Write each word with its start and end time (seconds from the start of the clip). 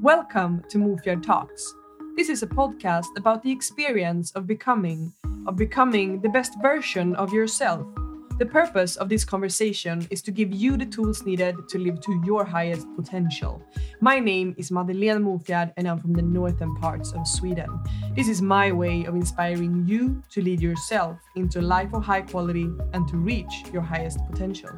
Welcome 0.00 0.62
to 0.68 0.78
Mofjärd 0.78 1.22
Talks. 1.22 1.74
This 2.16 2.28
is 2.28 2.42
a 2.42 2.46
podcast 2.46 3.06
about 3.16 3.42
the 3.42 3.50
experience 3.50 4.30
of 4.32 4.46
becoming, 4.46 5.12
of 5.46 5.56
becoming 5.56 6.20
the 6.20 6.28
best 6.28 6.54
version 6.60 7.14
of 7.16 7.32
yourself. 7.32 7.86
The 8.38 8.46
purpose 8.46 8.96
of 8.96 9.08
this 9.08 9.24
conversation 9.24 10.06
is 10.10 10.20
to 10.22 10.30
give 10.30 10.52
you 10.52 10.76
the 10.76 10.86
tools 10.86 11.24
needed 11.24 11.68
to 11.68 11.78
live 11.78 12.00
to 12.00 12.22
your 12.24 12.44
highest 12.44 12.86
potential. 12.96 13.62
My 14.00 14.18
name 14.18 14.54
is 14.58 14.70
Madeleine 14.70 15.22
Mofjärd 15.22 15.72
and 15.76 15.86
I'm 15.86 15.98
from 15.98 16.12
the 16.12 16.22
northern 16.22 16.74
parts 16.76 17.12
of 17.12 17.26
Sweden. 17.26 17.68
This 18.16 18.28
is 18.28 18.42
my 18.42 18.72
way 18.72 19.04
of 19.04 19.14
inspiring 19.14 19.84
you 19.86 20.22
to 20.30 20.42
lead 20.42 20.60
yourself 20.60 21.18
into 21.36 21.60
a 21.60 21.62
life 21.62 21.94
of 21.94 22.04
high 22.04 22.22
quality 22.22 22.68
and 22.92 23.06
to 23.08 23.16
reach 23.16 23.64
your 23.72 23.82
highest 23.82 24.18
potential. 24.30 24.70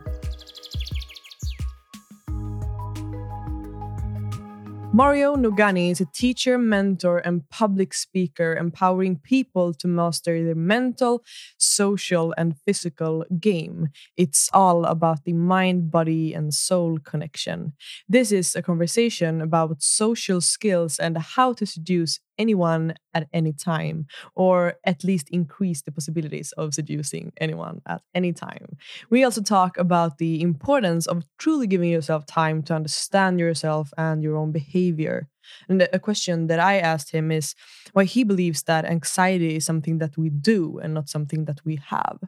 Mario 4.96 5.36
Nogani 5.36 5.90
is 5.90 6.00
a 6.00 6.06
teacher, 6.06 6.56
mentor, 6.56 7.18
and 7.18 7.46
public 7.50 7.92
speaker, 7.92 8.56
empowering 8.56 9.18
people 9.18 9.74
to 9.74 9.86
master 9.86 10.42
their 10.42 10.54
mental, 10.54 11.22
social, 11.58 12.32
and 12.38 12.56
physical 12.64 13.22
game. 13.38 13.88
It's 14.16 14.48
all 14.54 14.86
about 14.86 15.24
the 15.24 15.34
mind, 15.34 15.90
body, 15.90 16.32
and 16.32 16.54
soul 16.54 16.96
connection. 16.96 17.74
This 18.08 18.32
is 18.32 18.56
a 18.56 18.62
conversation 18.62 19.42
about 19.42 19.82
social 19.82 20.40
skills 20.40 20.98
and 20.98 21.18
how 21.18 21.52
to 21.52 21.66
seduce 21.66 22.18
anyone 22.38 22.94
at 23.14 23.28
any 23.32 23.52
time, 23.52 24.06
or 24.34 24.74
at 24.84 25.04
least 25.04 25.28
increase 25.30 25.82
the 25.82 25.92
possibilities 25.92 26.52
of 26.52 26.74
seducing 26.74 27.32
anyone 27.40 27.80
at 27.86 28.02
any 28.14 28.32
time. 28.32 28.76
We 29.10 29.24
also 29.24 29.42
talk 29.42 29.78
about 29.78 30.18
the 30.18 30.42
importance 30.42 31.06
of 31.06 31.24
truly 31.38 31.66
giving 31.66 31.90
yourself 31.90 32.26
time 32.26 32.62
to 32.64 32.74
understand 32.74 33.40
yourself 33.40 33.92
and 33.96 34.22
your 34.22 34.36
own 34.36 34.52
behavior. 34.52 35.28
And 35.68 35.88
a 35.92 35.98
question 35.98 36.48
that 36.48 36.60
I 36.60 36.78
asked 36.78 37.12
him 37.12 37.30
is 37.30 37.54
why 37.92 38.04
he 38.04 38.24
believes 38.24 38.64
that 38.64 38.84
anxiety 38.84 39.56
is 39.56 39.64
something 39.64 39.98
that 39.98 40.18
we 40.18 40.28
do 40.28 40.78
and 40.82 40.94
not 40.94 41.08
something 41.08 41.44
that 41.44 41.64
we 41.64 41.78
have. 41.86 42.18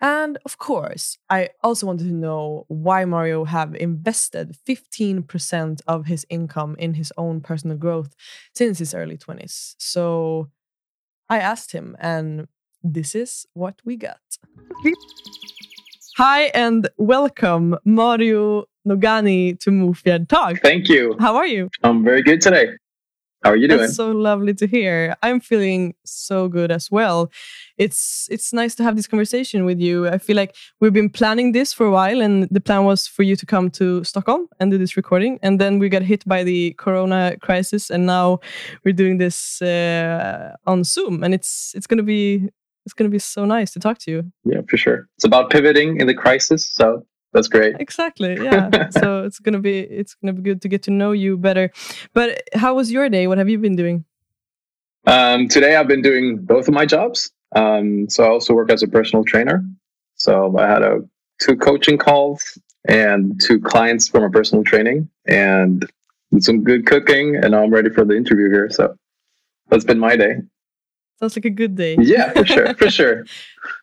And 0.00 0.38
of 0.44 0.58
course, 0.58 1.16
I 1.30 1.50
also 1.62 1.86
wanted 1.86 2.04
to 2.04 2.12
know 2.12 2.64
why 2.68 3.04
Mario 3.04 3.44
have 3.44 3.74
invested 3.74 4.56
15% 4.68 5.80
of 5.86 6.06
his 6.06 6.26
income 6.28 6.76
in 6.78 6.94
his 6.94 7.12
own 7.16 7.40
personal 7.40 7.76
growth 7.78 8.14
since 8.54 8.78
his 8.78 8.94
early 8.94 9.16
20s. 9.16 9.74
So 9.78 10.50
I 11.28 11.38
asked 11.38 11.72
him 11.72 11.96
and 11.98 12.46
this 12.82 13.14
is 13.14 13.46
what 13.54 13.80
we 13.84 13.96
got. 13.96 14.20
Hi 16.18 16.44
and 16.54 16.88
welcome 16.98 17.76
Mario 17.84 18.66
Nogani 18.86 19.58
to 19.60 19.70
Mofjärd 19.70 20.28
Talk. 20.28 20.60
Thank 20.60 20.88
you. 20.88 21.16
How 21.18 21.36
are 21.36 21.46
you? 21.46 21.70
I'm 21.82 22.04
very 22.04 22.22
good 22.22 22.40
today. 22.40 22.68
How 23.46 23.52
are 23.52 23.56
you 23.56 23.68
doing? 23.68 23.82
That's 23.82 23.94
so 23.94 24.10
lovely 24.10 24.54
to 24.54 24.66
hear. 24.66 25.14
I'm 25.22 25.38
feeling 25.38 25.94
so 26.04 26.48
good 26.48 26.72
as 26.72 26.90
well. 26.90 27.30
It's 27.78 28.26
it's 28.28 28.52
nice 28.52 28.74
to 28.74 28.82
have 28.82 28.96
this 28.96 29.06
conversation 29.06 29.64
with 29.64 29.78
you. 29.78 30.08
I 30.08 30.18
feel 30.18 30.34
like 30.34 30.56
we've 30.80 30.92
been 30.92 31.10
planning 31.10 31.52
this 31.52 31.72
for 31.72 31.86
a 31.86 31.92
while, 31.92 32.20
and 32.20 32.48
the 32.50 32.60
plan 32.60 32.84
was 32.84 33.06
for 33.06 33.22
you 33.22 33.36
to 33.36 33.46
come 33.46 33.70
to 33.70 34.02
Stockholm 34.02 34.48
and 34.58 34.72
do 34.72 34.78
this 34.78 34.96
recording, 34.96 35.38
and 35.42 35.60
then 35.60 35.78
we 35.78 35.88
got 35.88 36.02
hit 36.02 36.26
by 36.26 36.42
the 36.42 36.74
Corona 36.76 37.36
crisis, 37.40 37.88
and 37.88 38.04
now 38.04 38.40
we're 38.84 38.96
doing 38.96 39.18
this 39.18 39.62
uh, 39.62 40.56
on 40.66 40.82
Zoom, 40.82 41.22
and 41.22 41.32
it's 41.32 41.72
it's 41.76 41.86
gonna 41.86 42.02
be 42.02 42.48
it's 42.84 42.94
gonna 42.94 43.10
be 43.10 43.20
so 43.20 43.44
nice 43.44 43.70
to 43.74 43.78
talk 43.78 43.98
to 43.98 44.10
you. 44.10 44.32
Yeah, 44.44 44.62
for 44.68 44.76
sure. 44.76 45.06
It's 45.18 45.24
about 45.24 45.50
pivoting 45.50 46.00
in 46.00 46.08
the 46.08 46.14
crisis, 46.14 46.66
so 46.68 47.06
that's 47.36 47.48
great. 47.48 47.76
Exactly. 47.78 48.38
Yeah. 48.46 48.88
so 48.90 49.24
it's 49.24 49.38
gonna 49.38 49.60
be 49.60 49.78
it's 49.80 50.14
gonna 50.14 50.32
be 50.32 50.42
good 50.42 50.62
to 50.62 50.68
get 50.68 50.82
to 50.84 50.90
know 50.90 51.12
you 51.12 51.36
better. 51.36 51.70
But 52.14 52.42
how 52.54 52.74
was 52.74 52.90
your 52.90 53.08
day? 53.08 53.26
What 53.26 53.38
have 53.38 53.48
you 53.48 53.58
been 53.58 53.76
doing? 53.76 54.04
Um, 55.06 55.48
today 55.48 55.76
I've 55.76 55.88
been 55.88 56.02
doing 56.02 56.38
both 56.38 56.66
of 56.68 56.74
my 56.74 56.86
jobs. 56.86 57.30
Um, 57.54 58.08
so 58.08 58.24
I 58.24 58.28
also 58.28 58.54
work 58.54 58.70
as 58.72 58.82
a 58.82 58.88
personal 58.88 59.24
trainer. 59.24 59.62
So 60.14 60.56
I 60.58 60.66
had 60.66 60.82
a 60.82 61.00
two 61.40 61.56
coaching 61.56 61.98
calls 61.98 62.58
and 62.88 63.38
two 63.40 63.60
clients 63.60 64.08
for 64.08 64.20
my 64.20 64.28
personal 64.32 64.64
training 64.64 65.08
and 65.26 65.84
some 66.38 66.64
good 66.64 66.86
cooking 66.86 67.36
and 67.36 67.54
I'm 67.54 67.70
ready 67.70 67.90
for 67.90 68.04
the 68.04 68.16
interview 68.16 68.48
here. 68.50 68.70
So 68.70 68.96
that's 69.68 69.84
been 69.84 69.98
my 69.98 70.16
day. 70.16 70.36
Sounds 71.20 71.36
like 71.36 71.44
a 71.44 71.50
good 71.50 71.76
day. 71.76 71.96
Yeah, 71.98 72.32
for 72.32 72.46
sure, 72.46 72.74
for 72.74 72.90
sure. 72.98 73.24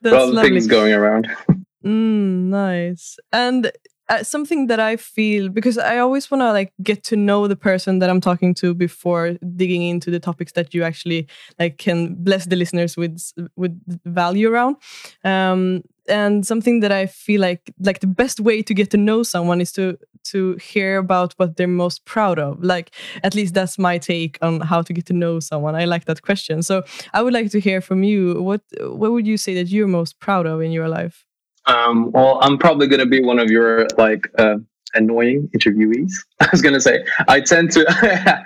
All 0.05 0.31
the 0.31 0.41
things 0.41 0.67
going 0.67 0.93
around. 0.93 1.27
Mm, 1.85 2.49
nice. 2.49 3.17
And 3.31 3.71
uh, 4.09 4.23
something 4.23 4.67
that 4.67 4.79
I 4.79 4.95
feel 4.97 5.49
because 5.49 5.77
I 5.77 5.97
always 5.97 6.29
want 6.29 6.41
to 6.41 6.51
like 6.51 6.73
get 6.81 7.03
to 7.05 7.15
know 7.15 7.47
the 7.47 7.55
person 7.55 7.99
that 7.99 8.09
I'm 8.09 8.21
talking 8.21 8.53
to 8.55 8.73
before 8.73 9.37
digging 9.55 9.81
into 9.83 10.11
the 10.11 10.19
topics 10.19 10.51
that 10.53 10.73
you 10.73 10.83
actually 10.83 11.27
like 11.59 11.77
can 11.77 12.15
bless 12.15 12.45
the 12.45 12.55
listeners 12.55 12.97
with 12.97 13.19
with 13.55 13.79
value 14.05 14.49
around. 14.51 14.75
Um, 15.23 15.83
and 16.09 16.45
something 16.45 16.81
that 16.81 16.91
I 16.91 17.05
feel 17.05 17.39
like 17.39 17.73
like 17.79 18.01
the 18.01 18.07
best 18.07 18.41
way 18.41 18.61
to 18.61 18.73
get 18.73 18.89
to 18.91 18.97
know 18.97 19.23
someone 19.23 19.61
is 19.61 19.71
to 19.73 19.97
to 20.25 20.55
hear 20.55 20.97
about 20.97 21.33
what 21.37 21.55
they're 21.55 21.67
most 21.67 22.03
proud 22.05 22.39
of. 22.39 22.61
Like 22.63 22.93
at 23.23 23.35
least 23.35 23.53
that's 23.53 23.77
my 23.79 23.97
take 23.97 24.37
on 24.41 24.59
how 24.61 24.81
to 24.81 24.93
get 24.93 25.05
to 25.07 25.13
know 25.13 25.39
someone. 25.39 25.75
I 25.75 25.85
like 25.85 26.05
that 26.05 26.21
question. 26.21 26.61
So 26.61 26.83
I 27.13 27.21
would 27.21 27.33
like 27.33 27.51
to 27.51 27.59
hear 27.59 27.79
from 27.79 28.03
you. 28.03 28.41
What 28.41 28.61
what 28.81 29.11
would 29.13 29.25
you 29.27 29.37
say 29.37 29.53
that 29.55 29.69
you're 29.69 29.87
most 29.87 30.19
proud 30.19 30.45
of 30.45 30.61
in 30.61 30.71
your 30.73 30.89
life? 30.89 31.25
Um, 31.65 32.11
well, 32.11 32.39
I'm 32.41 32.57
probably 32.57 32.87
going 32.87 32.99
to 32.99 33.05
be 33.05 33.21
one 33.23 33.39
of 33.39 33.49
your 33.49 33.87
like 33.97 34.27
uh, 34.37 34.57
annoying 34.95 35.49
interviewees. 35.55 36.11
I 36.41 36.49
was 36.51 36.61
going 36.61 36.73
to 36.73 36.81
say 36.81 37.05
I 37.27 37.39
tend 37.41 37.71
to 37.71 37.85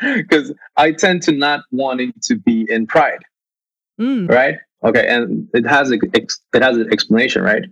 because 0.17 0.53
I 0.75 0.91
tend 0.91 1.23
to 1.23 1.31
not 1.31 1.61
wanting 1.71 2.13
to 2.23 2.35
be 2.35 2.65
in 2.69 2.87
pride, 2.87 3.23
Mm. 3.99 4.29
right? 4.29 4.57
Okay, 4.83 5.07
and 5.07 5.47
it 5.55 5.65
has 5.65 5.91
a 5.91 5.97
it 6.13 6.31
has 6.61 6.77
an 6.77 6.93
explanation, 6.93 7.41
right? 7.41 7.63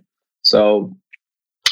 So 0.42 0.96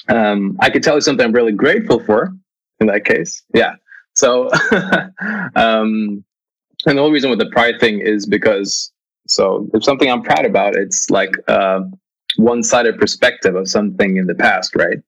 um, 0.08 0.56
I 0.60 0.70
could 0.70 0.84
tell 0.84 0.94
you 0.94 1.00
something 1.00 1.26
I'm 1.26 1.32
really 1.32 1.52
grateful 1.52 1.98
for 1.98 2.32
in 2.78 2.86
that 2.86 3.04
case. 3.04 3.42
Yeah. 3.52 3.74
So 4.14 4.48
um, 5.56 6.24
and 6.86 6.96
the 6.98 7.02
whole 7.02 7.10
reason 7.10 7.30
with 7.30 7.40
the 7.40 7.50
pride 7.50 7.80
thing 7.80 7.98
is 7.98 8.26
because 8.26 8.92
so 9.26 9.68
if 9.74 9.82
something 9.82 10.08
I'm 10.08 10.22
proud 10.22 10.44
about, 10.46 10.76
it's 10.76 11.10
like. 11.10 11.34
Uh, 11.48 11.80
one-sided 12.36 12.98
perspective 12.98 13.54
of 13.54 13.68
something 13.68 14.16
in 14.16 14.26
the 14.26 14.34
past, 14.34 14.74
right? 14.76 14.98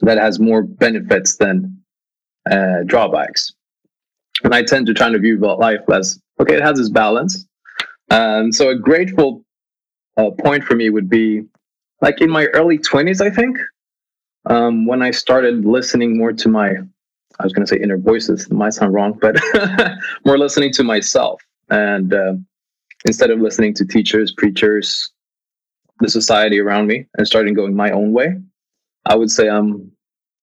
That 0.00 0.18
has 0.18 0.38
more 0.38 0.62
benefits 0.62 1.36
than 1.36 1.78
uh, 2.50 2.82
drawbacks. 2.86 3.52
And 4.42 4.54
I 4.54 4.62
tend 4.62 4.86
to 4.86 4.94
try 4.94 5.10
to 5.10 5.18
view 5.18 5.38
life 5.38 5.80
as 5.92 6.20
okay, 6.40 6.56
it 6.56 6.62
has 6.62 6.78
its 6.78 6.90
balance. 6.90 7.46
Um, 8.10 8.52
so 8.52 8.70
a 8.70 8.76
grateful 8.76 9.44
uh, 10.16 10.30
point 10.30 10.64
for 10.64 10.74
me 10.74 10.90
would 10.90 11.08
be 11.08 11.44
like 12.00 12.20
in 12.20 12.30
my 12.30 12.46
early 12.46 12.78
twenties, 12.78 13.20
I 13.20 13.30
think, 13.30 13.56
um, 14.46 14.86
when 14.86 15.02
I 15.02 15.10
started 15.10 15.64
listening 15.64 16.18
more 16.18 16.32
to 16.32 16.48
my, 16.48 16.70
I 16.70 17.44
was 17.44 17.52
going 17.52 17.66
to 17.66 17.66
say 17.66 17.80
inner 17.80 17.96
voices. 17.96 18.50
Might 18.50 18.74
sound 18.74 18.92
wrong, 18.92 19.18
but 19.20 19.36
more 20.24 20.38
listening 20.38 20.72
to 20.74 20.84
myself, 20.84 21.40
and 21.70 22.12
uh, 22.12 22.34
instead 23.06 23.30
of 23.30 23.40
listening 23.40 23.74
to 23.74 23.86
teachers, 23.86 24.32
preachers, 24.32 25.10
the 26.00 26.08
society 26.08 26.60
around 26.60 26.86
me 26.86 27.06
and 27.16 27.26
starting 27.26 27.54
going 27.54 27.74
my 27.74 27.90
own 27.90 28.12
way, 28.12 28.36
I 29.06 29.16
would 29.16 29.30
say 29.30 29.48
um 29.48 29.92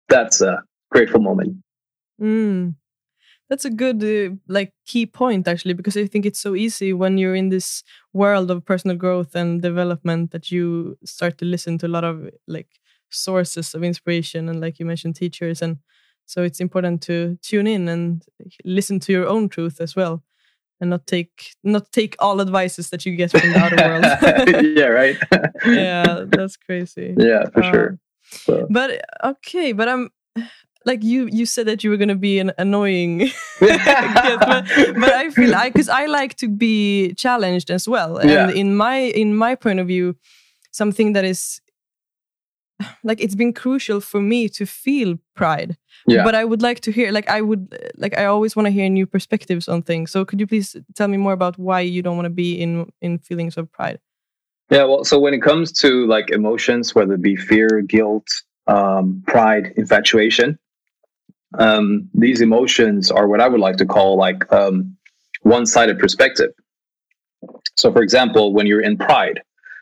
that's 0.09 0.41
a 0.41 0.61
grateful 0.91 1.21
moment. 1.21 1.57
Mm. 2.21 2.75
That's 3.49 3.65
a 3.65 3.69
good 3.69 4.01
uh, 4.03 4.35
like 4.47 4.71
key 4.85 5.05
point 5.05 5.47
actually 5.47 5.73
because 5.73 5.97
I 5.97 6.05
think 6.07 6.25
it's 6.25 6.39
so 6.39 6.55
easy 6.55 6.93
when 6.93 7.17
you're 7.17 7.35
in 7.35 7.49
this 7.49 7.83
world 8.13 8.49
of 8.49 8.65
personal 8.65 8.95
growth 8.95 9.35
and 9.35 9.61
development 9.61 10.31
that 10.31 10.51
you 10.51 10.97
start 11.03 11.37
to 11.39 11.45
listen 11.45 11.77
to 11.79 11.87
a 11.87 11.89
lot 11.95 12.05
of 12.05 12.29
like 12.47 12.79
sources 13.09 13.73
of 13.73 13.83
inspiration 13.83 14.47
and 14.47 14.61
like 14.61 14.79
you 14.79 14.85
mentioned 14.85 15.17
teachers 15.17 15.61
and 15.61 15.77
so 16.25 16.43
it's 16.43 16.61
important 16.61 17.01
to 17.01 17.37
tune 17.41 17.67
in 17.67 17.89
and 17.89 18.23
listen 18.63 19.01
to 19.01 19.11
your 19.11 19.27
own 19.27 19.49
truth 19.49 19.81
as 19.81 19.97
well 19.97 20.23
and 20.81 20.89
not 20.89 21.05
take 21.07 21.53
not 21.63 21.91
take 21.91 22.15
all 22.19 22.41
advices 22.41 22.89
that 22.89 23.05
you 23.05 23.15
get 23.15 23.31
from 23.31 23.51
the 23.53 23.59
outer 23.59 23.77
world. 23.77 24.03
yeah, 24.77 24.85
right. 24.87 25.15
yeah, 25.65 26.25
that's 26.27 26.57
crazy. 26.57 27.15
Yeah, 27.17 27.45
for 27.53 27.61
Uh, 27.63 27.71
sure. 27.71 27.99
So. 28.23 28.67
But 28.69 29.01
okay, 29.23 29.71
but 29.73 29.87
I'm 29.87 30.09
like 30.85 31.03
you 31.03 31.29
you 31.31 31.45
said 31.45 31.67
that 31.67 31.83
you 31.83 31.89
were 31.91 31.97
gonna 31.97 32.15
be 32.15 32.39
an 32.39 32.51
annoying 32.57 33.19
guest, 33.59 34.39
but, 34.47 34.65
but 34.99 35.13
I 35.13 35.29
feel 35.29 35.53
I 35.55 35.69
because 35.69 35.89
I 35.89 36.07
like 36.07 36.35
to 36.37 36.47
be 36.49 37.13
challenged 37.13 37.69
as 37.69 37.87
well. 37.87 38.17
And 38.17 38.29
Yeah. 38.31 38.49
in 38.49 38.75
my 38.75 38.97
in 38.97 39.35
my 39.35 39.55
point 39.55 39.79
of 39.79 39.87
view, 39.87 40.15
something 40.71 41.13
that 41.13 41.25
is 41.25 41.61
like 43.03 43.21
it's 43.21 43.35
been 43.35 43.53
crucial 43.53 44.01
for 44.01 44.21
me 44.21 44.49
to 44.49 44.65
feel 44.65 45.17
pride. 45.35 45.77
Yeah. 46.07 46.23
But 46.23 46.35
I 46.35 46.45
would 46.45 46.61
like 46.61 46.79
to 46.81 46.91
hear 46.91 47.11
like 47.11 47.29
I 47.29 47.41
would 47.41 47.77
like 47.95 48.17
I 48.17 48.25
always 48.25 48.55
want 48.55 48.67
to 48.67 48.71
hear 48.71 48.89
new 48.89 49.05
perspectives 49.05 49.67
on 49.67 49.81
things. 49.81 50.11
So 50.11 50.25
could 50.25 50.39
you 50.39 50.47
please 50.47 50.75
tell 50.95 51.07
me 51.07 51.17
more 51.17 51.33
about 51.33 51.57
why 51.57 51.81
you 51.81 52.01
don't 52.01 52.15
want 52.15 52.25
to 52.25 52.31
be 52.43 52.61
in 52.61 52.91
in 53.01 53.19
feelings 53.19 53.57
of 53.57 53.71
pride? 53.71 53.99
Yeah, 54.69 54.85
well, 54.85 55.03
so 55.03 55.19
when 55.19 55.33
it 55.33 55.41
comes 55.41 55.71
to 55.81 56.07
like 56.07 56.29
emotions, 56.29 56.95
whether 56.95 57.15
it 57.15 57.21
be 57.21 57.35
fear, 57.35 57.81
guilt, 57.81 58.27
um, 58.67 59.21
pride, 59.27 59.73
infatuation, 59.75 60.57
um, 61.59 62.09
these 62.13 62.39
emotions 62.39 63.11
are 63.11 63.27
what 63.27 63.41
I 63.41 63.49
would 63.49 63.59
like 63.59 63.75
to 63.77 63.85
call 63.85 64.15
like 64.15 64.49
um, 64.53 64.95
one-sided 65.41 65.99
perspective. 65.99 66.51
So, 67.75 67.91
for 67.91 68.01
example, 68.01 68.53
when 68.53 68.65
you're 68.65 68.81
in 68.81 68.97
pride, 68.97 69.41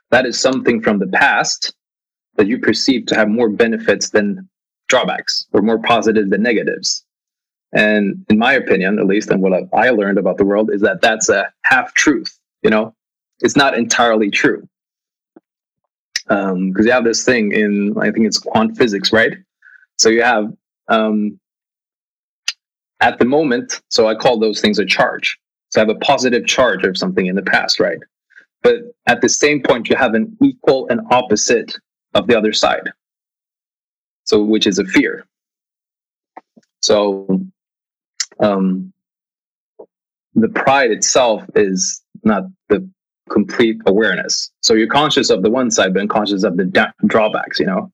that 0.10 0.25
is 0.25 0.40
something 0.40 0.81
from 0.81 0.98
the 0.98 1.07
past 1.07 1.75
that 2.39 2.47
you 2.47 2.57
perceive 2.57 3.06
to 3.06 3.15
have 3.15 3.27
more 3.27 3.50
benefits 3.50 4.12
than 4.12 4.47
drawbacks 4.88 5.45
or 5.51 5.62
more 5.62 5.77
positive 5.77 6.30
than 6.30 6.41
negatives. 6.41 7.03
And 7.74 8.25
in 8.30 8.39
my 8.39 8.53
opinion, 8.53 8.97
at 8.97 9.06
least, 9.07 9.30
and 9.30 9.41
what 9.41 9.68
I 9.74 9.89
learned 9.89 10.18
about 10.18 10.38
the 10.38 10.45
world 10.45 10.71
is 10.71 10.80
that 10.81 11.01
that's 11.01 11.27
a 11.27 11.51
half 11.63 11.94
truth. 11.95 12.39
You 12.63 12.69
know, 12.69 12.95
it's 13.41 13.57
not 13.57 13.77
entirely 13.77 14.31
true 14.31 14.65
because 16.24 16.53
um, 16.53 16.74
you 16.77 16.91
have 16.91 17.03
this 17.03 17.25
thing 17.25 17.51
in 17.51 17.94
I 18.00 18.09
think 18.09 18.25
it's 18.25 18.38
quantum 18.38 18.74
physics, 18.74 19.12
right? 19.12 19.33
So 19.97 20.07
you 20.07 20.24
have 20.24 20.53
um, 20.88 21.38
at 23.01 23.19
the 23.19 23.25
moment, 23.25 23.81
so 23.89 24.07
I 24.07 24.15
call 24.15 24.39
those 24.39 24.62
things 24.62 24.80
a 24.80 24.86
charge. 24.86 25.38
So 25.71 25.81
I 25.81 25.86
have 25.86 25.94
a 25.94 26.00
positive 26.00 26.47
charge 26.47 26.86
of 26.86 26.97
something 26.97 27.25
in 27.25 27.36
the 27.36 27.41
past, 27.41 27.81
right? 27.81 28.00
But 28.63 28.75
at 29.07 29.19
the 29.19 29.30
same 29.30 29.62
point, 29.62 29.89
you 29.89 29.97
have 29.97 30.13
an 30.13 30.38
equal 30.41 30.88
and 30.89 31.01
opposite 31.12 31.75
of 32.14 32.28
the 32.28 32.38
other 32.38 32.54
side. 32.54 32.92
So 34.26 34.44
which 34.44 34.68
is 34.68 34.80
a 34.80 34.86
fear. 34.86 35.26
So 36.82 37.42
um, 38.40 38.94
the 40.36 40.50
pride 40.50 40.92
itself 40.92 41.44
is 41.56 42.02
not 42.24 42.44
the 42.70 42.88
complete 43.30 43.82
awareness. 43.86 44.52
So 44.62 44.74
you're 44.74 44.88
conscious 44.88 45.30
of 45.30 45.44
the 45.44 45.50
one 45.50 45.72
side, 45.72 45.94
but 45.94 46.10
conscious 46.10 46.44
of 46.44 46.58
the 46.58 46.66
da- 46.66 46.92
drawbacks, 47.06 47.60
you 47.60 47.66
know? 47.66 47.92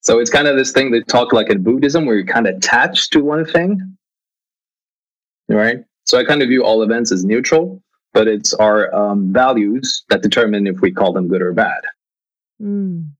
So 0.00 0.20
it's 0.20 0.30
kind 0.30 0.46
of 0.46 0.56
this 0.56 0.72
thing 0.72 0.90
they 0.90 1.02
talk 1.02 1.32
like 1.32 1.50
in 1.50 1.62
Buddhism 1.62 2.06
where 2.06 2.16
you're 2.16 2.24
kind 2.24 2.46
of 2.46 2.56
attached 2.56 3.12
to 3.12 3.20
one 3.22 3.44
thing, 3.44 3.96
right? 5.48 5.78
So 6.04 6.18
I 6.18 6.24
kind 6.24 6.40
of 6.40 6.48
view 6.48 6.64
all 6.64 6.82
events 6.82 7.12
as 7.12 7.24
neutral, 7.24 7.82
but 8.14 8.28
it's 8.28 8.54
our 8.54 8.94
um, 8.94 9.32
values 9.32 10.04
that 10.08 10.22
determine 10.22 10.66
if 10.66 10.80
we 10.80 10.92
call 10.92 11.12
them 11.12 11.28
good 11.28 11.42
or 11.42 11.52
bad. 11.52 11.82
Mm, 12.60 13.10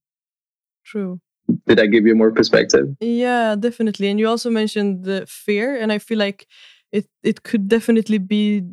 true. 0.84 1.20
Did 1.66 1.80
I 1.80 1.86
give 1.86 2.06
you 2.06 2.14
more 2.14 2.30
perspective? 2.30 2.96
Yeah, 3.00 3.56
definitely. 3.58 4.08
And 4.08 4.18
you 4.20 4.28
also 4.28 4.50
mentioned 4.50 5.04
the 5.04 5.26
fear, 5.26 5.76
and 5.76 5.92
I 5.92 5.98
feel 5.98 6.18
like 6.18 6.46
it 6.92 7.06
it 7.22 7.42
could 7.42 7.68
definitely 7.68 8.18
be 8.18 8.64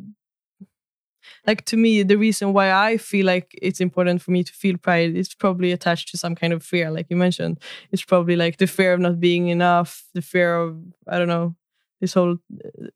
like 1.46 1.64
to 1.66 1.76
me 1.76 2.02
the 2.02 2.16
reason 2.16 2.52
why 2.52 2.72
i 2.72 2.96
feel 2.96 3.26
like 3.26 3.50
it's 3.60 3.80
important 3.80 4.22
for 4.22 4.30
me 4.30 4.42
to 4.42 4.52
feel 4.52 4.76
pride 4.76 5.14
is 5.14 5.34
probably 5.34 5.72
attached 5.72 6.08
to 6.08 6.16
some 6.16 6.34
kind 6.34 6.52
of 6.52 6.62
fear 6.62 6.90
like 6.90 7.06
you 7.10 7.16
mentioned 7.16 7.58
it's 7.92 8.04
probably 8.04 8.36
like 8.36 8.58
the 8.58 8.66
fear 8.66 8.92
of 8.94 9.00
not 9.00 9.20
being 9.20 9.48
enough 9.48 10.04
the 10.14 10.22
fear 10.22 10.56
of 10.56 10.76
i 11.08 11.18
don't 11.18 11.28
know 11.28 11.54
this 12.00 12.14
whole 12.14 12.36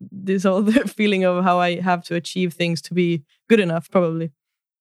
this 0.00 0.43
whole 0.44 0.64
feeling 0.87 1.25
of 1.25 1.43
how 1.44 1.58
i 1.58 1.81
have 1.81 2.02
to 2.02 2.14
achieve 2.14 2.55
things 2.55 2.81
to 2.81 2.94
be 2.94 3.22
good 3.49 3.61
enough 3.61 3.90
probably 3.90 4.31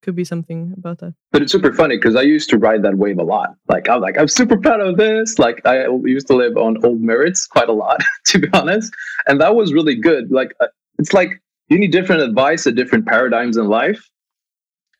could 0.02 0.16
be 0.16 0.24
something 0.24 0.74
about 0.78 1.00
that. 1.00 1.14
But 1.32 1.42
it's 1.42 1.52
super 1.52 1.74
funny 1.74 1.98
because 1.98 2.16
i 2.16 2.22
used 2.22 2.50
to 2.50 2.58
ride 2.58 2.84
that 2.84 2.96
wave 2.96 3.20
a 3.20 3.24
lot. 3.24 3.56
Like 3.68 3.90
i'm 3.90 4.02
like 4.02 4.18
i'm 4.18 4.28
super 4.28 4.58
proud 4.58 4.80
of 4.82 4.98
this. 4.98 5.40
Like 5.40 5.62
i 5.66 5.88
used 6.04 6.28
to 6.28 6.36
live 6.36 6.58
on 6.58 6.84
old 6.86 7.02
merits 7.02 7.46
quite 7.48 7.70
a 7.70 7.74
lot 7.74 8.02
to 8.28 8.40
be 8.40 8.48
honest. 8.54 8.94
And 9.28 9.40
that 9.42 9.56
was 9.56 9.74
really 9.74 9.96
good. 9.96 10.32
Like 10.32 10.54
uh, 10.60 10.68
it's 10.98 11.14
like 11.14 11.42
you 11.68 11.78
need 11.78 11.92
different 11.92 12.22
advice 12.22 12.66
at 12.66 12.76
different 12.76 13.06
paradigms 13.06 13.58
in 13.58 13.68
life. 13.68 14.10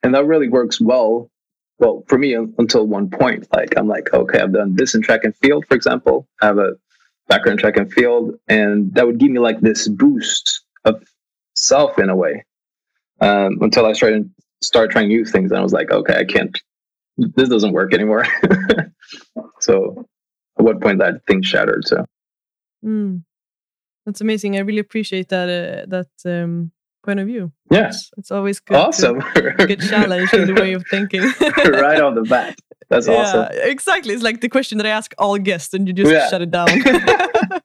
And 0.04 0.14
that 0.16 0.26
really 0.26 0.50
works 0.50 0.80
well 0.80 1.30
well 1.80 2.04
for 2.08 2.18
me 2.18 2.34
until 2.34 2.86
one 2.88 3.10
point. 3.10 3.48
Like 3.54 3.78
i'm 3.78 3.88
like 3.88 4.14
okay 4.14 4.40
i've 4.40 4.54
done 4.54 4.76
this 4.76 4.96
in 4.96 5.02
track 5.02 5.24
and 5.24 5.36
field 5.38 5.66
for 5.68 5.76
example. 5.76 6.28
I 6.42 6.48
have 6.48 6.58
a 6.58 6.74
background 7.28 7.60
in 7.60 7.62
track 7.62 7.78
and 7.78 7.92
field. 7.94 8.34
And 8.48 8.94
that 8.96 9.06
would 9.06 9.20
give 9.20 9.32
me 9.32 9.40
like 9.40 9.62
this 9.62 9.88
boost 9.88 10.62
of 10.86 11.04
self 11.54 12.00
in 12.00 12.10
a 12.10 12.16
way 12.16 12.44
um, 13.22 13.58
until 13.62 13.86
i 13.86 13.94
started 13.94 14.30
start 14.62 14.92
trying 14.92 15.08
new 15.08 15.26
things 15.26 15.52
and 15.52 15.60
i 15.60 15.64
was 15.64 15.74
like 15.74 15.92
okay 15.92 16.16
i 16.18 16.26
can't 16.26 16.62
this 17.18 17.50
doesn't 17.50 17.74
work 17.74 17.94
anymore 17.94 18.26
so 19.60 20.06
at 20.58 20.66
what 20.66 20.82
point 20.82 21.00
that 21.00 21.26
thing 21.28 21.42
shattered 21.42 21.86
so 21.86 22.06
mm. 22.86 23.22
That's 24.10 24.22
amazing. 24.22 24.56
I 24.56 24.62
really 24.62 24.80
appreciate 24.80 25.30
that 25.30 25.50
uh, 25.50 25.86
that 25.88 26.08
um, 26.26 26.72
point 27.04 27.20
of 27.20 27.28
view. 27.28 27.52
Yes, 27.70 27.96
it's, 27.96 28.12
it's 28.18 28.32
always 28.32 28.60
good. 28.60 28.76
Awesome. 28.76 29.20
get 29.36 29.82
challenged 29.82 30.34
in 30.34 30.48
the 30.48 30.60
way 30.60 30.74
of 30.74 30.84
thinking. 30.90 31.22
right 31.22 32.02
on 32.02 32.16
the 32.16 32.24
bat. 32.24 32.58
That's 32.90 33.08
yeah, 33.08 33.14
awesome. 33.14 33.48
Exactly. 33.52 34.14
It's 34.14 34.24
like 34.24 34.42
the 34.42 34.50
question 34.50 34.78
that 34.80 34.88
I 34.88 34.90
ask 34.90 35.14
all 35.18 35.38
guests, 35.38 35.74
and 35.74 35.88
you 35.88 35.94
just 35.94 36.12
yeah. 36.12 36.28
shut 36.30 36.42
it 36.42 36.52
down. 36.52 36.68
oh, 36.82 37.60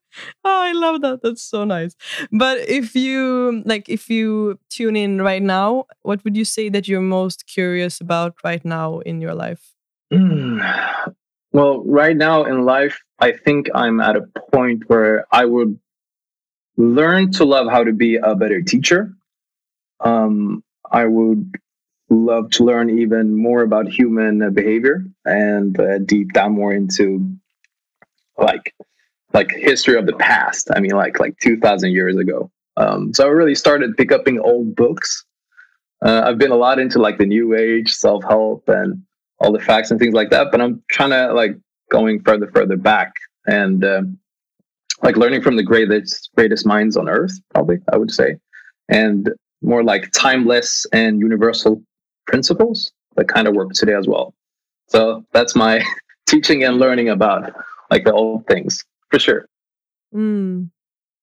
I 0.44 0.73
love 0.73 1.00
that. 1.00 1.23
That's 1.23 1.43
so 1.43 1.65
nice. 1.65 1.97
But 2.31 2.59
if 2.69 2.94
you 2.94 3.62
like, 3.65 3.88
if 3.88 4.11
you 4.11 4.59
tune 4.69 4.97
in 4.97 5.23
right 5.23 5.43
now, 5.43 5.87
what 6.03 6.23
would 6.25 6.37
you 6.37 6.44
say 6.44 6.69
that 6.69 6.88
you're 6.88 7.00
most 7.00 7.47
curious 7.47 8.00
about 8.00 8.35
right 8.44 8.65
now 8.65 8.99
in 9.00 9.21
your 9.21 9.35
life? 9.35 9.73
Mm. 10.12 11.15
Well, 11.53 11.82
right 11.85 12.17
now 12.17 12.44
in 12.44 12.65
life, 12.65 13.00
I 13.19 13.32
think 13.32 13.69
I'm 13.75 14.00
at 14.00 14.17
a 14.17 14.29
point 14.53 14.85
where 14.88 15.25
I 15.32 15.44
would 15.44 15.79
learn 16.76 17.31
to 17.32 17.44
love 17.44 17.69
how 17.71 17.85
to 17.85 17.93
be 17.93 18.17
a 18.17 18.35
better 18.35 18.61
teacher. 18.61 19.15
Um, 20.00 20.62
I 20.91 21.06
would 21.06 21.55
love 22.11 22.51
to 22.51 22.65
learn 22.65 22.99
even 22.99 23.37
more 23.37 23.62
about 23.62 23.89
human 23.89 24.53
behavior 24.53 25.05
and 25.25 25.79
uh, 25.79 25.99
deep 25.99 26.33
down 26.33 26.53
more 26.53 26.73
into 26.73 27.35
like 28.39 28.75
like 29.33 29.51
history 29.51 29.97
of 29.97 30.06
the 30.06 30.15
past. 30.15 30.69
I 30.75 30.81
mean, 30.81 30.93
like 30.93 31.19
like 31.21 31.39
two 31.41 31.59
thousand 31.59 31.93
years 31.93 32.17
ago. 32.17 32.51
Um, 32.77 33.15
so 33.15 33.27
I 33.27 33.31
really 33.31 33.55
started 33.55 33.97
pick 33.97 34.12
upping 34.12 34.41
old 34.41 34.75
books. 34.75 35.25
Uh, 36.05 36.23
I've 36.27 36.39
been 36.39 36.51
a 36.51 36.56
lot 36.56 36.79
into 36.79 36.99
like 36.99 37.19
the 37.19 37.27
new 37.27 37.55
age, 37.55 37.93
self 37.93 38.25
help, 38.25 38.69
and 38.69 39.03
all 39.39 39.53
the 39.53 39.61
facts 39.61 39.91
and 39.91 39.99
things 39.99 40.15
like 40.15 40.31
that. 40.31 40.49
But 40.50 40.61
I'm 40.61 40.83
trying 40.91 41.11
to 41.11 41.33
like 41.33 41.57
going 41.91 42.21
further, 42.23 42.50
further 42.53 42.77
back, 42.77 43.12
and 43.47 43.85
uh, 43.85 44.03
like 45.03 45.17
learning 45.17 45.43
from 45.43 45.57
the 45.57 45.62
greatest 45.62 46.31
greatest 46.35 46.67
minds 46.67 46.97
on 46.97 47.09
earth 47.09 47.33
probably 47.53 47.79
i 47.93 47.97
would 47.97 48.11
say 48.11 48.37
and 48.89 49.31
more 49.62 49.85
like 49.85 50.11
timeless 50.12 50.87
and 50.93 51.21
universal 51.21 51.83
principles 52.26 52.93
that 53.17 53.29
kind 53.29 53.47
of 53.49 53.55
work 53.55 53.73
today 53.73 53.94
as 53.94 54.06
well. 54.06 54.35
So 54.88 55.25
that's 55.32 55.55
my 55.55 55.82
teaching 56.26 56.65
and 56.65 56.79
learning 56.79 57.09
about 57.09 57.53
like 57.91 58.05
the 58.05 58.12
old 58.12 58.47
things 58.47 58.85
for 59.11 59.19
sure. 59.19 59.47
Mm, 60.14 60.71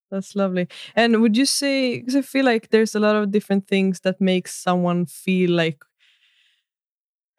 that's 0.09 0.35
lovely. 0.35 0.67
And 0.95 1.21
would 1.21 1.37
you 1.37 1.45
say 1.45 1.99
because 1.99 2.15
i 2.15 2.21
feel 2.21 2.45
like 2.45 2.69
there's 2.69 2.95
a 2.95 2.99
lot 2.99 3.15
of 3.15 3.31
different 3.31 3.67
things 3.67 4.01
that 4.01 4.19
makes 4.19 4.53
someone 4.53 5.05
feel 5.05 5.51
like 5.51 5.83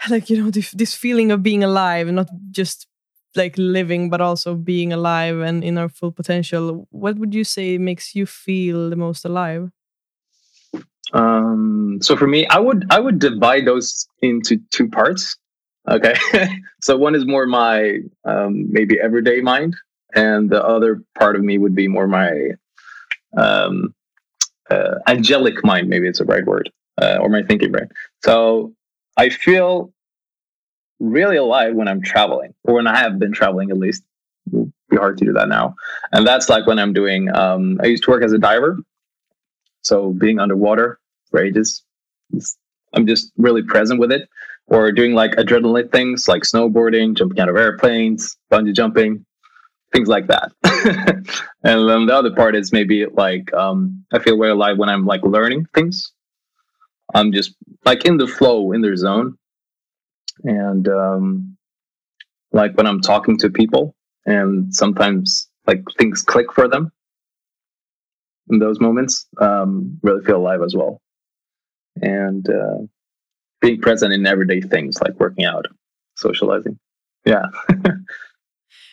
like 0.10 0.30
you 0.30 0.42
know 0.42 0.50
this, 0.50 0.72
this 0.72 0.94
feeling 0.94 1.30
of 1.30 1.42
being 1.42 1.62
alive 1.62 2.08
not 2.08 2.28
just 2.50 2.86
like 3.34 3.54
living 3.56 4.10
but 4.10 4.20
also 4.20 4.54
being 4.54 4.92
alive 4.92 5.38
and 5.38 5.64
in 5.64 5.78
our 5.78 5.88
full 5.88 6.12
potential. 6.12 6.86
What 6.90 7.18
would 7.18 7.34
you 7.34 7.44
say 7.44 7.78
makes 7.78 8.14
you 8.14 8.26
feel 8.26 8.90
the 8.90 8.96
most 8.96 9.24
alive 9.24 9.70
um 11.12 11.98
so 12.00 12.16
for 12.16 12.26
me 12.26 12.46
i 12.48 12.58
would 12.58 12.86
i 12.90 12.98
would 12.98 13.18
divide 13.18 13.66
those 13.66 14.06
into 14.22 14.58
two 14.70 14.88
parts 14.88 15.36
okay 15.90 16.14
so 16.80 16.96
one 16.96 17.14
is 17.14 17.26
more 17.26 17.46
my 17.46 17.98
um 18.24 18.70
maybe 18.72 18.98
everyday 19.00 19.40
mind 19.40 19.76
and 20.14 20.50
the 20.50 20.64
other 20.64 21.02
part 21.18 21.36
of 21.36 21.42
me 21.42 21.58
would 21.58 21.74
be 21.74 21.88
more 21.88 22.06
my 22.06 22.50
um 23.36 23.94
uh, 24.70 24.94
angelic 25.06 25.62
mind 25.64 25.88
maybe 25.88 26.08
it's 26.08 26.20
the 26.20 26.24
right 26.24 26.46
word 26.46 26.70
uh, 27.00 27.18
or 27.20 27.28
my 27.28 27.42
thinking 27.42 27.70
brain 27.70 27.88
so 28.24 28.72
i 29.18 29.28
feel 29.28 29.92
really 31.02 31.36
alive 31.36 31.74
when 31.74 31.88
I'm 31.88 32.00
traveling, 32.00 32.54
or 32.64 32.74
when 32.74 32.86
I 32.86 32.96
have 32.96 33.18
been 33.18 33.32
traveling 33.32 33.70
at 33.70 33.76
least. 33.78 34.02
It'll 34.46 34.72
be 34.88 34.96
hard 34.96 35.18
to 35.18 35.24
do 35.24 35.32
that 35.34 35.48
now. 35.48 35.74
And 36.12 36.26
that's 36.26 36.48
like 36.48 36.66
when 36.66 36.78
I'm 36.78 36.92
doing, 36.92 37.34
um, 37.34 37.80
I 37.82 37.86
used 37.86 38.04
to 38.04 38.10
work 38.10 38.22
as 38.22 38.32
a 38.32 38.38
diver. 38.38 38.78
So 39.82 40.12
being 40.12 40.38
underwater 40.38 41.00
for 41.32 41.42
ages, 41.42 41.82
I'm 42.94 43.06
just 43.06 43.32
really 43.36 43.62
present 43.62 43.98
with 43.98 44.12
it. 44.12 44.28
Or 44.68 44.92
doing 44.92 45.12
like 45.12 45.32
adrenaline 45.32 45.90
things 45.90 46.28
like 46.28 46.42
snowboarding, 46.42 47.16
jumping 47.16 47.40
out 47.40 47.48
of 47.48 47.56
airplanes, 47.56 48.36
bungee 48.50 48.74
jumping, 48.74 49.26
things 49.92 50.08
like 50.08 50.28
that. 50.28 50.52
and 51.64 51.88
then 51.88 52.06
the 52.06 52.14
other 52.14 52.30
part 52.30 52.54
is 52.54 52.72
maybe 52.72 53.04
like 53.06 53.52
um, 53.52 54.04
I 54.12 54.20
feel 54.20 54.38
very 54.38 54.52
alive 54.52 54.78
when 54.78 54.88
I'm 54.88 55.04
like 55.04 55.22
learning 55.24 55.66
things. 55.74 56.12
I'm 57.12 57.32
just 57.32 57.56
like 57.84 58.04
in 58.04 58.18
the 58.18 58.28
flow, 58.28 58.70
in 58.70 58.82
the 58.82 58.96
zone 58.96 59.36
and 60.44 60.88
um, 60.88 61.56
like 62.52 62.76
when 62.76 62.86
i'm 62.86 63.00
talking 63.00 63.36
to 63.38 63.50
people 63.50 63.94
and 64.26 64.74
sometimes 64.74 65.48
like 65.66 65.82
things 65.98 66.22
click 66.22 66.52
for 66.52 66.68
them 66.68 66.90
in 68.50 68.58
those 68.58 68.80
moments 68.80 69.26
um, 69.40 69.98
really 70.02 70.24
feel 70.24 70.36
alive 70.36 70.62
as 70.62 70.74
well 70.74 71.00
and 72.00 72.48
uh, 72.48 72.78
being 73.60 73.80
present 73.80 74.12
in 74.12 74.26
everyday 74.26 74.60
things 74.60 74.98
like 75.02 75.18
working 75.18 75.44
out 75.44 75.66
socializing 76.16 76.78
yeah 77.24 77.46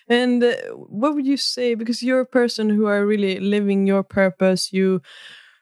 And 0.09 0.43
uh, 0.43 0.55
what 0.73 1.13
would 1.13 1.27
you 1.27 1.37
say? 1.37 1.75
Because 1.75 2.01
you're 2.01 2.19
a 2.19 2.25
person 2.25 2.69
who 2.69 2.87
are 2.87 3.05
really 3.05 3.39
living 3.39 3.85
your 3.85 4.03
purpose. 4.03 4.73
You 4.73 5.01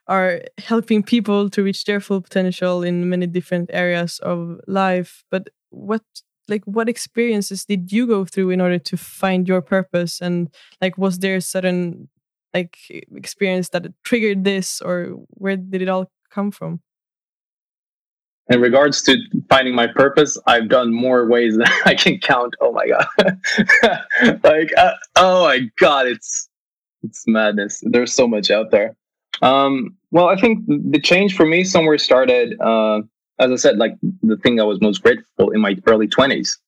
are 0.06 0.40
helping 0.56 1.02
people 1.02 1.50
to 1.50 1.62
reach 1.62 1.84
their 1.84 2.00
full 2.00 2.22
potential 2.22 2.82
in 2.82 3.10
many 3.10 3.26
different 3.26 3.68
areas 3.74 4.18
of 4.20 4.58
life. 4.66 5.22
But 5.30 5.50
what 5.68 6.02
like 6.48 6.64
what 6.64 6.88
experiences 6.88 7.66
did 7.66 7.92
you 7.92 8.06
go 8.06 8.24
through 8.24 8.48
in 8.48 8.60
order 8.62 8.78
to 8.78 8.96
find 8.96 9.46
your 9.46 9.60
purpose 9.60 10.18
and 10.18 10.48
like 10.80 10.96
was 10.96 11.18
there 11.18 11.36
a 11.36 11.42
sudden 11.42 12.08
like 12.54 12.78
experience 13.14 13.68
that 13.68 13.84
triggered 14.02 14.44
this 14.44 14.80
or 14.80 15.08
where 15.28 15.58
did 15.58 15.82
it 15.82 15.90
all 15.90 16.10
come 16.30 16.50
from 16.50 16.80
in 18.50 18.60
regards 18.60 19.02
to 19.02 19.16
finding 19.48 19.74
my 19.74 19.86
purpose, 19.86 20.38
I've 20.46 20.68
done 20.68 20.92
more 20.92 21.26
ways 21.26 21.56
than 21.58 21.68
I 21.84 21.94
can 21.94 22.18
count. 22.18 22.54
Oh 22.60 22.72
my 22.72 22.86
god! 22.86 23.06
like, 24.44 24.72
uh, 24.76 24.92
oh 25.16 25.44
my 25.44 25.70
god, 25.78 26.06
it's 26.06 26.48
it's 27.02 27.24
madness. 27.26 27.82
There's 27.86 28.12
so 28.12 28.26
much 28.26 28.50
out 28.50 28.70
there. 28.70 28.96
Um, 29.42 29.96
well, 30.10 30.28
I 30.28 30.36
think 30.36 30.64
the 30.66 31.00
change 31.00 31.36
for 31.36 31.46
me 31.46 31.62
somewhere 31.62 31.98
started, 31.98 32.58
uh, 32.60 33.02
as 33.38 33.50
I 33.52 33.56
said, 33.56 33.78
like 33.78 33.94
the 34.22 34.36
thing 34.38 34.60
I 34.60 34.64
was 34.64 34.80
most 34.80 35.02
grateful 35.02 35.50
in 35.50 35.60
my 35.60 35.76
early 35.86 36.08
twenties. 36.08 36.58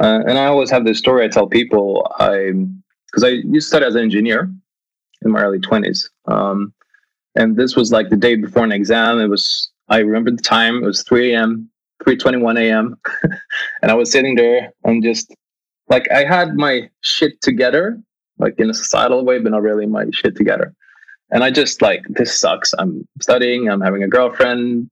Uh, 0.00 0.20
and 0.26 0.38
I 0.38 0.46
always 0.46 0.70
have 0.70 0.84
this 0.84 0.98
story 0.98 1.24
I 1.24 1.28
tell 1.28 1.46
people. 1.46 2.10
I 2.18 2.52
because 3.06 3.22
I 3.22 3.28
used 3.28 3.66
to 3.66 3.76
study 3.76 3.86
as 3.86 3.94
an 3.94 4.02
engineer 4.02 4.52
in 5.22 5.30
my 5.30 5.40
early 5.40 5.60
twenties, 5.60 6.10
um, 6.26 6.74
and 7.36 7.56
this 7.56 7.76
was 7.76 7.92
like 7.92 8.10
the 8.10 8.16
day 8.16 8.34
before 8.34 8.64
an 8.64 8.72
exam. 8.72 9.20
It 9.20 9.28
was 9.28 9.70
I 9.88 9.98
remember 9.98 10.30
the 10.30 10.42
time. 10.42 10.82
It 10.82 10.86
was 10.86 11.02
3 11.02 11.34
a.m., 11.34 11.70
3:21 12.04 12.58
a.m., 12.58 12.96
and 13.82 13.90
I 13.90 13.94
was 13.94 14.10
sitting 14.10 14.34
there 14.34 14.72
and 14.84 15.02
just 15.02 15.34
like 15.88 16.10
I 16.10 16.24
had 16.24 16.56
my 16.56 16.88
shit 17.00 17.40
together, 17.42 18.00
like 18.38 18.54
in 18.58 18.70
a 18.70 18.74
societal 18.74 19.24
way, 19.24 19.38
but 19.38 19.52
not 19.52 19.62
really 19.62 19.86
my 19.86 20.06
shit 20.12 20.36
together. 20.36 20.74
And 21.30 21.42
I 21.42 21.50
just 21.50 21.82
like 21.82 22.02
this 22.08 22.38
sucks. 22.38 22.74
I'm 22.78 23.06
studying. 23.20 23.68
I'm 23.68 23.80
having 23.80 24.02
a 24.02 24.08
girlfriend. 24.08 24.90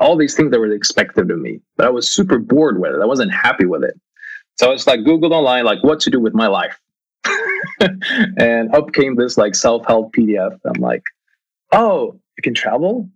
All 0.00 0.16
these 0.16 0.34
things 0.34 0.52
that 0.52 0.60
were 0.60 0.72
expected 0.72 1.30
of 1.30 1.38
me, 1.40 1.60
but 1.76 1.86
I 1.86 1.90
was 1.90 2.08
super 2.08 2.38
bored 2.38 2.80
with 2.80 2.94
it. 2.94 3.02
I 3.02 3.06
wasn't 3.06 3.32
happy 3.32 3.66
with 3.66 3.82
it. 3.82 3.98
So 4.56 4.68
I 4.68 4.72
was 4.72 4.86
like 4.86 5.00
Googled 5.00 5.32
online, 5.32 5.64
like 5.64 5.82
what 5.82 6.00
to 6.00 6.10
do 6.10 6.20
with 6.20 6.34
my 6.34 6.46
life. 6.46 6.78
and 8.38 8.74
up 8.74 8.92
came 8.92 9.16
this 9.16 9.36
like 9.36 9.54
self-help 9.54 10.14
PDF. 10.14 10.58
I'm 10.64 10.80
like, 10.80 11.02
oh, 11.72 12.18
you 12.36 12.42
can 12.42 12.54
travel? 12.54 13.08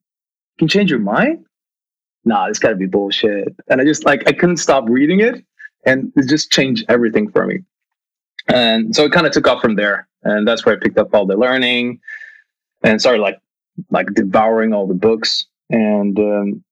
Change 0.69 0.91
your 0.91 1.01
mind? 1.01 1.45
Nah, 2.25 2.47
it's 2.47 2.59
gotta 2.59 2.77
be 2.77 2.87
bullshit. 2.87 3.55
And 3.69 3.81
I 3.81 3.85
just 3.85 4.05
like 4.05 4.29
I 4.29 4.33
couldn't 4.33 4.59
stop 4.59 4.89
reading 4.89 5.21
it 5.21 5.45
and 5.85 6.13
it 6.17 6.29
just 6.29 6.51
changed 6.51 6.85
everything 6.89 7.31
for 7.31 7.47
me. 7.47 7.61
And 8.49 8.95
so 8.95 9.05
it 9.05 9.13
kind 9.13 9.27
of 9.27 9.33
took 9.33 9.47
off 9.49 9.63
from 9.63 9.77
there. 9.77 10.09
And 10.23 10.47
that's 10.47 10.65
where 10.65 10.77
I 10.77 10.79
picked 10.79 10.99
up 10.99 11.15
all 11.15 11.27
the 11.27 11.37
learning 11.37 12.01
and 12.83 13.01
started 13.01 13.23
like 13.23 13.39
like 13.91 14.07
devouring 14.15 14.73
all 14.73 14.87
the 14.87 14.95
books. 14.95 15.47
And 15.71 16.19
um, 16.19 16.65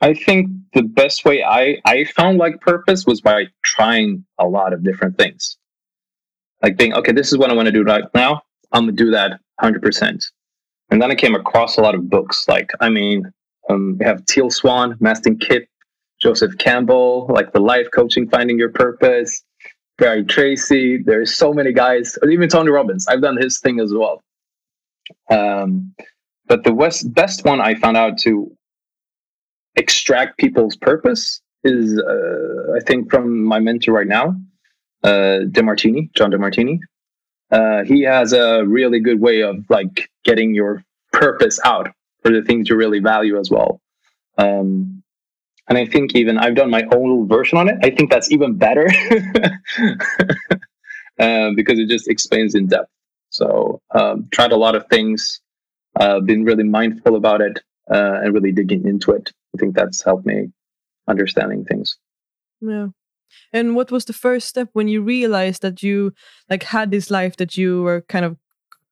I 0.00 0.14
think 0.14 0.48
the 0.72 0.82
best 0.82 1.24
way 1.24 1.42
I, 1.44 1.78
I 1.84 2.04
found 2.04 2.38
like 2.38 2.60
purpose 2.60 3.04
was 3.06 3.20
by 3.20 3.46
trying 3.62 4.24
a 4.38 4.46
lot 4.46 4.72
of 4.72 4.82
different 4.82 5.18
things. 5.18 5.58
Like 6.62 6.76
being, 6.76 6.94
okay, 6.94 7.12
this 7.12 7.32
is 7.32 7.38
what 7.38 7.50
I 7.50 7.54
want 7.54 7.66
to 7.66 7.72
do 7.72 7.82
right 7.82 8.04
now. 8.14 8.42
I'm 8.72 8.84
gonna 8.84 8.92
do 8.92 9.10
that 9.10 9.40
100%. 9.62 10.24
And 10.90 11.00
then 11.00 11.10
I 11.10 11.14
came 11.14 11.34
across 11.34 11.76
a 11.76 11.82
lot 11.82 11.94
of 11.94 12.10
books. 12.10 12.46
Like, 12.48 12.70
I 12.80 12.88
mean, 12.88 13.30
um, 13.68 13.96
we 13.98 14.04
have 14.04 14.24
Teal 14.26 14.50
Swan, 14.50 14.94
Mastin 14.94 15.40
Kipp, 15.40 15.68
Joseph 16.20 16.58
Campbell, 16.58 17.26
like 17.28 17.52
the 17.52 17.60
life 17.60 17.86
coaching, 17.94 18.28
finding 18.28 18.58
your 18.58 18.70
purpose, 18.70 19.42
Brian 19.98 20.26
Tracy. 20.26 20.98
There's 20.98 21.34
so 21.34 21.52
many 21.52 21.72
guys, 21.72 22.18
even 22.28 22.48
Tony 22.48 22.70
Robbins. 22.70 23.06
I've 23.08 23.22
done 23.22 23.36
his 23.36 23.58
thing 23.58 23.80
as 23.80 23.92
well. 23.94 24.22
Um, 25.30 25.94
but 26.46 26.64
the 26.64 26.74
west, 26.74 27.12
best 27.14 27.44
one 27.44 27.60
I 27.60 27.74
found 27.74 27.96
out 27.96 28.18
to 28.18 28.50
extract 29.76 30.38
people's 30.38 30.76
purpose 30.76 31.40
is, 31.62 31.98
uh, 31.98 32.76
I 32.76 32.80
think, 32.80 33.10
from 33.10 33.44
my 33.44 33.60
mentor 33.60 33.92
right 33.92 34.06
now, 34.06 34.34
uh, 35.04 35.46
Demartini, 35.50 36.12
John 36.14 36.30
Demartini. 36.32 36.80
Uh, 37.50 37.84
he 37.84 38.02
has 38.02 38.32
a 38.32 38.64
really 38.64 39.00
good 39.00 39.20
way 39.20 39.42
of 39.42 39.64
like 39.68 40.10
getting 40.24 40.54
your 40.54 40.84
purpose 41.12 41.58
out 41.64 41.88
for 42.22 42.30
the 42.30 42.42
things 42.42 42.68
you 42.68 42.76
really 42.76 43.00
value 43.00 43.38
as 43.38 43.50
well. 43.50 43.80
Um, 44.38 45.02
and 45.68 45.78
I 45.78 45.86
think 45.86 46.14
even 46.14 46.38
I've 46.38 46.56
done 46.56 46.70
my 46.70 46.84
own 46.92 47.28
version 47.28 47.58
on 47.58 47.68
it. 47.68 47.76
I 47.82 47.90
think 47.90 48.10
that's 48.10 48.30
even 48.30 48.56
better 48.56 48.86
uh, 51.18 51.50
because 51.54 51.78
it 51.78 51.88
just 51.88 52.08
explains 52.08 52.54
in 52.54 52.66
depth. 52.66 52.90
So 53.30 53.80
um, 53.92 54.28
tried 54.32 54.52
a 54.52 54.56
lot 54.56 54.74
of 54.74 54.86
things, 54.88 55.40
uh, 55.98 56.20
been 56.20 56.44
really 56.44 56.64
mindful 56.64 57.14
about 57.14 57.40
it, 57.40 57.60
uh, 57.90 58.20
and 58.22 58.34
really 58.34 58.52
digging 58.52 58.86
into 58.86 59.12
it. 59.12 59.32
I 59.54 59.58
think 59.58 59.76
that's 59.76 60.02
helped 60.02 60.26
me 60.26 60.50
understanding 61.06 61.64
things. 61.64 61.96
Yeah. 62.60 62.88
And 63.52 63.74
what 63.74 63.90
was 63.90 64.04
the 64.04 64.12
first 64.12 64.48
step 64.48 64.68
when 64.72 64.88
you 64.88 65.02
realized 65.02 65.62
that 65.62 65.82
you 65.82 66.12
like 66.48 66.62
had 66.62 66.90
this 66.90 67.10
life 67.10 67.36
that 67.36 67.56
you 67.56 67.82
were 67.82 68.02
kind 68.02 68.24
of 68.24 68.36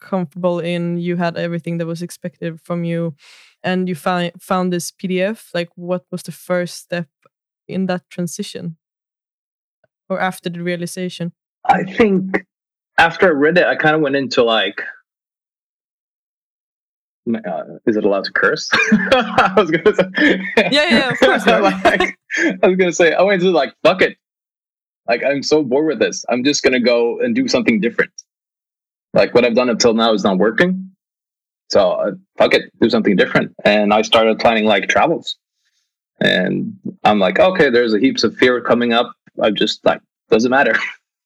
comfortable 0.01 0.61
in, 0.61 0.99
you 0.99 1.17
had 1.17 1.37
everything 1.37 1.79
that 1.79 1.87
was 1.87 2.03
expected 2.03 2.61
from 2.61 2.85
you, 2.85 3.15
and 3.63 3.89
you 3.89 3.95
found 3.95 4.33
found 4.41 4.73
this 4.73 4.91
PDF? 4.91 5.49
Like, 5.55 5.71
what 5.75 6.05
was 6.11 6.23
the 6.23 6.33
first 6.33 6.77
step 6.77 7.09
in 7.67 7.87
that 7.87 8.09
transition, 8.11 8.77
or 10.09 10.21
after 10.21 10.49
the 10.51 10.63
realization? 10.63 11.33
I 11.65 11.85
think 11.85 12.47
after 12.99 13.27
I 13.27 13.31
read 13.31 13.59
it, 13.59 13.67
I 13.67 13.77
kind 13.77 13.95
of 13.95 14.03
went 14.03 14.17
into 14.17 14.43
like 14.43 14.83
uh, 17.35 17.65
is 17.87 17.97
it 17.97 18.05
allowed 18.05 18.25
to 18.25 18.33
curse? 18.33 18.69
I 18.73 19.53
was 19.57 19.71
gonna 19.71 19.95
say, 19.95 20.41
yeah, 20.71 20.71
yeah, 20.71 21.11
of 21.11 21.19
course. 21.19 21.47
like, 21.85 22.19
I 22.63 22.67
was 22.67 22.77
gonna 22.77 22.93
say, 22.93 23.13
I 23.13 23.23
went 23.23 23.43
to 23.43 23.51
like, 23.51 23.75
fuck 23.83 24.03
it. 24.03 24.17
Like, 25.09 25.25
I'm 25.25 25.43
so 25.43 25.63
bored 25.63 25.87
with 25.87 25.99
this. 25.99 26.25
I'm 26.29 26.45
just 26.45 26.63
gonna 26.63 26.81
go 26.81 27.19
and 27.21 27.35
do 27.35 27.49
something 27.49 27.81
different. 27.81 28.13
Like 29.15 29.35
what 29.35 29.45
I've 29.45 29.55
done 29.55 29.71
until 29.71 29.95
now 29.95 30.13
is 30.13 30.25
not 30.25 30.39
working. 30.39 30.91
So 31.71 31.93
uh, 31.93 32.13
fuck 32.37 32.55
it, 32.55 32.71
do 32.81 32.91
something 32.91 33.17
different. 33.17 33.55
And 33.65 33.93
I 33.93 34.03
started 34.03 34.39
planning 34.39 34.65
like 34.65 34.89
travels. 34.89 35.37
And 36.21 36.75
I'm 37.05 37.19
like, 37.19 37.39
okay, 37.39 37.71
there's 37.71 37.95
a 37.95 37.99
heaps 37.99 38.25
of 38.25 38.37
fear 38.37 38.61
coming 38.61 38.93
up. 38.93 39.13
I'm 39.43 39.55
just 39.55 39.85
like 39.85 40.01
doesn't 40.31 40.51
matter. 40.51 40.75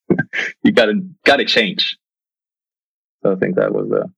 you 0.63 0.71
gotta 0.71 1.01
gotta 1.25 1.45
change. 1.45 1.97
So 3.23 3.31
I 3.31 3.35
think 3.35 3.55
that 3.55 3.73
was 3.73 3.89
the 3.89 4.09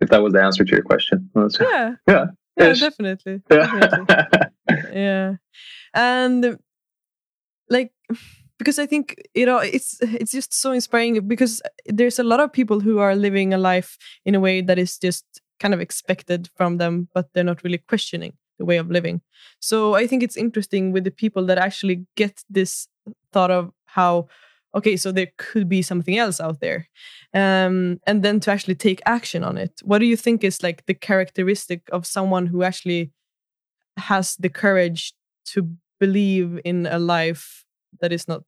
if 0.00 0.08
that 0.08 0.22
was 0.22 0.32
the 0.32 0.42
answer 0.42 0.64
to 0.64 0.70
your 0.70 0.82
question. 0.82 1.30
Yeah. 1.60 1.94
Yeah. 2.06 2.26
Yeah, 2.56 2.74
definitely. 2.74 3.40
definitely. 3.48 4.14
yeah. 4.92 5.36
And 5.94 6.58
like 7.70 7.92
because 8.62 8.78
I 8.78 8.86
think 8.86 9.16
you 9.34 9.44
know 9.44 9.58
it's 9.58 9.98
it's 10.00 10.30
just 10.30 10.54
so 10.54 10.72
inspiring 10.72 11.26
because 11.26 11.60
there's 11.86 12.18
a 12.18 12.28
lot 12.32 12.40
of 12.40 12.52
people 12.52 12.78
who 12.80 13.00
are 13.00 13.16
living 13.16 13.52
a 13.52 13.58
life 13.58 13.98
in 14.24 14.34
a 14.34 14.40
way 14.40 14.62
that 14.62 14.78
is 14.78 14.98
just 14.98 15.24
kind 15.58 15.74
of 15.74 15.80
expected 15.80 16.48
from 16.56 16.78
them, 16.78 17.08
but 17.14 17.26
they're 17.32 17.50
not 17.52 17.64
really 17.64 17.78
questioning 17.78 18.34
the 18.58 18.64
way 18.64 18.76
of 18.76 18.90
living. 18.90 19.20
So 19.60 19.94
I 19.94 20.06
think 20.06 20.22
it's 20.22 20.36
interesting 20.36 20.92
with 20.92 21.04
the 21.04 21.10
people 21.10 21.44
that 21.46 21.58
actually 21.58 22.06
get 22.16 22.44
this 22.48 22.88
thought 23.32 23.50
of 23.50 23.72
how 23.86 24.28
okay 24.74 24.96
so 24.96 25.12
there 25.12 25.32
could 25.38 25.68
be 25.68 25.82
something 25.82 26.16
else 26.16 26.40
out 26.40 26.60
there 26.60 26.88
um, 27.34 28.00
and 28.06 28.22
then 28.22 28.40
to 28.40 28.50
actually 28.50 28.74
take 28.74 29.02
action 29.04 29.44
on 29.44 29.58
it 29.58 29.72
what 29.82 29.98
do 29.98 30.06
you 30.06 30.16
think 30.16 30.42
is 30.42 30.62
like 30.62 30.86
the 30.86 30.94
characteristic 30.94 31.82
of 31.92 32.06
someone 32.06 32.46
who 32.46 32.62
actually 32.62 33.10
has 33.98 34.34
the 34.36 34.48
courage 34.48 35.12
to 35.44 35.76
believe 36.00 36.58
in 36.64 36.86
a 36.86 36.98
life 36.98 37.62
that 38.00 38.12
is 38.12 38.28
not 38.28 38.42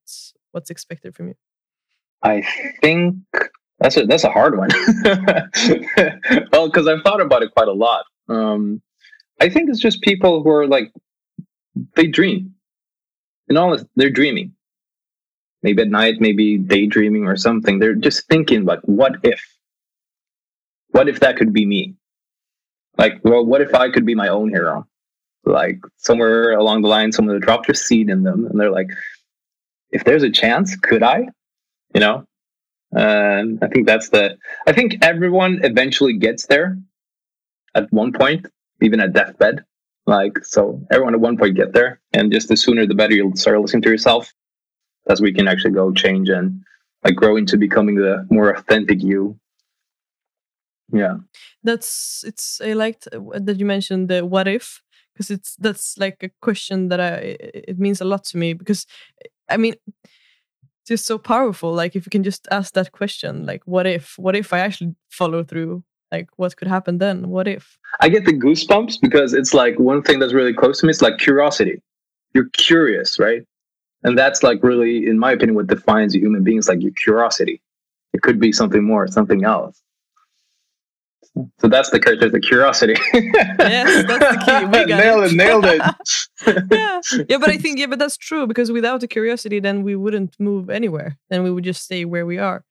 what's 0.52 0.70
expected 0.70 1.14
from 1.14 1.28
you? 1.28 1.34
I 2.22 2.42
think 2.80 3.16
that's 3.78 3.96
a 3.96 4.06
that's 4.06 4.24
a 4.24 4.30
hard 4.30 4.56
one. 4.56 4.70
well, 6.52 6.68
because 6.68 6.88
I've 6.88 7.02
thought 7.02 7.20
about 7.20 7.42
it 7.42 7.52
quite 7.54 7.68
a 7.68 7.72
lot. 7.72 8.04
Um, 8.28 8.80
I 9.40 9.48
think 9.48 9.68
it's 9.68 9.80
just 9.80 10.00
people 10.02 10.42
who 10.42 10.50
are 10.50 10.66
like 10.66 10.92
they 11.96 12.06
dream. 12.06 12.54
and 13.48 13.58
all, 13.58 13.76
they're 13.96 14.10
dreaming. 14.10 14.52
Maybe 15.62 15.82
at 15.82 15.88
night, 15.88 16.20
maybe 16.20 16.58
daydreaming 16.58 17.26
or 17.26 17.36
something. 17.36 17.78
They're 17.78 17.94
just 17.94 18.26
thinking 18.28 18.64
like, 18.64 18.80
what 18.82 19.16
if? 19.22 19.42
What 20.90 21.08
if 21.08 21.20
that 21.20 21.36
could 21.36 21.52
be 21.52 21.66
me? 21.66 21.94
Like, 22.96 23.20
well, 23.24 23.44
what 23.44 23.60
if 23.60 23.74
I 23.74 23.90
could 23.90 24.06
be 24.06 24.14
my 24.14 24.28
own 24.28 24.50
hero? 24.50 24.86
Like 25.44 25.80
somewhere 25.96 26.52
along 26.52 26.82
the 26.82 26.88
line, 26.88 27.12
someone 27.12 27.38
dropped 27.40 27.68
a 27.68 27.74
seed 27.74 28.08
in 28.08 28.22
them, 28.22 28.46
and 28.46 28.58
they're 28.58 28.70
like, 28.70 28.88
if 29.94 30.04
there's 30.04 30.22
a 30.24 30.30
chance, 30.30 30.76
could 30.76 31.02
I? 31.02 31.28
You 31.94 32.00
know, 32.00 32.24
and 32.92 33.58
I 33.62 33.68
think 33.68 33.86
that's 33.86 34.10
the. 34.10 34.36
I 34.66 34.72
think 34.72 34.98
everyone 35.02 35.60
eventually 35.64 36.14
gets 36.18 36.46
there 36.46 36.76
at 37.74 37.92
one 37.92 38.12
point, 38.12 38.46
even 38.82 39.00
at 39.00 39.12
deathbed. 39.14 39.64
Like 40.06 40.44
so, 40.44 40.80
everyone 40.90 41.14
at 41.14 41.20
one 41.20 41.38
point 41.38 41.56
get 41.56 41.72
there, 41.72 42.00
and 42.12 42.32
just 42.32 42.48
the 42.48 42.56
sooner 42.56 42.86
the 42.86 42.94
better 42.94 43.14
you'll 43.14 43.36
start 43.36 43.60
listening 43.60 43.82
to 43.84 43.90
yourself. 43.90 44.32
as 45.10 45.20
we 45.20 45.32
can 45.32 45.48
actually 45.48 45.72
go 45.72 45.92
change 45.92 46.28
and 46.28 46.62
like 47.04 47.16
grow 47.16 47.36
into 47.36 47.56
becoming 47.56 47.96
the 47.96 48.26
more 48.30 48.50
authentic 48.50 49.02
you 49.02 49.38
yeah 50.92 51.16
that's 51.62 52.24
it's 52.26 52.60
i 52.62 52.72
liked 52.72 53.08
uh, 53.12 53.20
that 53.46 53.58
you 53.58 53.66
mentioned 53.66 54.08
the 54.08 54.24
what 54.24 54.46
if 54.48 54.82
because 55.12 55.30
it's 55.30 55.56
that's 55.56 55.96
like 55.98 56.18
a 56.22 56.30
question 56.42 56.88
that 56.88 57.00
i 57.00 57.36
it 57.72 57.78
means 57.78 58.00
a 58.00 58.04
lot 58.04 58.24
to 58.24 58.36
me 58.36 58.52
because 58.52 58.86
i 59.48 59.56
mean 59.56 59.74
just 60.86 61.06
so 61.06 61.16
powerful 61.16 61.72
like 61.72 61.96
if 61.96 62.04
you 62.06 62.10
can 62.10 62.22
just 62.22 62.46
ask 62.50 62.74
that 62.74 62.92
question 62.92 63.46
like 63.46 63.62
what 63.64 63.86
if 63.86 64.18
what 64.18 64.36
if 64.36 64.52
i 64.52 64.58
actually 64.58 64.94
follow 65.14 65.44
through? 65.44 65.82
Like 66.12 66.28
what 66.36 66.56
could 66.56 66.68
happen 66.68 66.98
then? 66.98 67.30
What 67.30 67.48
if? 67.48 67.78
I 68.00 68.08
get 68.08 68.24
the 68.24 68.32
goosebumps 68.32 69.00
because 69.00 69.32
it's 69.32 69.54
like 69.54 69.78
one 69.78 70.02
thing 70.02 70.18
that's 70.18 70.32
really 70.32 70.52
close 70.52 70.80
to 70.80 70.86
me 70.86 70.90
it's 70.90 71.02
like 71.02 71.18
curiosity. 71.18 71.82
You're 72.34 72.50
curious 72.50 73.18
right? 73.18 73.42
And 74.02 74.18
that's 74.18 74.42
like 74.42 74.62
really 74.62 75.06
in 75.06 75.18
my 75.18 75.32
opinion 75.32 75.54
what 75.54 75.66
defines 75.66 76.14
a 76.14 76.18
human 76.18 76.44
being 76.44 76.58
is 76.58 76.68
like 76.68 76.82
your 76.82 76.92
curiosity. 77.02 77.60
It 78.12 78.22
could 78.22 78.38
be 78.38 78.52
something 78.52 78.84
more 78.84 79.08
something 79.08 79.44
else 79.44 79.80
so 81.58 81.68
that's 81.68 81.90
the 81.90 81.98
character, 81.98 82.28
the 82.28 82.40
curiosity. 82.40 82.94
yes, 83.12 84.06
that's 84.06 84.36
the 84.36 84.42
key. 84.44 84.64
We 84.66 84.84
nailed 84.94 85.24
it. 85.24 85.32
it. 85.32 85.36
Nailed 85.36 85.64
it. 85.64 85.82
yeah, 86.70 87.00
yeah, 87.28 87.38
but 87.38 87.50
I 87.50 87.56
think 87.56 87.78
yeah, 87.78 87.86
but 87.86 87.98
that's 87.98 88.16
true 88.16 88.46
because 88.46 88.70
without 88.70 89.00
the 89.00 89.08
curiosity, 89.08 89.58
then 89.58 89.82
we 89.82 89.96
wouldn't 89.96 90.38
move 90.38 90.70
anywhere. 90.70 91.18
Then 91.30 91.42
we 91.42 91.50
would 91.50 91.64
just 91.64 91.82
stay 91.82 92.04
where 92.04 92.24
we 92.24 92.38
are. 92.38 92.64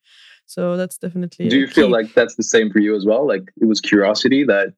So 0.46 0.78
that's 0.78 0.98
definitely. 0.98 1.50
Do 1.50 1.58
you 1.58 1.68
feel 1.68 1.90
like 1.90 2.14
that's 2.14 2.36
the 2.36 2.44
same 2.44 2.72
for 2.72 2.80
you 2.80 2.96
as 2.96 3.06
well? 3.06 3.28
Like 3.28 3.52
it 3.62 3.66
was 3.66 3.82
curiosity 3.82 4.44
that. 4.46 4.74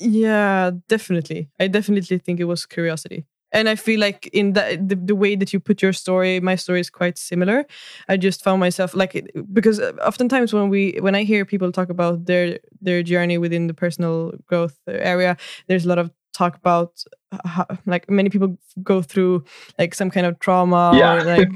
Yeah, 0.00 0.70
definitely. 0.88 1.50
I 1.58 1.66
definitely 1.66 2.18
think 2.18 2.38
it 2.38 2.44
was 2.44 2.66
curiosity 2.66 3.26
and 3.52 3.68
i 3.68 3.74
feel 3.74 4.00
like 4.00 4.26
in 4.32 4.52
that 4.52 4.88
the, 4.88 4.96
the 4.96 5.14
way 5.14 5.36
that 5.36 5.52
you 5.52 5.60
put 5.60 5.82
your 5.82 5.92
story 5.92 6.40
my 6.40 6.56
story 6.56 6.80
is 6.80 6.90
quite 6.90 7.18
similar. 7.18 7.64
I 8.08 8.16
just 8.16 8.42
found 8.42 8.60
myself 8.60 8.94
like 8.94 9.30
because 9.52 9.80
uh, 9.80 9.92
oftentimes 10.04 10.52
when 10.52 10.68
we 10.68 10.98
when 11.00 11.14
i 11.14 11.22
hear 11.24 11.44
people 11.44 11.72
talk 11.72 11.88
about 11.88 12.26
their 12.26 12.58
their 12.80 13.02
journey 13.02 13.38
within 13.38 13.66
the 13.66 13.74
personal 13.74 14.32
growth 14.46 14.78
area 14.86 15.36
there's 15.66 15.84
a 15.84 15.88
lot 15.88 15.98
of 15.98 16.10
talk 16.32 16.56
about 16.56 17.02
how, 17.44 17.66
like 17.86 18.08
many 18.08 18.30
people 18.30 18.56
go 18.82 19.02
through 19.02 19.44
like 19.78 19.94
some 19.94 20.10
kind 20.10 20.26
of 20.26 20.38
trauma 20.38 20.92
yeah. 20.94 21.14
or 21.14 21.24
like 21.36 21.52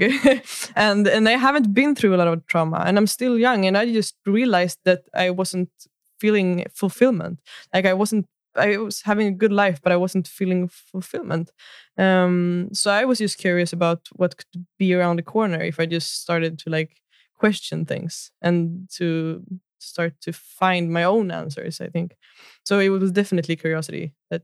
and 0.76 1.06
and 1.06 1.28
i 1.28 1.36
haven't 1.46 1.72
been 1.72 1.94
through 1.94 2.14
a 2.14 2.18
lot 2.18 2.28
of 2.28 2.46
trauma. 2.46 2.82
And 2.86 2.98
i'm 2.98 3.06
still 3.06 3.38
young 3.38 3.64
and 3.64 3.76
i 3.76 3.84
just 4.00 4.14
realized 4.26 4.78
that 4.84 5.02
i 5.14 5.30
wasn't 5.30 5.70
feeling 6.18 6.64
fulfillment. 6.74 7.40
Like 7.74 7.86
i 7.86 7.94
wasn't 7.94 8.26
I 8.56 8.76
was 8.76 9.02
having 9.02 9.26
a 9.26 9.32
good 9.32 9.52
life, 9.52 9.80
but 9.82 9.92
I 9.92 9.96
wasn't 9.96 10.28
feeling 10.28 10.68
fulfillment. 10.68 11.50
Um, 11.98 12.68
so 12.72 12.90
I 12.90 13.04
was 13.04 13.18
just 13.18 13.38
curious 13.38 13.72
about 13.72 14.08
what 14.14 14.36
could 14.36 14.66
be 14.78 14.94
around 14.94 15.16
the 15.16 15.22
corner 15.22 15.60
if 15.60 15.80
I 15.80 15.86
just 15.86 16.20
started 16.20 16.58
to 16.60 16.70
like 16.70 17.00
question 17.34 17.84
things 17.84 18.30
and 18.40 18.88
to 18.96 19.42
start 19.78 20.14
to 20.22 20.32
find 20.32 20.90
my 20.90 21.04
own 21.04 21.30
answers. 21.30 21.80
I 21.80 21.88
think 21.88 22.16
so. 22.64 22.78
It 22.78 22.90
was 22.90 23.12
definitely 23.12 23.56
curiosity 23.56 24.14
that 24.30 24.42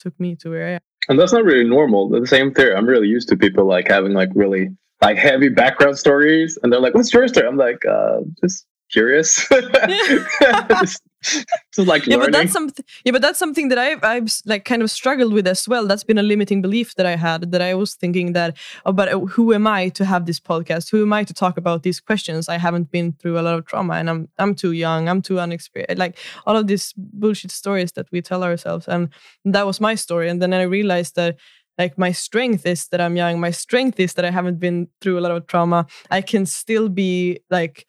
took 0.00 0.18
me 0.18 0.36
to 0.36 0.50
where 0.50 0.66
I 0.66 0.70
am. 0.72 0.80
And 1.08 1.18
that's 1.18 1.32
not 1.32 1.44
really 1.44 1.68
normal. 1.68 2.08
The 2.08 2.26
same 2.26 2.54
theory. 2.54 2.74
I'm 2.74 2.86
really 2.86 3.08
used 3.08 3.28
to 3.28 3.36
people 3.36 3.66
like 3.66 3.88
having 3.88 4.12
like 4.12 4.30
really 4.34 4.70
like 5.00 5.18
heavy 5.18 5.48
background 5.48 5.98
stories, 5.98 6.58
and 6.62 6.72
they're 6.72 6.80
like, 6.80 6.94
"What's 6.94 7.12
your 7.12 7.26
story?" 7.26 7.46
I'm 7.46 7.56
like, 7.56 7.84
uh, 7.84 8.20
"Just 8.40 8.66
curious. 8.92 9.48
just, 10.80 11.02
just, 11.74 11.88
like 11.88 12.06
yeah, 12.06 12.16
learning. 12.16 12.32
but 12.32 12.38
that's 12.38 12.52
something. 12.52 12.84
Yeah, 13.04 13.12
but 13.12 13.22
that's 13.22 13.38
something 13.38 13.68
that 13.68 13.78
I've 13.78 14.02
I've 14.02 14.32
like 14.46 14.64
kind 14.64 14.82
of 14.82 14.90
struggled 14.90 15.32
with 15.32 15.46
as 15.46 15.68
well. 15.68 15.86
That's 15.86 16.04
been 16.04 16.18
a 16.18 16.22
limiting 16.22 16.62
belief 16.62 16.94
that 16.96 17.06
I 17.06 17.16
had. 17.16 17.52
That 17.52 17.62
I 17.62 17.74
was 17.74 17.94
thinking 17.94 18.32
that, 18.32 18.56
oh, 18.86 18.92
but 18.92 19.08
uh, 19.08 19.20
who 19.20 19.52
am 19.52 19.66
I 19.66 19.88
to 19.90 20.04
have 20.04 20.26
this 20.26 20.40
podcast? 20.40 20.90
Who 20.90 21.02
am 21.02 21.12
I 21.12 21.24
to 21.24 21.34
talk 21.34 21.56
about 21.56 21.82
these 21.82 22.00
questions? 22.00 22.48
I 22.48 22.58
haven't 22.58 22.90
been 22.90 23.12
through 23.12 23.38
a 23.38 23.42
lot 23.42 23.58
of 23.58 23.66
trauma, 23.66 23.94
and 23.94 24.10
I'm 24.10 24.28
I'm 24.38 24.54
too 24.54 24.72
young. 24.72 25.08
I'm 25.08 25.22
too 25.22 25.38
unexperienced. 25.38 25.98
Like 25.98 26.18
all 26.46 26.56
of 26.56 26.66
these 26.66 26.92
bullshit 26.96 27.50
stories 27.50 27.92
that 27.92 28.10
we 28.12 28.22
tell 28.22 28.42
ourselves, 28.44 28.88
and 28.88 29.08
that 29.44 29.66
was 29.66 29.80
my 29.80 29.94
story. 29.94 30.28
And 30.28 30.40
then 30.42 30.52
I 30.52 30.62
realized 30.62 31.16
that 31.16 31.38
like 31.78 31.98
my 31.98 32.12
strength 32.12 32.66
is 32.66 32.88
that 32.88 33.00
I'm 33.00 33.16
young. 33.16 33.40
My 33.40 33.50
strength 33.50 33.98
is 33.98 34.14
that 34.14 34.24
I 34.24 34.30
haven't 34.30 34.60
been 34.60 34.88
through 35.00 35.18
a 35.18 35.20
lot 35.20 35.32
of 35.32 35.46
trauma. 35.46 35.86
I 36.10 36.20
can 36.20 36.46
still 36.46 36.88
be 36.88 37.40
like 37.50 37.86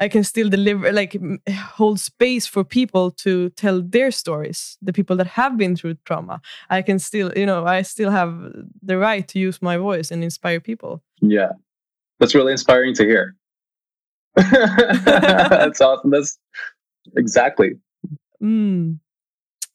I 0.00 0.08
can 0.08 0.22
still 0.24 0.48
deliver, 0.48 0.92
like, 0.92 1.16
hold 1.50 1.98
space 2.00 2.46
for 2.46 2.64
people 2.64 3.10
to 3.12 3.50
tell 3.50 3.82
their 3.82 4.10
stories. 4.10 4.78
The 4.80 4.92
people 4.92 5.16
that 5.16 5.26
have 5.26 5.56
been 5.56 5.74
through 5.76 5.96
trauma, 6.04 6.40
I 6.70 6.82
can 6.82 6.98
still, 6.98 7.32
you 7.36 7.46
know, 7.46 7.66
I 7.66 7.82
still 7.82 8.10
have 8.10 8.32
the 8.82 8.98
right 8.98 9.26
to 9.28 9.38
use 9.38 9.60
my 9.60 9.76
voice 9.76 10.10
and 10.10 10.22
inspire 10.22 10.60
people. 10.60 11.02
Yeah, 11.20 11.52
that's 12.20 12.34
really 12.34 12.52
inspiring 12.52 12.94
to 12.94 13.04
hear. 13.04 13.34
that's 14.36 15.80
awesome. 15.80 16.10
That's 16.10 16.38
exactly. 17.16 17.72
Mm. 18.42 19.00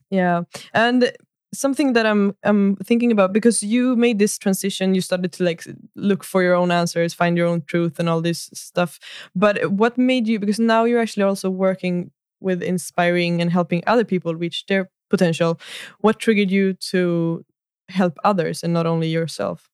Yeah, 0.09 0.43
and 0.73 1.11
something 1.53 1.93
that 1.93 2.05
I'm 2.05 2.35
I'm 2.43 2.75
thinking 2.77 3.11
about 3.11 3.31
because 3.31 3.63
you 3.63 3.95
made 3.95 4.19
this 4.19 4.37
transition. 4.37 4.95
You 4.95 5.01
started 5.01 5.31
to 5.33 5.43
like 5.43 5.63
look 5.95 6.23
for 6.23 6.43
your 6.43 6.55
own 6.55 6.71
answers, 6.71 7.13
find 7.13 7.37
your 7.37 7.47
own 7.47 7.63
truth, 7.67 7.99
and 7.99 8.09
all 8.09 8.21
this 8.21 8.49
stuff. 8.53 8.99
But 9.35 9.71
what 9.71 9.97
made 9.97 10.27
you? 10.27 10.39
Because 10.39 10.59
now 10.59 10.83
you're 10.83 11.01
actually 11.01 11.23
also 11.23 11.49
working 11.49 12.11
with 12.41 12.61
inspiring 12.61 13.41
and 13.41 13.51
helping 13.51 13.83
other 13.87 14.03
people 14.03 14.35
reach 14.35 14.65
their 14.65 14.89
potential. 15.09 15.59
What 15.99 16.19
triggered 16.19 16.51
you 16.51 16.73
to 16.91 17.45
help 17.89 18.17
others 18.23 18.63
and 18.63 18.73
not 18.73 18.85
only 18.85 19.07
yourself? 19.07 19.69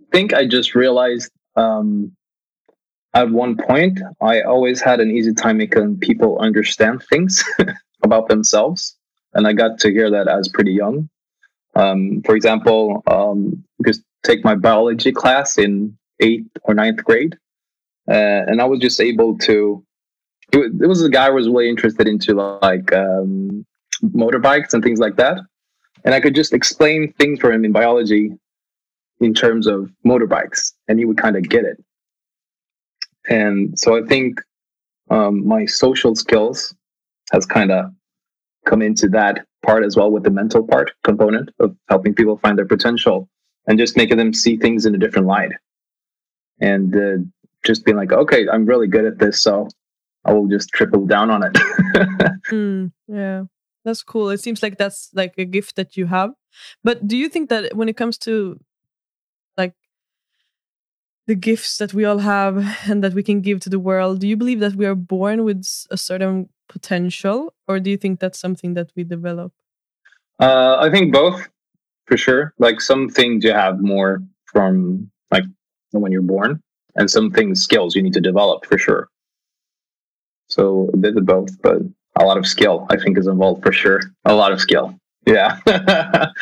I 0.00 0.04
think 0.12 0.34
I 0.34 0.46
just 0.46 0.74
realized 0.74 1.32
um, 1.56 2.12
at 3.14 3.30
one 3.30 3.56
point 3.56 4.00
I 4.20 4.42
always 4.42 4.80
had 4.80 5.00
an 5.00 5.10
easy 5.10 5.32
time 5.32 5.56
making 5.58 5.98
people 5.98 6.38
understand 6.38 7.02
things 7.10 7.42
about 8.02 8.28
themselves 8.28 8.96
and 9.34 9.46
I 9.46 9.52
got 9.52 9.78
to 9.80 9.90
hear 9.90 10.10
that 10.10 10.28
as 10.28 10.48
pretty 10.48 10.72
young. 10.72 11.08
Um, 11.74 12.22
for 12.24 12.36
example, 12.36 13.02
um, 13.06 13.64
just 13.84 14.02
take 14.22 14.44
my 14.44 14.54
biology 14.54 15.12
class 15.12 15.58
in 15.58 15.96
eighth 16.20 16.50
or 16.64 16.74
ninth 16.74 17.02
grade, 17.04 17.36
uh, 18.08 18.44
and 18.46 18.60
I 18.60 18.64
was 18.64 18.80
just 18.80 19.00
able 19.00 19.38
to. 19.38 19.84
It, 20.52 20.86
was 20.86 21.02
a 21.02 21.08
guy 21.08 21.28
who 21.28 21.34
was 21.34 21.48
really 21.48 21.70
interested 21.70 22.06
into 22.06 22.34
like 22.34 22.92
um, 22.92 23.64
motorbikes 24.04 24.74
and 24.74 24.82
things 24.82 25.00
like 25.00 25.16
that, 25.16 25.38
and 26.04 26.14
I 26.14 26.20
could 26.20 26.34
just 26.34 26.52
explain 26.52 27.12
things 27.14 27.40
for 27.40 27.50
him 27.50 27.64
in 27.64 27.72
biology 27.72 28.32
in 29.20 29.32
terms 29.32 29.66
of 29.66 29.90
motorbikes, 30.04 30.72
and 30.88 30.98
he 30.98 31.06
would 31.06 31.16
kind 31.16 31.36
of 31.36 31.48
get 31.48 31.64
it. 31.64 31.82
And 33.30 33.78
so 33.78 33.96
I 33.96 34.06
think 34.06 34.40
um, 35.10 35.46
my 35.46 35.64
social 35.64 36.14
skills 36.14 36.74
has 37.32 37.46
kind 37.46 37.70
of 37.70 37.92
come 38.64 38.82
into 38.82 39.08
that 39.08 39.46
part 39.64 39.84
as 39.84 39.96
well 39.96 40.10
with 40.10 40.24
the 40.24 40.30
mental 40.30 40.66
part 40.66 40.92
component 41.04 41.50
of 41.60 41.76
helping 41.88 42.14
people 42.14 42.36
find 42.38 42.58
their 42.58 42.66
potential 42.66 43.28
and 43.66 43.78
just 43.78 43.96
making 43.96 44.16
them 44.16 44.32
see 44.32 44.56
things 44.56 44.86
in 44.86 44.94
a 44.94 44.98
different 44.98 45.26
light. 45.26 45.52
And 46.60 46.94
uh, 46.94 47.24
just 47.64 47.84
being 47.84 47.96
like 47.96 48.12
okay 48.12 48.46
i'm 48.52 48.66
really 48.66 48.88
good 48.88 49.04
at 49.04 49.18
this 49.18 49.42
so 49.42 49.68
i 50.24 50.32
will 50.32 50.46
just 50.46 50.70
triple 50.70 51.06
down 51.06 51.30
on 51.30 51.42
it. 51.42 51.58
Mm, 52.50 52.90
yeah. 53.06 53.44
That's 53.84 54.02
cool. 54.02 54.30
It 54.30 54.40
seems 54.40 54.62
like 54.62 54.76
that's 54.76 55.10
like 55.14 55.34
a 55.38 55.44
gift 55.44 55.76
that 55.76 55.96
you 55.96 56.06
have. 56.06 56.30
But 56.82 57.06
do 57.06 57.16
you 57.16 57.28
think 57.28 57.48
that 57.50 57.76
when 57.76 57.88
it 57.88 57.96
comes 57.96 58.18
to 58.18 58.58
like 59.56 59.74
the 61.26 61.36
gifts 61.36 61.78
that 61.78 61.94
we 61.94 62.04
all 62.04 62.18
have 62.18 62.58
and 62.90 63.02
that 63.04 63.14
we 63.14 63.22
can 63.22 63.40
give 63.40 63.60
to 63.60 63.70
the 63.70 63.78
world 63.78 64.20
do 64.20 64.26
you 64.26 64.36
believe 64.36 64.58
that 64.58 64.74
we 64.74 64.86
are 64.86 64.96
born 64.96 65.44
with 65.44 65.64
a 65.90 65.96
certain 65.96 66.48
potential, 66.72 67.52
or 67.68 67.78
do 67.78 67.90
you 67.90 67.98
think 67.98 68.18
that's 68.18 68.38
something 68.38 68.74
that 68.74 68.90
we 68.96 69.04
develop? 69.04 69.52
Uh, 70.40 70.76
I 70.80 70.90
think 70.90 71.12
both, 71.12 71.48
for 72.06 72.16
sure. 72.16 72.54
Like 72.58 72.80
some 72.80 73.08
things 73.08 73.44
you 73.44 73.52
have 73.52 73.80
more 73.80 74.22
from 74.46 75.10
like 75.30 75.44
when 75.92 76.12
you're 76.12 76.30
born, 76.36 76.62
and 76.96 77.10
some 77.10 77.30
things 77.30 77.62
skills 77.62 77.94
you 77.94 78.02
need 78.02 78.14
to 78.14 78.20
develop 78.20 78.64
for 78.64 78.78
sure. 78.78 79.08
So 80.48 80.90
a 80.92 80.96
bit 80.96 81.16
of 81.16 81.26
both, 81.26 81.60
but 81.62 81.78
a 82.20 82.24
lot 82.24 82.38
of 82.38 82.46
skill 82.46 82.86
I 82.90 82.96
think 82.96 83.18
is 83.18 83.26
involved 83.26 83.62
for 83.62 83.72
sure. 83.72 84.00
A 84.24 84.34
lot 84.34 84.52
of 84.52 84.60
skill. 84.60 84.94
Yeah. 85.26 85.58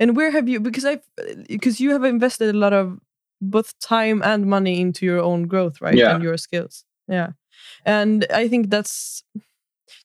and 0.00 0.16
where 0.16 0.30
have 0.30 0.48
you 0.48 0.60
because 0.60 0.84
I've 0.84 1.04
because 1.46 1.80
you 1.80 1.90
have 1.90 2.04
invested 2.04 2.54
a 2.54 2.58
lot 2.58 2.72
of 2.72 2.98
both 3.40 3.78
time 3.80 4.22
and 4.22 4.46
money 4.46 4.80
into 4.80 5.04
your 5.04 5.20
own 5.20 5.46
growth, 5.46 5.80
right? 5.80 5.94
Yeah. 5.94 6.14
And 6.14 6.22
your 6.22 6.36
skills. 6.36 6.84
Yeah. 7.08 7.30
And 7.84 8.26
I 8.32 8.48
think 8.48 8.70
that's 8.70 9.22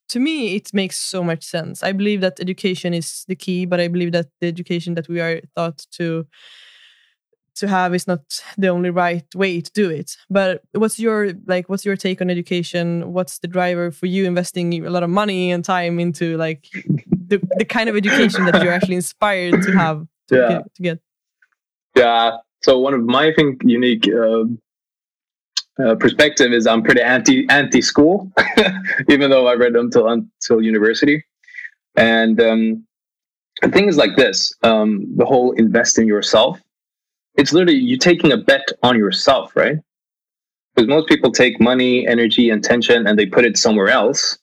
to 0.10 0.20
me 0.20 0.56
it 0.56 0.74
makes 0.74 0.98
so 0.98 1.24
much 1.24 1.44
sense. 1.44 1.84
I 1.84 1.92
believe 1.92 2.22
that 2.22 2.40
education 2.40 2.94
is 2.94 3.26
the 3.28 3.36
key 3.36 3.66
but 3.66 3.80
i 3.80 3.88
believe 3.88 4.12
that 4.12 4.28
the 4.42 4.48
education 4.48 4.96
that 4.96 5.08
we 5.08 5.20
are 5.20 5.42
taught 5.56 5.86
to 5.98 6.26
to 7.56 7.68
have 7.68 7.96
is 7.96 8.08
not 8.08 8.20
the 8.58 8.68
only 8.68 8.90
right 8.90 9.26
way 9.34 9.62
to 9.62 9.72
do 9.72 9.90
it. 9.90 10.18
But 10.30 10.62
what's 10.74 11.00
your 11.00 11.32
like 11.48 11.70
what's 11.70 11.86
your 11.86 11.96
take 11.96 12.22
on 12.22 12.30
education? 12.30 13.14
What's 13.14 13.40
the 13.40 13.48
driver 13.48 13.92
for 13.92 14.06
you 14.06 14.26
investing 14.26 14.86
a 14.86 14.90
lot 14.90 15.04
of 15.04 15.10
money 15.10 15.52
and 15.52 15.64
time 15.64 16.00
into 16.00 16.38
like 16.38 16.68
the, 17.28 17.42
the 17.58 17.66
kind 17.66 17.90
of 17.90 17.96
education 17.96 18.46
that 18.46 18.62
you're 18.62 18.74
actually 18.74 18.96
inspired 18.96 19.62
to 19.64 19.72
have 19.72 20.06
to, 20.28 20.36
yeah. 20.36 20.50
get, 20.50 20.76
to 20.76 20.84
get? 20.84 21.00
Yeah. 21.96 22.38
So 22.64 22.80
one 22.80 22.94
of 22.94 23.04
my 23.04 23.28
I 23.28 23.34
think 23.34 23.62
unique 23.64 24.08
uh, 24.08 24.46
uh, 25.84 25.96
perspective 25.96 26.54
is 26.54 26.68
I'm 26.68 26.84
pretty 26.84 27.02
anti 27.02 27.48
anti 27.50 27.82
school, 27.82 28.32
even 29.10 29.30
though 29.30 29.48
I 29.48 29.54
read 29.56 29.76
until 29.76 30.08
until 30.08 30.62
university. 30.62 31.24
And 31.96 32.40
um, 32.42 32.86
the 33.62 33.70
thing 33.70 33.88
is 33.88 33.98
like 33.98 34.16
this: 34.16 34.54
um, 34.64 35.06
the 35.18 35.26
whole 35.26 35.52
invest 35.54 36.00
in 36.00 36.08
yourself. 36.08 36.60
It's 37.36 37.52
literally 37.52 37.78
you 37.78 37.98
taking 37.98 38.32
a 38.32 38.38
bet 38.38 38.66
on 38.84 38.98
yourself, 38.98 39.56
right? 39.56 39.78
Because 40.74 40.88
most 40.88 41.08
people 41.10 41.32
take 41.32 41.60
money, 41.60 42.08
energy, 42.08 42.50
and 42.50 42.64
tension, 42.64 43.08
and 43.08 43.20
they 43.20 43.26
put 43.26 43.46
it 43.46 43.58
somewhere 43.58 43.90
else. 43.90 44.38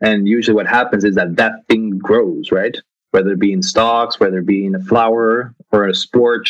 And 0.00 0.26
usually, 0.26 0.54
what 0.54 0.66
happens 0.66 1.04
is 1.04 1.14
that 1.14 1.36
that 1.36 1.52
thing 1.68 1.98
grows, 1.98 2.50
right? 2.50 2.76
Whether 3.12 3.32
it 3.32 3.38
be 3.40 3.52
in 3.52 3.62
stocks, 3.62 4.18
whether 4.18 4.38
it 4.38 4.46
be 4.46 4.64
in 4.64 4.74
a 4.74 4.80
flower 4.80 5.54
or 5.72 5.86
a 5.86 5.94
sport. 5.94 6.48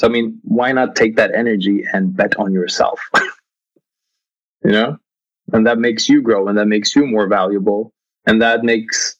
So, 0.00 0.08
I 0.08 0.10
mean, 0.10 0.40
why 0.44 0.72
not 0.72 0.96
take 0.96 1.16
that 1.16 1.34
energy 1.34 1.84
and 1.92 2.16
bet 2.16 2.38
on 2.38 2.54
yourself? 2.54 3.00
you 4.64 4.72
know, 4.72 4.96
and 5.52 5.66
that 5.66 5.78
makes 5.78 6.08
you 6.08 6.22
grow, 6.22 6.48
and 6.48 6.56
that 6.58 6.68
makes 6.68 6.96
you 6.96 7.06
more 7.06 7.28
valuable, 7.28 7.92
and 8.26 8.40
that 8.42 8.64
makes 8.64 9.18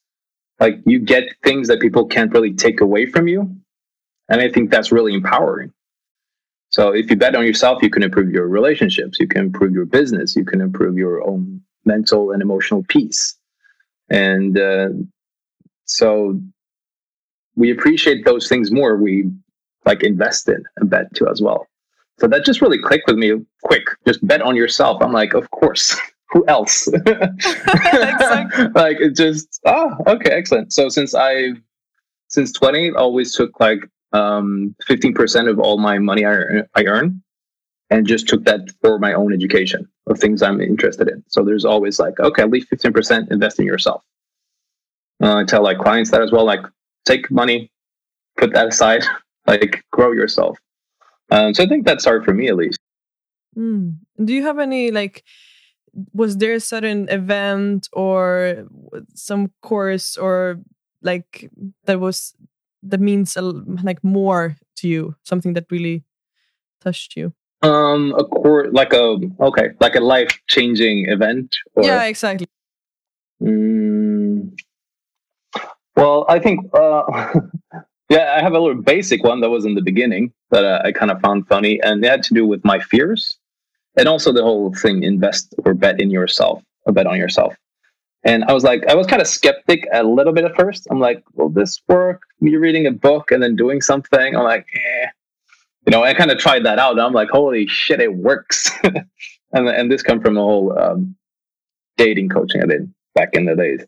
like 0.61 0.79
you 0.87 1.01
get 1.01 1.25
things 1.43 1.69
that 1.69 1.81
people 1.81 2.07
can't 2.07 2.33
really 2.33 2.55
take 2.55 2.81
away 2.81 3.07
from 3.07 3.29
you 3.29 3.57
and 4.29 4.41
i 4.41 4.49
think 4.49 4.71
that's 4.71 4.93
really 4.93 5.15
empowering. 5.15 5.73
So 6.71 6.95
if 6.95 7.11
you 7.11 7.17
bet 7.17 7.37
on 7.37 7.47
yourself 7.47 7.83
you 7.83 7.91
can 7.91 8.03
improve 8.03 8.31
your 8.31 8.49
relationships 8.49 9.19
you 9.21 9.29
can 9.29 9.43
improve 9.43 9.73
your 9.73 9.87
business 9.87 10.37
you 10.37 10.45
can 10.45 10.61
improve 10.61 10.97
your 10.97 11.27
own 11.27 11.63
mental 11.85 12.33
and 12.33 12.43
emotional 12.43 12.85
peace. 12.89 13.37
And 14.11 14.59
uh, 14.59 14.91
so 15.85 16.41
we 17.57 17.71
appreciate 17.71 18.25
those 18.25 18.49
things 18.49 18.71
more. 18.73 18.97
We 18.97 19.31
like 19.87 20.03
invest 20.03 20.49
in 20.49 20.63
and 20.77 20.91
bet 20.91 21.13
to 21.15 21.29
as 21.29 21.41
well 21.41 21.67
so 22.19 22.27
that 22.27 22.45
just 22.45 22.61
really 22.61 22.79
clicked 22.79 23.07
with 23.07 23.17
me 23.17 23.33
quick 23.63 23.85
just 24.07 24.25
bet 24.27 24.43
on 24.43 24.57
yourself 24.57 25.03
i'm 25.03 25.13
like 25.13 25.35
of 25.35 25.51
course 25.51 25.97
who 26.31 26.45
else? 26.47 26.87
like 28.75 29.01
it 29.01 29.17
just 29.17 29.61
oh 29.65 29.97
okay 30.07 30.31
excellent. 30.31 30.73
So 30.73 30.89
since 30.89 31.15
I 31.15 31.53
since 32.29 32.53
twenty 32.53 32.91
always 32.93 33.35
took 33.35 33.59
like 33.61 33.81
um 34.13 34.75
15% 34.89 35.49
of 35.49 35.61
all 35.61 35.79
my 35.79 35.99
money 35.99 36.27
I, 36.27 36.63
I 36.75 36.85
earn 36.85 37.23
and 37.91 38.07
just 38.07 38.29
took 38.29 38.45
that 38.45 38.69
for 38.81 38.99
my 38.99 39.13
own 39.13 39.33
education 39.33 39.89
of 40.09 40.19
things 40.19 40.43
I'm 40.43 40.61
interested 40.61 41.09
in. 41.09 41.23
So 41.29 41.45
there's 41.45 41.65
always 41.65 42.01
like, 42.01 42.19
okay, 42.19 42.43
at 42.43 42.51
least 42.51 42.71
15% 42.71 43.31
invest 43.31 43.61
in 43.61 43.67
yourself. 43.67 44.03
Uh, 45.23 45.37
I 45.37 45.45
tell 45.45 45.63
like 45.63 45.79
clients 45.79 46.11
that 46.11 46.23
as 46.23 46.33
well, 46.33 46.45
like 46.45 46.61
take 47.05 47.31
money, 47.31 47.71
put 48.37 48.53
that 48.53 48.69
aside, 48.69 49.05
like 49.47 49.85
grow 49.91 50.13
yourself. 50.13 50.59
Um, 51.31 51.55
so 51.55 51.63
I 51.63 51.67
think 51.67 51.87
that's 51.87 52.05
hard 52.05 52.25
for 52.25 52.35
me 52.35 52.49
at 52.49 52.57
least. 52.57 52.79
Mm. 53.57 53.99
Do 54.25 54.33
you 54.33 54.43
have 54.43 54.59
any 54.59 54.91
like 54.91 55.25
was 56.13 56.37
there 56.37 56.55
a 56.55 56.61
certain 56.61 57.09
event 57.09 57.89
or 57.93 58.67
some 59.15 59.53
course 59.63 60.17
or 60.17 60.61
like 61.03 61.51
that 61.85 62.01
was 62.01 62.35
that 62.83 63.01
means 63.01 63.37
a, 63.37 63.43
like 63.43 64.03
more 64.03 64.57
to 64.77 64.89
you 64.89 65.15
something 65.25 65.55
that 65.55 65.67
really 65.71 66.05
touched 66.81 67.17
you 67.17 67.33
um 67.63 68.15
a 68.17 68.25
course 68.25 68.69
like 68.73 68.93
a 68.93 69.17
okay 69.41 69.71
like 69.81 69.95
a 69.95 70.01
life 70.01 70.41
changing 70.49 71.07
event 71.09 71.57
or, 71.75 71.85
yeah 71.85 72.05
exactly 72.05 72.47
mm, 73.43 74.51
well 75.97 76.25
i 76.29 76.39
think 76.39 76.61
uh 76.75 77.03
yeah 78.11 78.35
i 78.37 78.43
have 78.43 78.53
a 78.53 78.61
little 78.61 78.83
basic 78.83 79.25
one 79.25 79.41
that 79.41 79.49
was 79.49 79.65
in 79.65 79.75
the 79.75 79.83
beginning 79.83 80.33
that 80.51 80.65
uh, 80.65 80.83
i 80.85 80.93
kind 80.93 81.11
of 81.11 81.21
found 81.21 81.47
funny 81.49 81.81
and 81.83 82.05
it 82.05 82.09
had 82.09 82.23
to 82.23 82.35
do 82.35 82.47
with 82.47 82.63
my 82.65 82.79
fears 82.79 83.39
and 83.97 84.09
also 84.09 84.33
the 84.33 84.43
whole 84.43 84.73
thing 84.75 85.03
invest 85.03 85.55
or 85.65 85.75
bet 85.75 86.01
in 86.01 86.11
yourself 86.11 86.63
or 86.87 86.93
bet 86.93 87.07
on 87.07 87.19
yourself. 87.19 87.55
And 88.25 88.45
i 88.45 88.53
was 88.53 88.65
like 88.65 88.87
i 88.87 88.95
was 88.95 89.07
kind 89.07 89.23
of 89.23 89.29
skeptic 89.29 89.87
a 89.93 90.03
little 90.03 90.33
bit 90.33 90.45
at 90.45 90.55
first. 90.57 90.87
I'm 90.91 91.01
like 91.01 91.25
will 91.35 91.49
this 91.49 91.81
work? 91.89 92.23
Me 92.41 92.57
reading 92.57 92.87
a 92.87 92.91
book 92.91 93.31
and 93.31 93.43
then 93.43 93.57
doing 93.57 93.81
something? 93.81 94.37
I'm 94.37 94.45
like 94.45 94.67
eh. 94.75 95.07
you 95.87 95.91
know 95.91 96.03
i 96.03 96.13
kind 96.15 96.31
of 96.31 96.39
tried 96.39 96.65
that 96.65 96.79
out. 96.79 97.01
I'm 97.01 97.13
like 97.13 97.31
holy 97.31 97.67
shit 97.67 98.01
it 98.01 98.15
works. 98.15 98.71
And, 99.53 99.69
and 99.69 99.91
this 99.91 100.01
come 100.01 100.21
from 100.21 100.35
the 100.35 100.41
whole 100.43 100.79
um, 100.79 101.17
dating 101.97 102.29
coaching 102.29 102.63
i 102.63 102.67
did 102.67 102.95
back 103.17 103.31
in 103.35 103.47
the 103.47 103.57
days. 103.57 103.85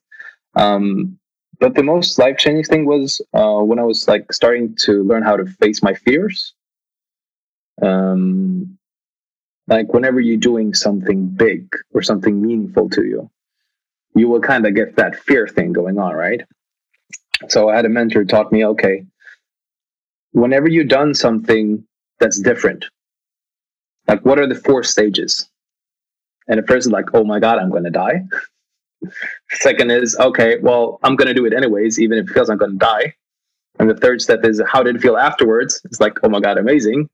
Um, 0.56 1.20
but 1.62 1.75
the 1.75 1.83
most 1.92 2.18
life-changing 2.18 2.68
thing 2.70 2.85
was 2.87 3.20
uh, 3.40 3.61
when 3.68 3.79
i 3.79 3.87
was 3.92 4.01
like 4.12 4.25
starting 4.33 4.75
to 4.85 4.92
learn 5.11 5.22
how 5.22 5.37
to 5.37 5.46
face 5.62 5.81
my 5.88 5.94
fears 5.94 6.55
um, 7.83 8.79
like 9.68 9.92
whenever 9.92 10.20
you're 10.20 10.37
doing 10.37 10.75
something 10.75 11.29
big 11.29 11.75
or 11.94 12.03
something 12.03 12.40
meaningful 12.42 12.88
to 12.90 13.05
you, 13.05 13.31
you 14.14 14.29
will 14.29 14.40
kind 14.40 14.66
of 14.66 14.75
get 14.75 14.96
that 14.96 15.16
fear 15.16 15.46
thing 15.48 15.72
going 15.72 15.98
on, 15.98 16.14
right? 16.14 16.42
So 17.48 17.68
I 17.68 17.77
had 17.77 17.87
a 17.87 17.88
mentor 17.88 18.25
taught 18.25 18.53
me, 18.53 18.64
okay, 18.66 19.05
whenever 20.33 20.68
you've 20.68 20.88
done 20.88 21.14
something 21.14 21.85
that's 22.20 22.38
different, 22.40 22.85
like 24.07 24.25
what 24.25 24.38
are 24.38 24.46
the 24.46 24.55
four 24.55 24.83
stages? 24.83 25.48
And 26.48 26.59
the 26.59 26.66
first 26.66 26.90
like, 26.90 27.14
oh 27.14 27.25
my 27.25 27.38
God, 27.38 27.59
I'm 27.59 27.70
going 27.70 27.85
to 27.85 27.90
die. 27.90 28.25
Second 29.50 29.90
is, 29.90 30.16
okay, 30.18 30.58
well, 30.60 30.98
I'm 31.02 31.16
going 31.16 31.28
to 31.28 31.34
do 31.34 31.46
it 31.46 31.52
anyways, 31.52 31.98
even 31.98 32.18
if 32.18 32.30
it 32.30 32.32
feels 32.32 32.50
I'm 32.50 32.58
going 32.58 32.72
to 32.72 32.78
die. 32.78 33.14
And 33.78 33.88
the 33.88 33.96
third 33.96 34.20
step 34.20 34.44
is, 34.44 34.62
how 34.66 34.82
did 34.82 34.96
it 34.96 35.02
feel 35.02 35.16
afterwards? 35.16 35.80
It's 35.84 36.00
like, 36.00 36.18
oh 36.22 36.28
my 36.28 36.40
God, 36.40 36.58
amazing 36.58 37.08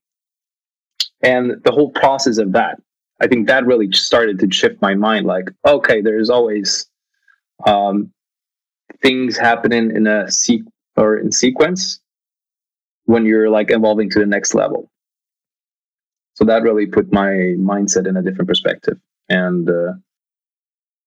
and 1.22 1.62
the 1.64 1.72
whole 1.72 1.90
process 1.90 2.38
of 2.38 2.52
that 2.52 2.80
i 3.20 3.26
think 3.26 3.46
that 3.46 3.66
really 3.66 3.90
started 3.92 4.38
to 4.38 4.50
shift 4.50 4.80
my 4.80 4.94
mind 4.94 5.26
like 5.26 5.50
okay 5.66 6.00
there's 6.00 6.30
always 6.30 6.88
um, 7.66 8.12
things 9.02 9.36
happening 9.36 9.90
in 9.90 10.06
a 10.06 10.28
or 10.96 11.16
in 11.16 11.32
sequence 11.32 12.00
when 13.04 13.24
you're 13.24 13.50
like 13.50 13.70
evolving 13.70 14.08
to 14.08 14.18
the 14.20 14.26
next 14.26 14.54
level 14.54 14.90
so 16.34 16.44
that 16.44 16.62
really 16.62 16.86
put 16.86 17.12
my 17.12 17.30
mindset 17.58 18.06
in 18.06 18.16
a 18.16 18.22
different 18.22 18.48
perspective 18.48 18.98
and 19.28 19.68
uh, 19.68 19.92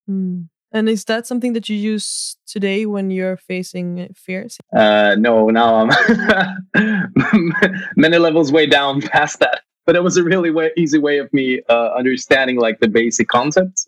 mm. 0.09 0.45
And 0.71 0.87
is 0.87 1.05
that 1.05 1.27
something 1.27 1.53
that 1.53 1.67
you 1.69 1.75
use 1.75 2.37
today 2.47 2.85
when 2.85 3.09
you're 3.11 3.37
facing 3.37 4.09
fears 4.15 4.57
uh, 4.75 5.15
no 5.17 5.49
now 5.49 5.75
i'm 5.75 7.11
many 7.95 8.17
levels 8.17 8.51
way 8.51 8.65
down 8.65 9.01
past 9.13 9.39
that 9.39 9.61
but 9.85 9.95
it 9.95 10.03
was 10.03 10.17
a 10.17 10.23
really 10.23 10.51
way, 10.51 10.71
easy 10.77 10.97
way 10.97 11.17
of 11.17 11.31
me 11.33 11.61
uh, 11.69 11.89
understanding 11.97 12.57
like 12.57 12.79
the 12.79 12.87
basic 12.87 13.27
concepts. 13.27 13.85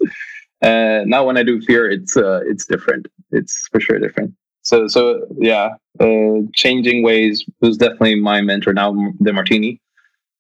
Uh, 0.62 1.02
now 1.06 1.26
when 1.26 1.38
I 1.38 1.44
do 1.44 1.62
fear, 1.62 1.90
it's 1.90 2.18
uh, 2.18 2.42
it's 2.46 2.66
different. 2.66 3.08
It's 3.32 3.68
for 3.72 3.80
sure 3.80 4.00
different. 4.00 4.34
So 4.62 4.88
so 4.88 5.26
yeah, 5.38 5.70
uh, 6.00 6.42
changing 6.54 7.04
ways 7.04 7.46
was 7.62 7.78
definitely 7.78 8.16
my 8.16 8.42
mentor. 8.42 8.74
Now 8.74 8.94
Demartini 9.22 9.80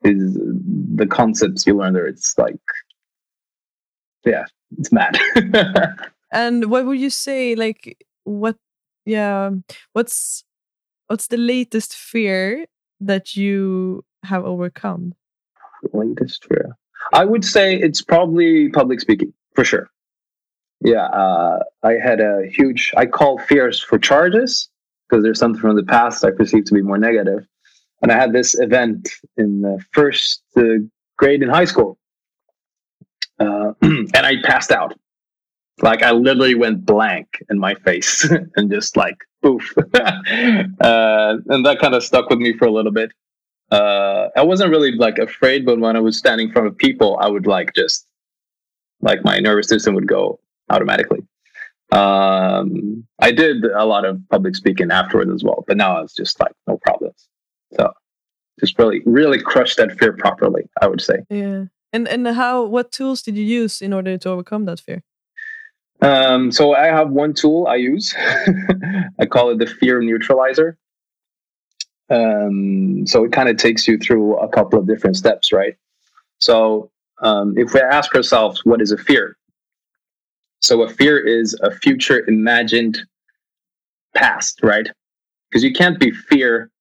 is 0.03 0.37
the 0.95 1.07
concepts 1.07 1.67
you 1.67 1.75
learn 1.75 1.93
there. 1.93 2.07
It's 2.07 2.37
like 2.37 2.59
yeah, 4.25 4.45
it's 4.77 4.91
mad. 4.91 5.19
and 6.33 6.69
what 6.69 6.85
would 6.85 6.99
you 6.99 7.09
say? 7.09 7.55
Like 7.55 7.97
what? 8.25 8.57
Yeah, 9.05 9.51
what's 9.93 10.43
what's 11.07 11.27
the 11.27 11.37
latest 11.37 11.95
fear 11.95 12.65
that 12.99 13.35
you 13.35 14.03
have 14.23 14.43
overcome? 14.45 15.13
latest 15.91 16.45
fear. 16.45 16.77
I 17.13 17.25
would 17.25 17.43
say 17.43 17.75
it's 17.75 18.01
probably 18.01 18.69
public 18.69 19.01
speaking 19.01 19.33
for 19.53 19.63
sure. 19.63 19.89
Yeah, 20.81 21.05
uh, 21.05 21.59
I 21.83 21.93
had 21.93 22.19
a 22.19 22.47
huge. 22.49 22.93
I 22.97 23.05
call 23.05 23.39
fears 23.39 23.79
for 23.79 23.97
charges 23.97 24.69
because 25.07 25.23
there's 25.23 25.39
something 25.39 25.61
from 25.61 25.75
the 25.75 25.83
past 25.83 26.25
I 26.25 26.31
perceive 26.31 26.65
to 26.65 26.73
be 26.73 26.81
more 26.81 26.97
negative. 26.97 27.45
And 28.01 28.11
I 28.11 28.17
had 28.17 28.33
this 28.33 28.59
event 28.59 29.09
in 29.37 29.61
the 29.61 29.79
first 29.91 30.43
uh, 30.57 30.61
grade 31.17 31.41
in 31.41 31.49
high 31.49 31.65
school, 31.65 31.97
uh, 33.39 33.73
and 33.81 34.15
I 34.15 34.35
passed 34.43 34.71
out. 34.71 34.93
Like 35.81 36.03
I 36.03 36.11
literally 36.11 36.55
went 36.55 36.85
blank 36.85 37.27
in 37.49 37.59
my 37.59 37.75
face 37.75 38.29
and 38.55 38.71
just 38.71 38.95
like 38.95 39.17
poof, 39.41 39.73
uh, 39.93 40.63
and 40.79 41.65
that 41.65 41.79
kind 41.81 41.95
of 41.95 42.03
stuck 42.03 42.29
with 42.29 42.39
me 42.39 42.53
for 42.57 42.65
a 42.65 42.71
little 42.71 42.91
bit 42.91 43.11
uh, 43.73 44.29
I 44.35 44.43
wasn't 44.43 44.69
really 44.69 44.91
like 44.91 45.17
afraid, 45.17 45.65
but 45.65 45.79
when 45.79 45.95
I 45.95 45.99
was 45.99 46.15
standing 46.15 46.47
in 46.47 46.53
front 46.53 46.67
of 46.67 46.77
people, 46.77 47.17
I 47.19 47.27
would 47.27 47.47
like 47.47 47.73
just 47.73 48.05
like 49.01 49.23
my 49.23 49.39
nervous 49.39 49.67
system 49.67 49.95
would 49.95 50.07
go 50.07 50.39
automatically. 50.69 51.21
Um, 51.91 53.05
I 53.19 53.31
did 53.31 53.65
a 53.65 53.85
lot 53.85 54.05
of 54.05 54.21
public 54.29 54.55
speaking 54.55 54.91
afterwards 54.91 55.31
as 55.31 55.43
well, 55.43 55.63
but 55.67 55.77
now 55.77 56.01
it's 56.01 56.13
just 56.13 56.39
like 56.39 56.51
no 56.67 56.77
problems. 56.83 57.27
So 57.73 57.91
just 58.59 58.77
really, 58.77 59.01
really 59.05 59.41
crushed 59.41 59.77
that 59.77 59.97
fear 59.97 60.13
properly. 60.13 60.69
I 60.79 60.87
would 60.87 61.01
say. 61.01 61.23
Yeah. 61.31 61.65
And 61.91 62.07
and 62.07 62.27
how? 62.27 62.63
What 62.65 62.91
tools 62.91 63.23
did 63.23 63.37
you 63.37 63.43
use 63.43 63.81
in 63.81 63.91
order 63.91 64.19
to 64.19 64.29
overcome 64.29 64.65
that 64.65 64.81
fear? 64.81 65.01
Um, 66.01 66.51
so 66.51 66.75
I 66.75 66.87
have 66.87 67.11
one 67.11 67.33
tool 67.33 67.67
I 67.67 67.75
use. 67.75 68.13
I 69.19 69.25
call 69.25 69.51
it 69.51 69.59
the 69.59 69.67
fear 69.67 70.01
neutralizer. 70.01 70.77
um, 72.09 73.05
so 73.07 73.23
it 73.23 73.31
kind 73.31 73.49
of 73.49 73.57
takes 73.57 73.87
you 73.87 73.97
through 73.97 74.37
a 74.37 74.47
couple 74.49 74.79
of 74.79 74.87
different 74.87 75.17
steps, 75.17 75.51
right? 75.53 75.75
So 76.39 76.91
um, 77.21 77.57
if 77.57 77.73
we 77.73 77.81
ask 77.81 78.15
ourselves, 78.15 78.65
what 78.65 78.81
is 78.81 78.91
a 78.91 78.97
fear? 78.97 79.37
So 80.61 80.83
a 80.83 80.89
fear 80.89 81.19
is 81.25 81.55
a 81.63 81.71
future 81.71 82.25
imagined 82.27 82.99
past, 84.15 84.59
right? 84.63 84.87
Because 85.49 85.63
you 85.63 85.73
can't 85.73 85.99
be 85.99 86.11
fear, 86.11 86.71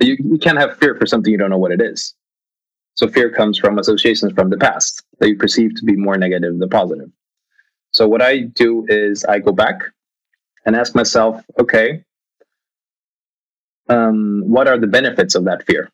you, 0.00 0.16
you 0.20 0.38
can't 0.38 0.58
have 0.58 0.78
fear 0.78 0.94
for 0.96 1.06
something 1.06 1.32
you 1.32 1.38
don't 1.38 1.50
know 1.50 1.58
what 1.58 1.72
it 1.72 1.82
is. 1.82 2.14
So 2.94 3.08
fear 3.08 3.30
comes 3.30 3.58
from 3.58 3.78
associations 3.78 4.32
from 4.32 4.50
the 4.50 4.58
past 4.58 5.04
that 5.20 5.28
you 5.28 5.36
perceive 5.36 5.74
to 5.76 5.84
be 5.84 5.96
more 5.96 6.18
negative 6.18 6.58
than 6.58 6.68
positive. 6.68 7.10
So 7.98 8.06
what 8.06 8.22
I 8.22 8.42
do 8.42 8.86
is 8.88 9.24
I 9.24 9.40
go 9.40 9.50
back 9.50 9.80
and 10.64 10.76
ask 10.76 10.94
myself, 10.94 11.44
okay, 11.58 12.04
um, 13.88 14.44
what 14.46 14.68
are 14.68 14.78
the 14.78 14.86
benefits 14.86 15.34
of 15.34 15.44
that 15.46 15.66
fear? 15.66 15.90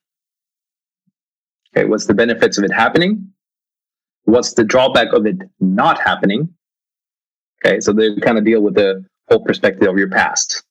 Okay, 1.70 1.86
what's 1.86 2.04
the 2.04 2.12
benefits 2.12 2.58
of 2.58 2.64
it 2.64 2.74
happening? 2.74 3.32
What's 4.24 4.52
the 4.52 4.64
drawback 4.64 5.14
of 5.14 5.24
it 5.24 5.48
not 5.60 5.98
happening? 5.98 6.54
Okay, 7.64 7.80
so 7.80 7.94
they 7.94 8.14
kind 8.16 8.36
of 8.36 8.44
deal 8.44 8.60
with 8.60 8.74
the 8.74 9.02
whole 9.30 9.42
perspective 9.42 9.88
of 9.88 9.96
your 9.96 10.10
past. 10.10 10.62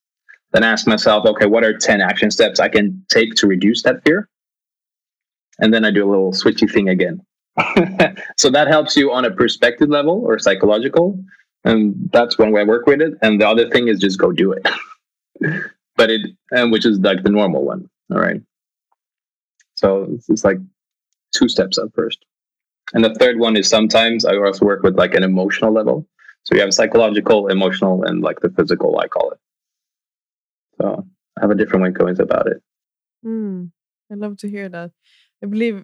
Then 0.52 0.63
ask 0.63 0.86
myself, 0.86 1.26
okay, 1.26 1.48
what 1.48 1.63
are 1.63 1.76
10 1.76 2.00
action 2.00 2.30
steps 2.30 2.60
I 2.60 2.69
can 2.69 3.04
take 3.10 3.34
to 3.38 3.48
reduce 3.48 3.82
that 3.82 4.04
fear? 4.06 4.30
And 5.58 5.74
then 5.74 5.84
I 5.84 5.89
do 5.89 6.08
a 6.08 6.12
little 6.12 6.32
switchy 6.32 6.72
thing 6.72 6.89
again. 6.89 7.26
so 8.38 8.50
that 8.50 8.68
helps 8.68 8.96
you 8.96 9.12
on 9.12 9.26
a 9.26 9.32
perspective 9.32 9.89
level 9.89 10.24
or 10.26 10.39
psychological. 10.39 11.20
And 11.66 12.10
that's 12.12 12.38
one 12.38 12.52
way 12.52 12.62
I 12.62 12.66
work 12.66 12.88
with 12.88 13.02
it. 13.02 13.13
And 13.22 13.39
the 13.39 13.48
other 13.48 13.70
thing 13.70 13.88
is 13.88 14.00
just 14.00 14.20
go 14.20 14.32
do 14.32 14.52
it. 14.52 14.68
but 15.96 16.10
it 16.10 16.22
and 16.52 16.72
which 16.72 16.86
is 16.86 17.00
like 17.00 17.24
the 17.24 17.30
normal 17.30 17.63
one 17.63 17.89
all 18.12 18.20
right 18.20 18.42
so 19.76 20.08
it's, 20.12 20.30
it's 20.30 20.44
like 20.44 20.58
two 21.32 21.48
steps 21.48 21.78
up 21.78 21.89
first 21.96 22.26
and 22.94 23.04
the 23.04 23.13
third 23.16 23.39
one 23.39 23.56
is 23.56 23.70
sometimes 23.70 24.26
i 24.26 24.36
also 24.36 24.66
work 24.66 24.84
with 24.84 24.98
like 24.98 25.13
an 25.13 25.24
emotional 25.24 25.72
level 25.72 26.08
so 26.44 26.56
you 26.56 26.62
have 26.62 26.74
psychological 26.74 27.48
emotional 27.48 28.04
and 28.04 28.22
like 28.22 28.39
the 28.42 28.50
physical 28.50 29.00
i 29.00 29.08
call 29.08 29.32
it 29.32 29.39
so 30.80 31.06
i 31.38 31.42
have 31.42 31.52
a 31.52 31.56
different 31.56 31.84
way 31.84 31.89
of 31.89 31.96
going 31.96 32.20
about 32.20 32.48
it 32.48 32.62
mm, 33.26 33.70
i 34.12 34.16
love 34.16 34.38
to 34.38 34.50
hear 34.50 34.70
that 34.70 34.92
i 35.44 35.46
believe 35.46 35.84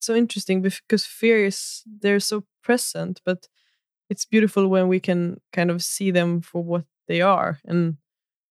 so 0.00 0.14
interesting 0.14 0.62
because 0.62 1.04
fears 1.04 1.82
they're 2.00 2.20
so 2.20 2.44
present 2.62 3.20
but 3.24 3.48
it's 4.10 4.24
beautiful 4.24 4.68
when 4.68 4.88
we 4.88 5.00
can 5.00 5.40
kind 5.52 5.70
of 5.70 5.82
see 5.82 6.10
them 6.10 6.40
for 6.40 6.62
what 6.62 6.84
they 7.08 7.20
are 7.20 7.58
and 7.64 7.96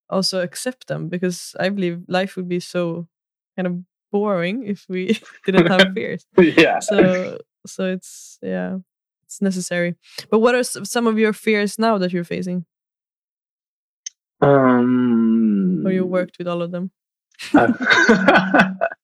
also 0.09 0.41
accept 0.41 0.87
them 0.87 1.09
because 1.09 1.55
I 1.59 1.69
believe 1.69 2.03
life 2.07 2.35
would 2.35 2.47
be 2.47 2.59
so 2.59 3.07
kind 3.55 3.67
of 3.67 3.79
boring 4.11 4.63
if 4.65 4.85
we 4.89 5.19
didn't 5.45 5.67
have 5.67 5.91
fears. 5.95 6.25
yeah. 6.37 6.79
So 6.79 7.39
so 7.65 7.85
it's 7.85 8.39
yeah, 8.41 8.77
it's 9.23 9.41
necessary. 9.41 9.95
But 10.29 10.39
what 10.39 10.55
are 10.55 10.63
some 10.63 11.07
of 11.07 11.19
your 11.19 11.33
fears 11.33 11.77
now 11.77 11.97
that 11.97 12.13
you're 12.13 12.23
facing? 12.23 12.65
Um 14.41 15.83
or 15.85 15.91
you 15.91 16.05
worked 16.05 16.37
with 16.37 16.47
all 16.47 16.61
of 16.61 16.71
them? 16.71 16.91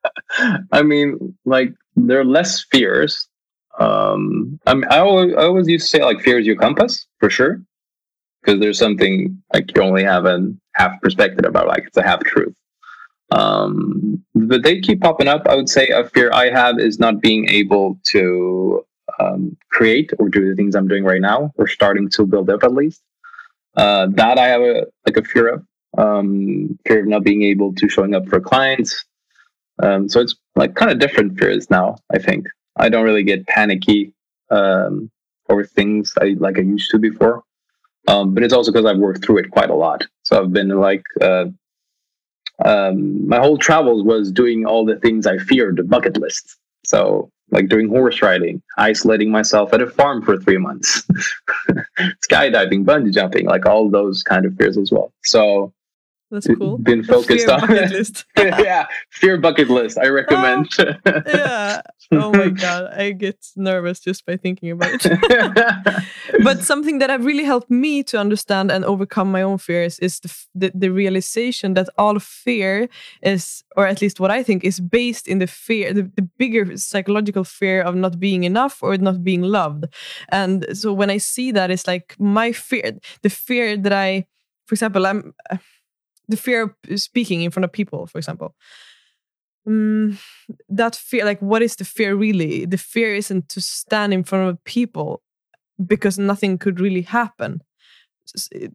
I 0.71 0.81
mean, 0.83 1.35
like 1.45 1.73
there 1.95 2.19
are 2.19 2.25
less 2.25 2.65
fears. 2.71 3.27
Um, 3.79 4.59
I 4.67 4.73
mean, 4.73 4.85
I 4.89 4.99
always, 4.99 5.33
I 5.33 5.43
always 5.43 5.67
used 5.67 5.89
to 5.89 5.97
say 5.97 6.03
like 6.03 6.21
fear 6.21 6.39
is 6.39 6.45
your 6.45 6.55
compass 6.55 7.05
for 7.19 7.29
sure. 7.29 7.61
Because 8.41 8.59
there's 8.59 8.77
something 8.77 9.41
like 9.53 9.75
you 9.75 9.81
only 9.81 10.03
have 10.03 10.25
a 10.25 10.53
half 10.75 10.99
perspective 11.01 11.45
about 11.45 11.67
like 11.67 11.85
it's 11.87 11.97
a 11.97 12.03
half 12.03 12.19
truth. 12.25 12.53
Um, 13.31 14.23
but 14.35 14.63
they 14.63 14.81
keep 14.81 15.01
popping 15.01 15.29
up. 15.29 15.47
I 15.47 15.55
would 15.55 15.69
say 15.69 15.87
a 15.87 16.03
fear 16.09 16.29
i 16.33 16.49
have 16.49 16.77
is 16.77 16.99
not 16.99 17.21
being 17.21 17.47
able 17.49 17.97
to 18.11 18.85
um, 19.19 19.55
create 19.71 20.11
or 20.19 20.27
do 20.29 20.47
the 20.47 20.55
things 20.55 20.75
i'm 20.75 20.87
doing 20.87 21.03
right 21.03 21.21
now 21.21 21.51
or 21.57 21.67
starting 21.67 22.09
to 22.09 22.25
build 22.25 22.49
up 22.49 22.63
at 22.63 22.73
least. 22.73 23.01
Uh, 23.75 24.07
that 24.11 24.37
i 24.37 24.47
have 24.47 24.61
a 24.61 24.85
like 25.05 25.17
a 25.17 25.23
fear 25.23 25.47
of. 25.55 25.65
Um, 25.95 26.79
fear 26.87 27.01
of 27.01 27.07
not 27.07 27.23
being 27.23 27.43
able 27.43 27.71
to 27.75 27.87
showing 27.87 28.15
up 28.15 28.27
for 28.27 28.39
clients 28.39 29.05
um, 29.81 30.07
so 30.07 30.21
it's 30.21 30.35
like 30.55 30.75
kind 30.75 30.91
of 30.91 30.99
different 30.99 31.37
fears 31.37 31.69
now 31.69 31.95
i 32.13 32.19
think 32.19 32.47
i 32.77 32.89
don't 32.89 33.03
really 33.03 33.23
get 33.23 33.47
panicky 33.47 34.13
um, 34.51 35.09
over 35.49 35.63
things 35.65 36.13
i 36.21 36.35
like 36.39 36.57
i 36.57 36.61
used 36.61 36.91
to 36.91 36.99
before 36.99 37.43
um, 38.07 38.33
but 38.33 38.43
it's 38.43 38.53
also 38.53 38.71
because 38.71 38.85
I've 38.85 38.97
worked 38.97 39.23
through 39.23 39.39
it 39.39 39.51
quite 39.51 39.69
a 39.69 39.75
lot. 39.75 40.05
So 40.23 40.39
I've 40.39 40.53
been 40.53 40.69
like, 40.69 41.03
uh, 41.21 41.45
um, 42.63 43.27
my 43.27 43.39
whole 43.39 43.57
travels 43.57 44.03
was 44.03 44.31
doing 44.31 44.65
all 44.65 44.85
the 44.85 44.97
things 44.97 45.25
I 45.25 45.37
feared, 45.37 45.77
the 45.77 45.83
bucket 45.83 46.17
lists. 46.17 46.57
So 46.85 47.29
like 47.51 47.69
doing 47.69 47.87
horse 47.87 48.21
riding, 48.21 48.61
isolating 48.77 49.31
myself 49.31 49.73
at 49.73 49.81
a 49.81 49.89
farm 49.89 50.21
for 50.21 50.37
three 50.37 50.57
months, 50.57 51.03
skydiving, 52.29 52.83
bungee 52.83 53.13
jumping, 53.13 53.45
like 53.45 53.65
all 53.65 53.89
those 53.89 54.23
kind 54.23 54.45
of 54.45 54.55
fears 54.55 54.77
as 54.77 54.91
well. 54.91 55.11
So 55.23 55.71
that's 56.33 56.47
cool. 56.57 56.77
Been 56.79 57.03
focused 57.03 57.45
fear 57.45 57.53
on 57.53 57.61
bucket 57.61 57.91
list. 57.91 58.25
yeah, 58.37 58.87
fear 59.11 59.37
bucket 59.37 59.69
list. 59.69 59.97
I 59.99 60.07
recommend. 60.07 60.69
Oh, 60.79 61.21
yeah. 61.27 61.81
Oh 62.11 62.31
my 62.31 62.49
god, 62.65 62.91
I 62.93 63.11
get 63.11 63.45
nervous 63.55 63.99
just 63.99 64.25
by 64.25 64.37
thinking 64.37 64.71
about 64.71 65.05
it. 65.05 66.03
but 66.43 66.63
something 66.63 66.99
that 66.99 67.09
have 67.09 67.23
really 67.23 67.43
helped 67.43 67.69
me 67.69 68.03
to 68.03 68.19
understand 68.19 68.71
and 68.71 68.83
overcome 68.83 69.31
my 69.31 69.41
own 69.41 69.57
fears 69.57 69.99
is 69.99 70.19
the, 70.19 70.45
the, 70.55 70.71
the 70.73 70.89
realization 70.89 71.75
that 71.75 71.87
all 71.97 72.19
fear 72.19 72.89
is, 73.21 73.63
or 73.75 73.85
at 73.85 74.01
least 74.01 74.19
what 74.19 74.31
I 74.31 74.43
think, 74.43 74.63
is 74.63 74.79
based 74.79 75.27
in 75.27 75.39
the 75.39 75.47
fear, 75.47 75.93
the, 75.93 76.11
the 76.15 76.27
bigger 76.37 76.77
psychological 76.77 77.43
fear 77.43 77.81
of 77.81 77.95
not 77.95 78.19
being 78.19 78.43
enough 78.43 78.81
or 78.81 78.97
not 78.97 79.23
being 79.23 79.43
loved. 79.43 79.85
And 80.29 80.65
so 80.73 80.93
when 80.93 81.09
I 81.09 81.17
see 81.17 81.51
that, 81.51 81.71
it's 81.71 81.87
like 81.87 82.15
my 82.19 82.51
fear, 82.51 82.93
the 83.21 83.29
fear 83.29 83.77
that 83.77 83.93
I, 83.93 84.25
for 84.65 84.73
example, 84.73 85.05
I'm 85.05 85.33
the 86.33 86.41
fear 86.41 86.63
of 86.63 86.99
speaking 86.99 87.41
in 87.41 87.51
front 87.51 87.65
of 87.65 87.71
people, 87.71 88.07
for 88.07 88.17
example. 88.17 88.55
Mm, 89.67 90.17
that 90.67 90.95
fear, 90.95 91.23
like, 91.25 91.41
what 91.41 91.61
is 91.61 91.75
the 91.75 91.85
fear 91.85 92.15
really? 92.15 92.65
The 92.65 92.77
fear 92.77 93.15
isn't 93.15 93.49
to 93.49 93.61
stand 93.61 94.13
in 94.13 94.23
front 94.23 94.49
of 94.49 94.63
people 94.63 95.21
because 95.85 96.17
nothing 96.19 96.57
could 96.57 96.79
really 96.79 97.03
happen. 97.03 97.61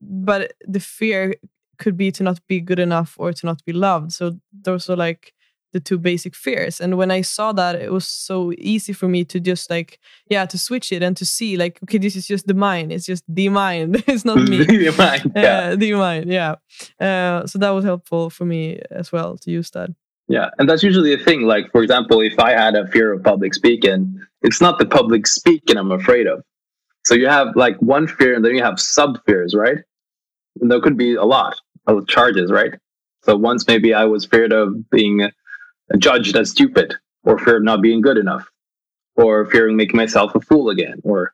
But 0.00 0.52
the 0.66 0.80
fear 0.80 1.34
could 1.78 1.96
be 1.96 2.10
to 2.12 2.22
not 2.22 2.40
be 2.46 2.60
good 2.60 2.78
enough 2.78 3.16
or 3.18 3.32
to 3.32 3.46
not 3.46 3.64
be 3.64 3.72
loved. 3.72 4.12
So 4.12 4.38
those 4.52 4.88
are 4.90 4.96
like 4.96 5.32
the 5.72 5.80
two 5.80 5.98
basic 5.98 6.34
fears. 6.34 6.80
And 6.80 6.96
when 6.96 7.10
i 7.10 7.20
saw 7.20 7.52
that 7.52 7.74
it 7.76 7.92
was 7.92 8.06
so 8.06 8.52
easy 8.58 8.92
for 8.92 9.08
me 9.08 9.24
to 9.24 9.40
just 9.40 9.70
like 9.70 9.98
yeah 10.28 10.46
to 10.46 10.58
switch 10.58 10.92
it 10.92 11.02
and 11.02 11.16
to 11.16 11.24
see 11.24 11.56
like 11.56 11.78
okay 11.82 11.98
this 11.98 12.16
is 12.16 12.26
just 12.26 12.46
the 12.46 12.54
mind. 12.54 12.92
It's 12.92 13.06
just 13.06 13.24
the 13.28 13.48
mind. 13.48 14.02
It's 14.08 14.24
not 14.24 14.38
me. 14.48 14.64
The 14.64 14.94
mind 14.96 15.32
yeah. 15.36 15.58
Uh, 15.58 15.76
the 15.76 15.92
mind 15.94 16.30
yeah. 16.30 16.56
Uh, 17.00 17.46
so 17.46 17.58
that 17.58 17.70
was 17.70 17.84
helpful 17.84 18.30
for 18.30 18.44
me 18.44 18.80
as 18.90 19.12
well 19.12 19.36
to 19.38 19.50
use 19.50 19.70
that. 19.70 19.90
Yeah 20.28 20.50
and 20.58 20.68
that's 20.68 20.82
usually 20.82 21.12
a 21.12 21.18
thing. 21.18 21.42
Like 21.42 21.70
for 21.72 21.82
example 21.82 22.20
if 22.20 22.38
i 22.38 22.52
had 22.52 22.74
a 22.74 22.86
fear 22.88 23.12
of 23.12 23.22
public 23.22 23.54
speaking 23.54 24.20
it's 24.42 24.60
not 24.60 24.78
the 24.78 24.86
public 24.86 25.26
speaking 25.26 25.76
i'm 25.76 25.92
afraid 25.92 26.26
of. 26.26 26.42
So 27.04 27.14
you 27.14 27.28
have 27.28 27.48
like 27.56 27.76
one 27.80 28.06
fear 28.06 28.34
and 28.34 28.44
then 28.44 28.54
you 28.54 28.62
have 28.62 28.80
sub 28.80 29.18
fears 29.24 29.54
right? 29.54 29.78
And 30.60 30.70
there 30.70 30.80
could 30.80 30.96
be 30.96 31.14
a 31.14 31.24
lot 31.24 31.60
of 31.86 32.06
charges 32.08 32.50
right? 32.50 32.74
So 33.24 33.36
once 33.36 33.66
maybe 33.66 33.92
i 33.92 34.04
was 34.04 34.24
feared 34.24 34.52
of 34.52 34.88
being 34.90 35.30
judged 35.96 36.36
as 36.36 36.50
stupid 36.50 36.94
or 37.24 37.38
fear 37.38 37.56
of 37.56 37.62
not 37.62 37.80
being 37.82 38.00
good 38.00 38.18
enough 38.18 38.50
or 39.16 39.46
fearing 39.46 39.76
making 39.76 39.96
myself 39.96 40.34
a 40.34 40.40
fool 40.40 40.68
again 40.68 41.00
or 41.02 41.32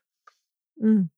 mm. 0.81 1.09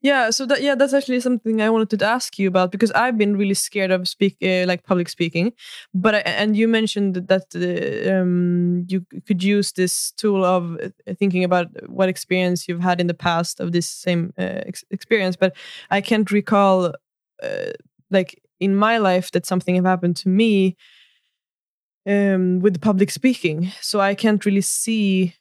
yeah 0.00 0.30
so 0.30 0.46
that 0.46 0.62
yeah 0.62 0.74
that's 0.74 0.92
actually 0.92 1.20
something 1.20 1.60
i 1.60 1.70
wanted 1.70 1.98
to 1.98 2.04
ask 2.04 2.38
you 2.38 2.46
about 2.46 2.70
because 2.70 2.92
i've 2.92 3.18
been 3.18 3.36
really 3.36 3.54
scared 3.54 3.90
of 3.90 4.08
speak 4.08 4.36
uh, 4.42 4.64
like 4.66 4.84
public 4.84 5.08
speaking 5.08 5.52
but 5.92 6.14
I, 6.14 6.18
and 6.20 6.56
you 6.56 6.68
mentioned 6.68 7.14
that 7.14 7.46
uh, 7.54 8.14
um, 8.14 8.86
you 8.88 9.04
could 9.26 9.42
use 9.42 9.72
this 9.72 10.12
tool 10.12 10.44
of 10.44 10.78
uh, 10.80 11.14
thinking 11.18 11.44
about 11.44 11.68
what 11.88 12.08
experience 12.08 12.68
you've 12.68 12.82
had 12.82 13.00
in 13.00 13.06
the 13.08 13.14
past 13.14 13.60
of 13.60 13.72
this 13.72 13.90
same 13.90 14.32
uh, 14.38 14.62
ex 14.66 14.84
experience 14.90 15.36
but 15.36 15.56
i 15.90 16.00
can't 16.00 16.30
recall 16.30 16.94
uh, 17.42 17.72
like 18.10 18.40
in 18.60 18.76
my 18.76 18.98
life 18.98 19.30
that 19.32 19.46
something 19.46 19.74
have 19.74 19.86
happened 19.86 20.16
to 20.16 20.28
me 20.28 20.76
um, 22.06 22.60
with 22.60 22.80
public 22.80 23.10
speaking. 23.10 23.72
So 23.80 24.00
I 24.00 24.14
can't 24.14 24.44
really 24.44 24.60
see 24.60 25.34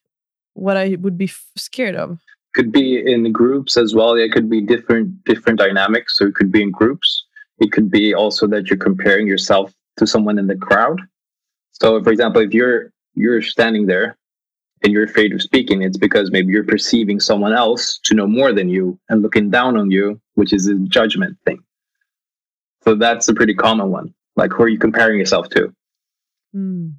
what 0.54 0.78
I 0.78 0.98
would 1.00 1.18
be 1.18 1.32
scared 1.56 1.96
of. 1.96 2.20
Could 2.56 2.72
be 2.72 2.98
in 3.00 3.32
groups 3.32 3.78
as 3.78 3.94
well. 3.94 4.16
It 4.16 4.32
could 4.32 4.50
be 4.50 4.62
different 4.62 5.24
different 5.24 5.60
dynamics. 5.60 6.18
So 6.18 6.26
it 6.26 6.36
could 6.36 6.52
be 6.52 6.62
in 6.62 6.72
groups. 6.72 7.26
It 7.60 7.72
could 7.72 7.92
be 7.92 8.14
also 8.14 8.48
that 8.48 8.70
you're 8.70 8.78
comparing 8.78 9.28
yourself 9.28 9.74
to 9.98 10.08
someone 10.08 10.40
in 10.40 10.48
the 10.48 10.56
crowd. 10.56 11.00
So, 11.72 12.04
for 12.04 12.12
example, 12.12 12.42
if 12.42 12.54
you're 12.54 12.92
you're 13.16 13.42
standing 13.42 13.86
there 13.86 14.18
and 14.84 14.92
you're 14.92 15.04
afraid 15.04 15.34
of 15.34 15.42
speaking, 15.42 15.82
it's 15.82 15.98
because 15.98 16.32
maybe 16.32 16.52
you're 16.52 16.64
perceiving 16.64 17.20
someone 17.20 17.54
else 17.54 18.00
to 18.06 18.16
know 18.16 18.28
more 18.28 18.54
than 18.54 18.70
you 18.70 19.00
and 19.10 19.22
looking 19.22 19.50
down 19.50 19.78
on 19.78 19.92
you, 19.92 20.20
which 20.36 20.54
is 20.54 20.68
a 20.68 20.76
judgment 20.76 21.38
thing. 21.46 21.60
So 22.84 22.96
that's 22.96 23.28
a 23.28 23.34
pretty 23.34 23.54
common 23.54 23.92
one. 23.92 24.14
Like, 24.36 24.52
who 24.52 24.64
are 24.64 24.70
you 24.70 24.80
comparing 24.80 25.20
yourself 25.20 25.50
to? 25.50 25.74
Mm. 26.56 26.94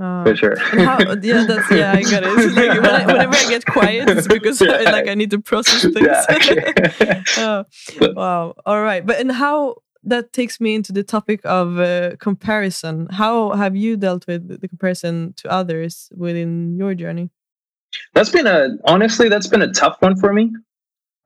Uh, 0.00 0.24
For 0.24 0.34
sure. 0.34 0.58
how, 0.58 0.98
yeah, 1.22 1.44
that's 1.44 1.70
yeah, 1.70 1.92
I 1.92 2.02
got 2.02 2.22
it. 2.24 2.54
Like 2.56 2.80
when 2.80 2.86
I, 2.86 3.06
whenever 3.06 3.36
I 3.36 3.48
get 3.48 3.66
quiet, 3.66 4.08
it's 4.08 4.26
because 4.38 4.60
yeah. 4.60 4.72
I, 4.72 4.90
like 4.90 5.08
I 5.08 5.14
need 5.14 5.30
to 5.30 5.40
process 5.40 5.82
things. 5.82 5.96
Yeah, 7.36 7.64
oh, 8.00 8.12
wow. 8.14 8.54
All 8.64 8.82
right, 8.82 9.04
but 9.04 9.20
and 9.20 9.30
how 9.30 9.76
that 10.04 10.32
takes 10.32 10.58
me 10.58 10.74
into 10.74 10.92
the 10.92 11.02
topic 11.02 11.40
of 11.44 11.78
uh, 11.78 12.16
comparison. 12.18 13.08
How 13.10 13.50
have 13.50 13.76
you 13.76 13.98
dealt 13.98 14.26
with 14.26 14.60
the 14.60 14.68
comparison 14.68 15.34
to 15.36 15.50
others 15.50 16.08
within 16.16 16.76
your 16.78 16.94
journey? 16.94 17.28
That's 18.14 18.30
been 18.30 18.46
a 18.46 18.76
honestly, 18.84 19.28
that's 19.28 19.48
been 19.48 19.62
a 19.62 19.72
tough 19.72 19.96
one 20.00 20.16
for 20.16 20.32
me. 20.32 20.50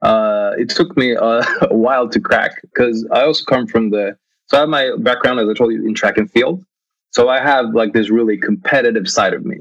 Uh, 0.02 0.52
it 0.58 0.68
took 0.68 0.96
me 0.96 1.12
a, 1.12 1.42
a 1.70 1.74
while 1.74 2.08
to 2.08 2.18
crack 2.18 2.60
because 2.62 3.06
I 3.12 3.22
also 3.22 3.44
come 3.44 3.66
from 3.68 3.90
the 3.90 4.16
so 4.46 4.56
I 4.58 4.60
have 4.60 4.68
my 4.68 4.90
background, 4.98 5.40
as 5.40 5.48
I 5.48 5.54
told 5.54 5.72
you, 5.72 5.86
in 5.86 5.94
track 5.94 6.18
and 6.18 6.30
field. 6.30 6.64
So 7.10 7.28
I 7.28 7.40
have 7.40 7.74
like 7.74 7.92
this 7.92 8.10
really 8.10 8.36
competitive 8.36 9.08
side 9.08 9.34
of 9.34 9.44
me, 9.44 9.58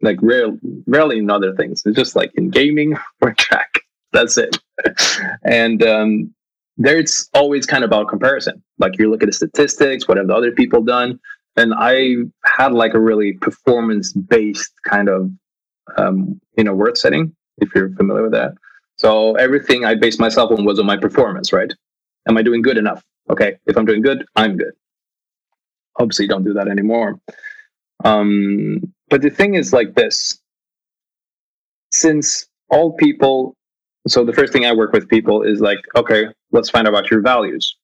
like 0.00 0.18
rare, 0.22 0.48
rarely 0.86 1.18
in 1.18 1.30
other 1.30 1.54
things. 1.54 1.82
It's 1.84 1.96
just 1.96 2.16
like 2.16 2.32
in 2.36 2.50
gaming 2.50 2.96
or 3.20 3.34
track. 3.34 3.80
That's 4.12 4.38
it. 4.38 4.56
and 5.44 5.82
um, 5.82 6.34
there 6.78 6.98
it's 6.98 7.28
always 7.34 7.66
kind 7.66 7.84
of 7.84 7.88
about 7.88 8.08
comparison. 8.08 8.62
Like 8.78 8.98
you 8.98 9.10
look 9.10 9.22
at 9.22 9.26
the 9.26 9.32
statistics, 9.32 10.06
what 10.06 10.18
have 10.18 10.28
the 10.28 10.34
other 10.34 10.52
people 10.52 10.82
done? 10.82 11.18
And 11.56 11.74
I 11.76 12.16
had 12.44 12.72
like 12.72 12.94
a 12.94 13.00
really 13.00 13.32
performance 13.34 14.12
based 14.12 14.72
kind 14.86 15.08
of 15.08 15.30
um, 15.96 16.40
you 16.56 16.64
know 16.64 16.74
work 16.74 16.96
setting, 16.96 17.34
if 17.58 17.74
you're 17.74 17.90
familiar 17.90 18.22
with 18.22 18.32
that. 18.32 18.52
So 18.96 19.34
everything 19.34 19.84
I 19.84 19.94
based 19.94 20.20
myself 20.20 20.50
on 20.50 20.64
was 20.64 20.78
on 20.78 20.86
my 20.86 20.96
performance, 20.96 21.52
right? 21.52 21.72
Am 22.28 22.36
I 22.36 22.42
doing 22.42 22.62
good 22.62 22.78
enough? 22.78 23.02
Okay, 23.30 23.56
if 23.66 23.76
I'm 23.76 23.84
doing 23.84 24.02
good, 24.02 24.24
I'm 24.36 24.56
good. 24.56 24.72
Obviously, 25.98 26.26
don't 26.26 26.44
do 26.44 26.52
that 26.54 26.68
anymore. 26.68 27.20
Um, 28.04 28.92
but 29.08 29.22
the 29.22 29.30
thing 29.30 29.54
is 29.54 29.72
like 29.72 29.94
this 29.94 30.38
since 31.90 32.46
all 32.68 32.92
people 32.92 33.56
so 34.08 34.24
the 34.24 34.32
first 34.32 34.52
thing 34.52 34.64
I 34.64 34.72
work 34.72 34.92
with 34.92 35.08
people 35.08 35.42
is 35.42 35.60
like, 35.60 35.80
okay, 35.96 36.26
let's 36.52 36.70
find 36.70 36.86
out 36.86 36.94
about 36.94 37.10
your 37.10 37.20
values. 37.20 37.76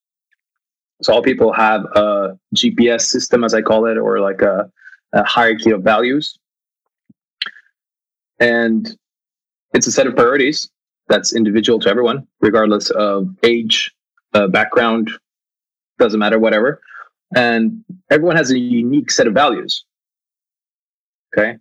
So 1.02 1.12
all 1.12 1.22
people 1.22 1.52
have 1.52 1.82
a 1.96 2.38
GPS 2.54 3.02
system, 3.02 3.42
as 3.42 3.54
I 3.54 3.62
call 3.62 3.86
it, 3.86 3.98
or 3.98 4.20
like 4.20 4.40
a, 4.40 4.70
a 5.12 5.24
hierarchy 5.24 5.70
of 5.70 5.82
values. 5.82 6.38
And 8.38 8.96
it's 9.74 9.88
a 9.88 9.92
set 9.92 10.06
of 10.06 10.14
priorities 10.14 10.70
that's 11.08 11.34
individual 11.34 11.80
to 11.80 11.88
everyone, 11.88 12.28
regardless 12.40 12.90
of 12.90 13.28
age, 13.42 13.92
uh, 14.32 14.46
background, 14.46 15.10
doesn't 16.02 16.20
matter, 16.20 16.38
whatever. 16.38 16.80
And 17.34 17.84
everyone 18.10 18.36
has 18.36 18.50
a 18.50 18.58
unique 18.58 19.10
set 19.10 19.26
of 19.26 19.34
values. 19.34 19.84
Okay. 21.32 21.56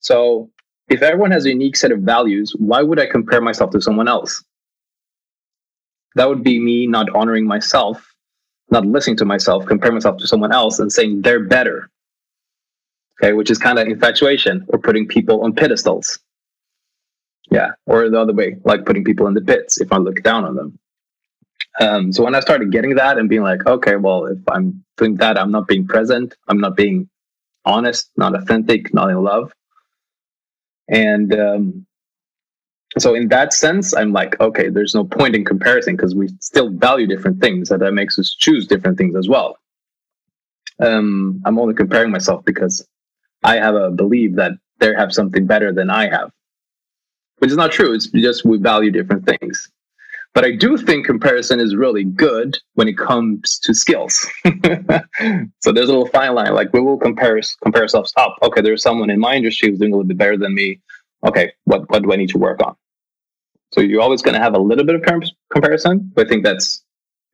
So 0.00 0.50
if 0.88 1.02
everyone 1.02 1.30
has 1.30 1.46
a 1.46 1.50
unique 1.50 1.76
set 1.76 1.92
of 1.92 2.00
values, 2.00 2.54
why 2.58 2.82
would 2.82 3.00
I 3.00 3.06
compare 3.06 3.40
myself 3.40 3.70
to 3.70 3.80
someone 3.80 4.08
else? 4.08 4.44
That 6.16 6.28
would 6.28 6.44
be 6.44 6.58
me 6.58 6.86
not 6.86 7.08
honoring 7.14 7.46
myself, 7.46 8.06
not 8.70 8.86
listening 8.86 9.16
to 9.16 9.24
myself, 9.24 9.66
compare 9.66 9.92
myself 9.92 10.18
to 10.18 10.26
someone 10.26 10.52
else 10.52 10.78
and 10.78 10.92
saying 10.92 11.22
they're 11.22 11.44
better. 11.44 11.90
Okay, 13.22 13.32
which 13.32 13.50
is 13.50 13.58
kind 13.58 13.78
of 13.78 13.86
infatuation 13.86 14.66
or 14.68 14.78
putting 14.78 15.06
people 15.06 15.44
on 15.44 15.54
pedestals. 15.54 16.18
Yeah, 17.50 17.70
or 17.86 18.08
the 18.10 18.20
other 18.20 18.32
way, 18.32 18.56
like 18.64 18.84
putting 18.84 19.04
people 19.04 19.26
in 19.26 19.34
the 19.34 19.40
pits 19.40 19.80
if 19.80 19.92
I 19.92 19.98
look 19.98 20.22
down 20.22 20.44
on 20.44 20.56
them. 20.56 20.78
Um, 21.80 22.12
so 22.12 22.22
when 22.22 22.34
I 22.34 22.40
started 22.40 22.70
getting 22.70 22.94
that 22.96 23.18
and 23.18 23.28
being 23.28 23.42
like, 23.42 23.66
okay, 23.66 23.96
well, 23.96 24.26
if 24.26 24.38
I'm 24.48 24.84
doing 24.96 25.16
that, 25.16 25.38
I'm 25.38 25.50
not 25.50 25.66
being 25.66 25.86
present, 25.86 26.34
I'm 26.48 26.58
not 26.58 26.76
being 26.76 27.08
honest, 27.64 28.10
not 28.16 28.36
authentic, 28.36 28.94
not 28.94 29.10
in 29.10 29.22
love. 29.22 29.52
And 30.88 31.34
um, 31.34 31.86
so 32.98 33.14
in 33.14 33.28
that 33.28 33.52
sense, 33.52 33.94
I'm 33.94 34.12
like, 34.12 34.40
okay, 34.40 34.68
there's 34.68 34.94
no 34.94 35.04
point 35.04 35.34
in 35.34 35.44
comparison 35.44 35.96
because 35.96 36.14
we 36.14 36.28
still 36.40 36.70
value 36.70 37.06
different 37.06 37.40
things, 37.40 37.70
and 37.70 37.82
that 37.82 37.92
makes 37.92 38.18
us 38.18 38.34
choose 38.34 38.66
different 38.66 38.98
things 38.98 39.16
as 39.16 39.28
well. 39.28 39.58
Um, 40.80 41.42
I'm 41.44 41.58
only 41.58 41.74
comparing 41.74 42.10
myself 42.10 42.44
because 42.44 42.86
I 43.42 43.56
have 43.56 43.74
a 43.74 43.90
belief 43.90 44.36
that 44.36 44.52
they 44.78 44.94
have 44.94 45.12
something 45.12 45.46
better 45.46 45.72
than 45.72 45.90
I 45.90 46.08
have, 46.08 46.30
which 47.38 47.50
is 47.50 47.56
not 47.56 47.72
true. 47.72 47.94
It's 47.94 48.08
just 48.08 48.44
we 48.44 48.58
value 48.58 48.90
different 48.90 49.26
things. 49.26 49.70
But 50.34 50.44
I 50.44 50.50
do 50.50 50.76
think 50.76 51.06
comparison 51.06 51.60
is 51.60 51.76
really 51.76 52.02
good 52.02 52.58
when 52.74 52.88
it 52.88 52.98
comes 52.98 53.56
to 53.60 53.72
skills. 53.72 54.26
so 54.44 55.72
there's 55.72 55.88
a 55.88 55.92
little 55.92 56.08
fine 56.08 56.34
line. 56.34 56.52
Like 56.54 56.72
we 56.72 56.80
will 56.80 56.98
compare 56.98 57.40
compare 57.62 57.82
ourselves 57.82 58.12
up. 58.16 58.36
Okay, 58.42 58.60
there's 58.60 58.82
someone 58.82 59.10
in 59.10 59.20
my 59.20 59.36
industry 59.36 59.70
who's 59.70 59.78
doing 59.78 59.92
a 59.92 59.96
little 59.96 60.08
bit 60.08 60.18
better 60.18 60.36
than 60.36 60.54
me. 60.54 60.80
Okay, 61.24 61.52
what 61.64 61.88
what 61.88 62.02
do 62.02 62.12
I 62.12 62.16
need 62.16 62.30
to 62.30 62.38
work 62.38 62.60
on? 62.62 62.74
So 63.72 63.80
you're 63.80 64.02
always 64.02 64.22
going 64.22 64.34
to 64.34 64.40
have 64.40 64.54
a 64.54 64.58
little 64.58 64.84
bit 64.84 64.96
of 64.96 65.02
comparison. 65.52 66.12
I 66.16 66.24
think 66.24 66.44
that's 66.44 66.84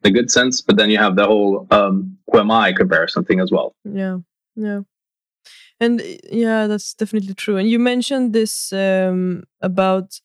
the 0.03 0.11
good 0.11 0.31
sense. 0.31 0.61
But 0.61 0.77
then 0.77 0.91
you 0.91 0.99
have 0.99 1.17
the 1.17 1.27
whole 1.27 1.67
um, 1.71 2.19
who 2.31 2.39
am 2.39 2.51
I 2.51 2.73
comparison 2.73 3.25
thing 3.25 3.41
as 3.41 3.51
well. 3.51 3.75
Yeah, 3.85 4.19
yeah. 4.57 4.81
And 5.81 6.03
yeah, 6.31 6.67
that's 6.67 6.93
definitely 6.93 7.33
true. 7.33 7.57
And 7.57 7.69
you 7.69 7.79
mentioned 7.79 8.35
this 8.35 8.73
um, 8.75 9.45
about 9.63 10.21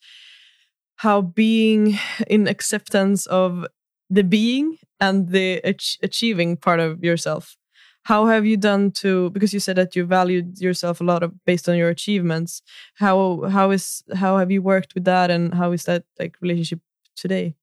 how 0.97 1.21
being 1.21 1.97
in 2.27 2.47
acceptance 2.47 3.25
of 3.27 3.65
the 4.09 4.23
being 4.23 4.77
and 4.99 5.29
the 5.29 5.61
ach 5.63 5.97
achieving 6.01 6.57
part 6.57 6.79
of 6.79 7.03
yourself. 7.03 7.57
How 8.03 8.27
have 8.27 8.45
you 8.45 8.55
done 8.55 8.91
to 9.01 9.31
because 9.31 9.53
you 9.53 9.59
said 9.59 9.77
that 9.77 9.95
you 9.95 10.05
valued 10.05 10.59
yourself 10.59 11.01
a 11.01 11.03
lot 11.03 11.23
of 11.23 11.33
based 11.45 11.67
on 11.67 11.75
your 11.75 11.89
achievements. 11.89 12.61
How 12.95 13.49
how 13.49 13.71
is 13.71 14.03
how 14.15 14.37
have 14.37 14.51
you 14.51 14.61
worked 14.61 14.93
with 14.93 15.05
that 15.05 15.31
and 15.31 15.53
how 15.53 15.71
is 15.71 15.85
that 15.85 16.03
like 16.19 16.35
relationship 16.41 16.79
today? 17.15 17.55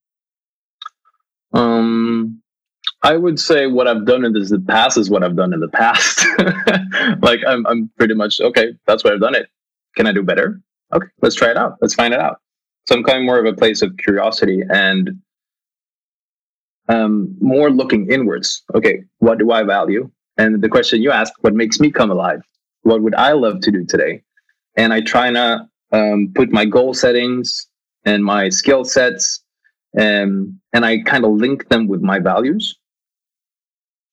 Um 1.52 2.40
i 3.04 3.16
would 3.16 3.38
say 3.38 3.66
what 3.66 3.88
i've 3.88 4.06
done 4.06 4.24
in 4.24 4.32
the 4.32 4.64
past 4.68 4.96
is 4.96 5.10
what 5.10 5.24
i've 5.24 5.36
done 5.36 5.52
in 5.52 5.60
the 5.60 5.68
past. 5.68 6.26
Like 7.22 7.40
I'm, 7.46 7.66
I'm 7.66 7.90
pretty 7.98 8.14
much 8.14 8.40
okay 8.40 8.74
that's 8.86 9.02
what 9.04 9.12
i've 9.12 9.20
done 9.20 9.34
it. 9.34 9.48
Can 9.96 10.06
i 10.06 10.12
do 10.12 10.22
better? 10.22 10.60
Okay 10.92 11.06
let's 11.22 11.36
try 11.36 11.50
it 11.50 11.56
out. 11.56 11.76
Let's 11.80 11.94
find 11.94 12.12
it 12.12 12.20
out 12.20 12.40
so 12.86 12.96
I'm 12.96 13.04
coming 13.04 13.26
more 13.26 13.38
of 13.38 13.46
a 13.46 13.56
place 13.56 13.82
of 13.82 13.96
curiosity 13.96 14.62
and 14.68 15.20
um, 16.88 17.36
more 17.40 17.70
looking 17.70 18.10
inwards. 18.10 18.62
Okay, 18.74 19.04
what 19.18 19.38
do 19.38 19.52
I 19.52 19.62
value? 19.62 20.10
And 20.36 20.62
the 20.62 20.68
question 20.68 21.02
you 21.02 21.10
ask, 21.10 21.32
what 21.40 21.54
makes 21.54 21.78
me 21.78 21.90
come 21.90 22.10
alive? 22.10 22.42
What 22.82 23.02
would 23.02 23.14
I 23.14 23.32
love 23.32 23.60
to 23.60 23.70
do 23.70 23.84
today? 23.84 24.22
And 24.76 24.92
I 24.92 25.00
try 25.00 25.30
to 25.30 25.68
um, 25.92 26.32
put 26.34 26.50
my 26.50 26.64
goal 26.64 26.94
settings 26.94 27.68
and 28.04 28.24
my 28.24 28.48
skill 28.48 28.84
sets, 28.84 29.42
um, 29.98 30.58
and 30.72 30.84
I 30.84 30.98
kind 31.02 31.24
of 31.24 31.32
link 31.32 31.68
them 31.68 31.86
with 31.86 32.00
my 32.00 32.18
values. 32.18 32.76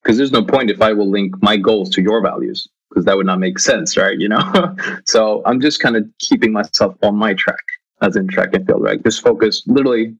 Because 0.03 0.17
there's 0.17 0.31
no 0.31 0.43
point 0.43 0.69
if 0.69 0.81
I 0.81 0.93
will 0.93 1.09
link 1.09 1.41
my 1.41 1.57
goals 1.57 1.89
to 1.91 2.01
your 2.01 2.21
values, 2.21 2.67
because 2.89 3.05
that 3.05 3.17
would 3.17 3.25
not 3.25 3.39
make 3.39 3.57
sense, 3.57 3.97
right? 3.97 4.17
You 4.17 4.29
know. 4.29 4.75
so 5.05 5.41
I'm 5.45 5.59
just 5.59 5.79
kind 5.79 5.95
of 5.95 6.05
keeping 6.19 6.51
myself 6.51 6.95
on 7.01 7.15
my 7.15 7.33
track 7.33 7.63
as 8.01 8.15
in 8.15 8.27
track 8.27 8.53
and 8.53 8.65
field, 8.65 8.81
right? 8.81 9.03
Just 9.03 9.21
focus 9.21 9.63
literally 9.67 10.15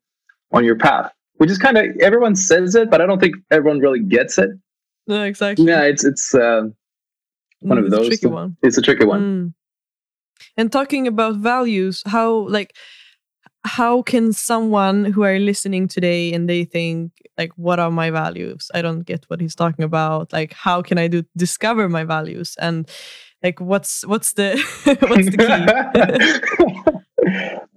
on 0.51 0.65
your 0.65 0.75
path, 0.75 1.11
which 1.37 1.49
is 1.49 1.57
kind 1.57 1.77
of 1.77 1.85
everyone 2.01 2.35
says 2.35 2.75
it, 2.75 2.89
but 2.89 3.01
I 3.01 3.05
don't 3.05 3.19
think 3.19 3.35
everyone 3.51 3.79
really 3.79 4.01
gets 4.01 4.37
it. 4.37 4.49
No, 5.07 5.23
exactly. 5.23 5.65
Yeah, 5.65 5.83
it's 5.83 6.03
it's 6.03 6.35
uh, 6.35 6.63
one 7.59 7.77
mm, 7.77 7.85
of 7.85 7.91
those. 7.91 8.07
Tricky 8.07 8.27
one. 8.27 8.57
It's 8.61 8.77
a 8.77 8.81
tricky 8.81 9.05
one. 9.05 9.21
Mm. 9.21 9.53
And 10.57 10.71
talking 10.71 11.07
about 11.07 11.35
values, 11.35 12.03
how 12.05 12.47
like 12.47 12.75
how 13.65 14.01
can 14.01 14.31
someone 14.31 15.05
who 15.05 15.23
are 15.23 15.37
listening 15.37 15.87
today 15.87 16.33
and 16.33 16.49
they 16.49 16.63
think 16.63 17.11
like 17.37 17.51
what 17.57 17.79
are 17.79 17.91
my 17.91 18.09
values 18.09 18.71
i 18.73 18.81
don't 18.81 19.01
get 19.01 19.25
what 19.27 19.41
he's 19.41 19.55
talking 19.55 19.83
about 19.83 20.31
like 20.31 20.53
how 20.53 20.81
can 20.81 20.97
i 20.97 21.07
do 21.07 21.23
discover 21.35 21.89
my 21.89 22.05
values 22.05 22.55
and 22.59 22.89
like 23.43 23.59
what's 23.59 24.05
what's 24.07 24.33
the 24.33 24.55
what's 24.85 25.29
the 25.29 26.91
key 26.93 26.99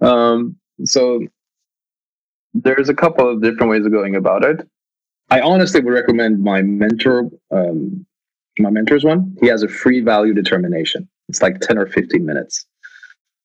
um, 0.01 0.55
so 0.85 1.21
there's 2.53 2.89
a 2.89 2.93
couple 2.93 3.29
of 3.29 3.41
different 3.41 3.71
ways 3.71 3.85
of 3.85 3.91
going 3.91 4.15
about 4.15 4.43
it. 4.43 4.67
I 5.29 5.41
honestly 5.41 5.81
would 5.81 5.93
recommend 5.93 6.43
my 6.43 6.61
mentor, 6.61 7.29
um, 7.51 8.05
my 8.59 8.69
mentor's 8.69 9.03
one. 9.03 9.35
He 9.41 9.47
has 9.47 9.63
a 9.63 9.67
free 9.67 10.01
value 10.01 10.33
determination. 10.33 11.09
It's 11.29 11.41
like 11.41 11.59
10 11.59 11.77
or 11.77 11.87
15 11.87 12.25
minutes. 12.25 12.65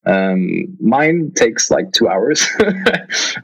Um, 0.05 0.77
mine 0.79 1.31
takes 1.35 1.69
like 1.69 1.91
two 1.91 2.07
hours, 2.07 2.47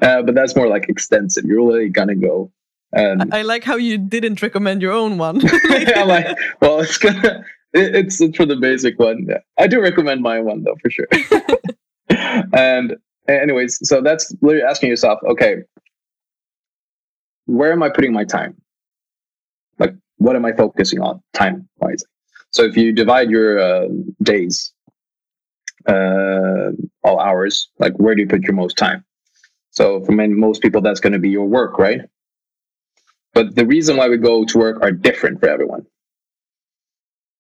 uh, 0.02 0.22
but 0.22 0.36
that's 0.36 0.56
more 0.56 0.68
like 0.68 0.88
extensive. 0.90 1.44
You're 1.46 1.66
really 1.66 1.90
gonna 1.90 2.16
go. 2.16 2.52
Um, 2.96 3.30
I 3.32 3.42
like 3.42 3.64
how 3.64 3.76
you 3.76 3.98
didn't 3.98 4.42
recommend 4.42 4.82
your 4.82 4.94
own 4.94 5.18
one. 5.18 5.42
yeah, 5.70 6.04
like, 6.04 6.38
well, 6.62 6.80
it's 6.80 6.98
gonna, 6.98 7.44
it, 7.74 7.96
it's, 7.96 8.22
it's 8.22 8.38
for 8.38 8.46
the 8.46 8.56
basic 8.56 8.98
one. 9.00 9.26
Yeah. 9.28 9.40
I 9.58 9.68
do 9.68 9.82
recommend 9.82 10.22
my 10.22 10.40
one 10.40 10.64
though, 10.64 10.78
for 10.82 10.90
sure. 10.90 11.08
And 12.10 12.96
anyways, 13.28 13.80
so 13.88 14.02
that's 14.02 14.34
literally 14.42 14.66
asking 14.66 14.90
yourself, 14.90 15.20
okay, 15.30 15.58
where 17.46 17.72
am 17.72 17.84
I 17.84 17.90
putting 17.90 18.14
my 18.14 18.24
time? 18.26 18.56
Like, 19.80 19.94
what 20.18 20.36
am 20.36 20.46
I 20.46 20.54
focusing 20.54 21.02
on 21.02 21.22
time 21.34 21.68
wise? 21.78 22.04
So 22.52 22.64
if 22.64 22.78
you 22.78 22.94
divide 22.94 23.30
your 23.30 23.60
uh, 23.60 23.88
days, 24.24 24.74
uh, 25.88 26.72
all 27.04 27.20
hours, 27.20 27.70
like 27.80 27.94
where 27.98 28.16
do 28.16 28.22
you 28.22 28.28
put 28.28 28.44
your 28.44 28.54
most 28.54 28.78
time? 28.78 29.04
So 29.72 30.02
for 30.06 30.14
many, 30.14 30.34
most 30.34 30.62
people, 30.62 30.82
that's 30.82 31.00
going 31.00 31.14
to 31.14 31.20
be 31.20 31.30
your 31.30 31.46
work, 31.46 31.78
right? 31.78 32.02
But 33.34 33.56
the 33.56 33.66
reason 33.66 33.98
why 33.98 34.08
we 34.08 34.18
go 34.18 34.46
to 34.46 34.58
work 34.58 34.82
are 34.82 34.92
different 34.92 35.42
for 35.42 35.50
everyone. 35.50 35.86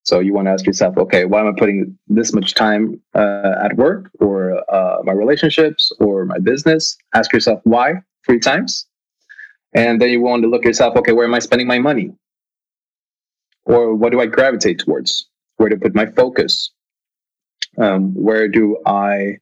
So 0.06 0.20
you 0.20 0.34
want 0.34 0.48
to 0.48 0.52
ask 0.52 0.68
yourself, 0.68 0.98
okay, 0.98 1.26
why 1.26 1.40
am 1.42 1.48
I 1.48 1.54
putting 1.58 1.98
this 2.08 2.32
much 2.32 2.54
time 2.54 3.02
uh, 3.16 3.56
at 3.64 3.76
work 3.76 4.12
or 4.20 4.64
uh, 4.72 4.98
my 5.04 5.12
relationships 5.12 5.92
or 6.00 6.26
my 6.26 6.38
business? 6.38 6.96
Ask 7.16 7.34
yourself 7.34 7.60
why 7.64 7.96
three 8.24 8.40
times. 8.40 8.86
And 9.74 10.00
then 10.00 10.10
you 10.10 10.22
want 10.22 10.44
to 10.44 10.50
look 10.50 10.64
yourself, 10.64 10.96
okay, 10.96 11.12
where 11.12 11.26
am 11.26 11.34
I 11.34 11.40
spending 11.40 11.68
my 11.68 11.80
money? 11.80 12.14
Or 13.66 13.96
what 13.96 14.12
do 14.12 14.22
I 14.22 14.28
gravitate 14.28 14.78
towards? 14.78 15.28
Where 15.58 15.70
to 15.70 15.76
put 15.78 15.96
my 15.96 16.06
focus? 16.06 16.70
Um, 17.80 18.14
where 18.14 18.48
do 18.48 18.78
I 18.86 19.40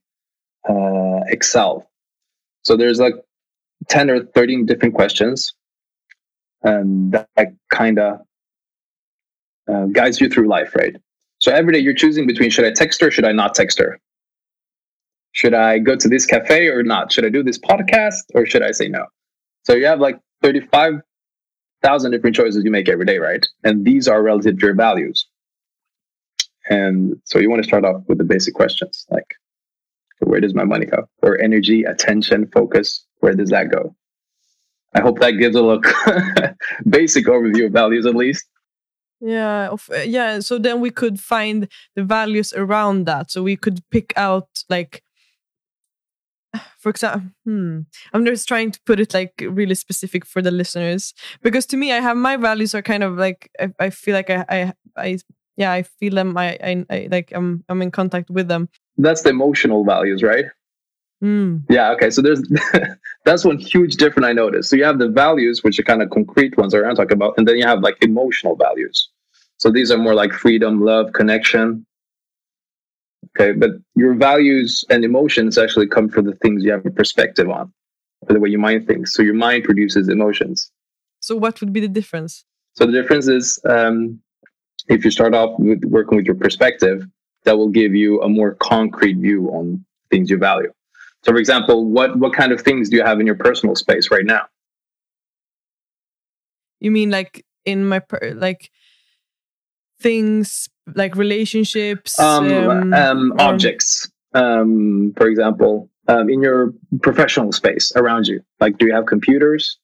uh, 0.68 1.20
excel? 1.28 1.90
So 2.64 2.78
there's 2.78 3.02
like 3.02 3.16
10 3.90 4.10
or 4.10 4.24
13 4.24 4.66
different 4.66 4.96
questions 4.96 5.54
and 6.64 7.12
that 7.12 7.54
kind 7.70 8.00
of 8.00 8.22
uh, 9.72 9.86
guides 9.86 10.20
you 10.20 10.30
through 10.30 10.48
life, 10.48 10.76
right? 10.76 10.96
So 11.40 11.52
every 11.52 11.74
day 11.74 11.80
you're 11.80 11.94
choosing 11.94 12.28
between 12.28 12.50
should 12.50 12.66
I 12.66 12.72
text 12.72 13.02
her, 13.02 13.12
should 13.12 13.26
I 13.26 13.32
not 13.32 13.56
text 13.56 13.80
her? 13.80 14.00
Should 15.34 15.54
I 15.54 15.80
go 15.80 15.96
to 15.96 16.08
this 16.08 16.26
cafe 16.26 16.68
or 16.68 16.84
not? 16.84 17.12
Should 17.12 17.26
I 17.26 17.30
do 17.30 17.44
this 17.44 17.58
podcast 17.58 18.22
or 18.34 18.46
should 18.46 18.62
I 18.62 18.72
say 18.72 18.88
no? 18.88 19.06
So 19.64 19.74
you 19.74 19.86
have 19.86 20.00
like 20.00 20.20
35,000 20.42 22.12
different 22.12 22.36
choices 22.36 22.64
you 22.64 22.72
make 22.72 22.88
every 22.88 23.06
day, 23.06 23.18
right? 23.18 23.46
And 23.64 23.84
these 23.84 24.08
are 24.08 24.22
relative 24.22 24.60
to 24.60 24.66
your 24.68 24.76
values. 24.76 25.26
And 26.70 27.20
so 27.26 27.40
you 27.40 27.50
want 27.50 27.64
to 27.64 27.68
start 27.68 27.84
off 27.84 28.04
with 28.08 28.20
the 28.20 28.24
basic 28.24 28.54
questions 28.54 29.06
like, 29.10 29.36
where 30.20 30.40
does 30.40 30.54
my 30.54 30.64
money 30.64 30.86
go? 30.86 31.10
Or 31.22 31.40
energy, 31.42 31.84
attention, 31.84 32.48
focus, 32.54 33.06
where 33.20 33.34
does 33.34 33.50
that 33.50 33.70
go? 33.70 33.96
I 34.96 35.02
hope 35.02 35.20
that 35.20 35.32
gives 35.32 35.56
a 35.56 35.62
look 35.62 35.86
basic 36.90 37.26
overview 37.26 37.66
of 37.66 37.74
values 37.74 38.06
at 38.06 38.16
least. 38.16 38.46
Yeah, 39.26 39.70
of, 39.70 39.90
uh, 39.90 40.02
yeah. 40.02 40.40
So 40.42 40.58
then 40.58 40.82
we 40.82 40.90
could 40.90 41.18
find 41.18 41.70
the 41.96 42.04
values 42.04 42.52
around 42.54 43.06
that. 43.06 43.32
So 43.32 43.42
we 43.42 43.56
could 43.56 43.80
pick 43.90 44.12
out 44.18 44.50
like, 44.70 45.02
for 46.78 46.90
example, 46.90 47.30
hmm, 47.46 47.80
I'm 48.14 48.26
just 48.26 48.48
trying 48.50 48.72
to 48.72 48.80
put 48.86 49.00
it 49.00 49.14
like 49.14 49.34
really 49.48 49.76
specific 49.76 50.26
for 50.26 50.42
the 50.42 50.52
listeners 50.52 51.14
because 51.42 51.66
to 51.68 51.78
me, 51.78 51.94
I 51.94 52.02
have 52.02 52.18
my 52.18 52.36
values 52.36 52.76
are 52.76 52.82
kind 52.82 53.02
of 53.02 53.18
like 53.18 53.50
I, 53.60 53.72
I 53.80 53.90
feel 53.92 54.14
like 54.14 54.30
I, 54.30 54.46
I 54.50 54.74
I 54.98 55.18
yeah 55.56 55.72
I 55.72 55.84
feel 55.84 56.16
them. 56.16 56.38
I, 56.38 56.58
I 56.62 56.86
I 56.90 57.08
like 57.10 57.32
I'm 57.34 57.64
I'm 57.70 57.82
in 57.82 57.92
contact 57.92 58.30
with 58.30 58.50
them. 58.50 58.68
That's 58.98 59.22
the 59.22 59.30
emotional 59.30 59.86
values, 59.86 60.22
right? 60.22 60.46
Mm. 61.24 61.64
Yeah. 61.70 61.92
Okay. 61.92 62.10
So 62.10 62.22
there's 62.22 62.44
that's 63.26 63.46
one 63.46 63.58
huge 63.58 63.96
difference 63.96 64.28
I 64.28 64.34
noticed. 64.34 64.70
So 64.70 64.76
you 64.76 64.84
have 64.84 65.00
the 65.00 65.08
values, 65.08 65.64
which 65.64 65.80
are 65.80 65.84
kind 65.84 66.02
of 66.02 66.10
concrete 66.10 66.58
ones 66.58 66.74
that 66.74 66.84
I'm 66.84 66.96
talking 66.96 67.16
about, 67.16 67.36
and 67.38 67.48
then 67.48 67.56
you 67.56 67.66
have 67.66 67.80
like 67.80 68.04
emotional 68.04 68.58
values. 68.58 69.10
So 69.58 69.72
these 69.72 69.92
are 69.92 69.98
more 69.98 70.14
like 70.14 70.32
freedom, 70.34 70.82
love, 70.82 71.14
connection. 71.14 71.86
Okay, 73.36 73.54
but 73.54 73.72
your 73.96 74.14
values 74.14 74.84
and 74.90 75.04
emotions 75.04 75.58
actually 75.58 75.88
come 75.88 76.10
from 76.10 76.26
the 76.26 76.36
things 76.36 76.64
you 76.64 76.72
have 76.72 76.86
a 76.86 76.92
perspective 76.92 77.50
on, 77.50 77.72
the 78.28 78.40
way 78.40 78.50
your 78.50 78.60
mind 78.60 78.86
thinks. 78.86 79.14
So 79.14 79.24
your 79.24 79.34
mind 79.34 79.64
produces 79.64 80.10
emotions. 80.10 80.72
So 81.20 81.36
what 81.36 81.60
would 81.62 81.72
be 81.72 81.80
the 81.80 81.88
difference? 81.88 82.44
So 82.74 82.86
the 82.86 82.92
difference 82.92 83.28
is 83.28 83.60
um, 83.70 84.20
if 84.88 85.06
you 85.06 85.12
start 85.12 85.34
off 85.34 85.58
with 85.60 85.84
working 85.86 86.18
with 86.18 86.26
your 86.26 86.36
perspective, 86.36 87.06
that 87.44 87.58
will 87.58 87.70
give 87.70 87.96
you 87.96 88.22
a 88.22 88.30
more 88.30 88.56
concrete 88.56 89.18
view 89.18 89.48
on 89.50 89.84
things 90.10 90.30
you 90.30 90.38
value. 90.38 90.72
So, 91.24 91.32
for 91.32 91.38
example, 91.38 91.86
what 91.86 92.18
what 92.18 92.34
kind 92.34 92.52
of 92.52 92.62
things 92.62 92.90
do 92.90 92.98
you 92.98 93.04
have 93.04 93.20
in 93.20 93.26
your 93.26 93.36
personal 93.36 93.76
space 93.76 94.12
right 94.12 94.26
now? 94.26 94.44
You 96.80 96.92
mean 96.92 97.10
like 97.10 97.46
in 97.66 97.86
my 97.86 98.00
per- 98.00 98.34
like 98.36 98.70
things 100.00 100.70
like 100.96 101.16
relationships, 101.16 102.20
um, 102.20 102.52
um, 102.52 102.94
um, 102.94 103.34
objects. 103.40 104.10
Um, 104.34 105.14
for 105.16 105.28
example, 105.28 105.90
um, 106.08 106.30
in 106.30 106.42
your 106.42 106.74
professional 107.02 107.52
space 107.52 107.92
around 107.96 108.28
you, 108.28 108.42
like 108.60 108.78
do 108.78 108.88
you 108.88 108.94
have 108.94 109.06
computers? 109.06 109.78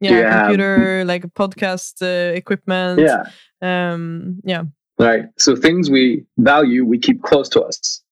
Yeah, 0.00 0.42
computer, 0.42 0.98
have... 0.98 1.06
like 1.06 1.22
podcast 1.34 2.02
uh, 2.02 2.34
equipment. 2.34 3.00
Yeah. 3.00 3.24
Um, 3.62 4.40
yeah. 4.44 4.64
Right. 4.98 5.24
So 5.38 5.56
things 5.56 5.90
we 5.90 6.24
value, 6.38 6.84
we 6.84 6.98
keep 6.98 7.22
close 7.22 7.48
to 7.50 7.62
us 7.62 8.02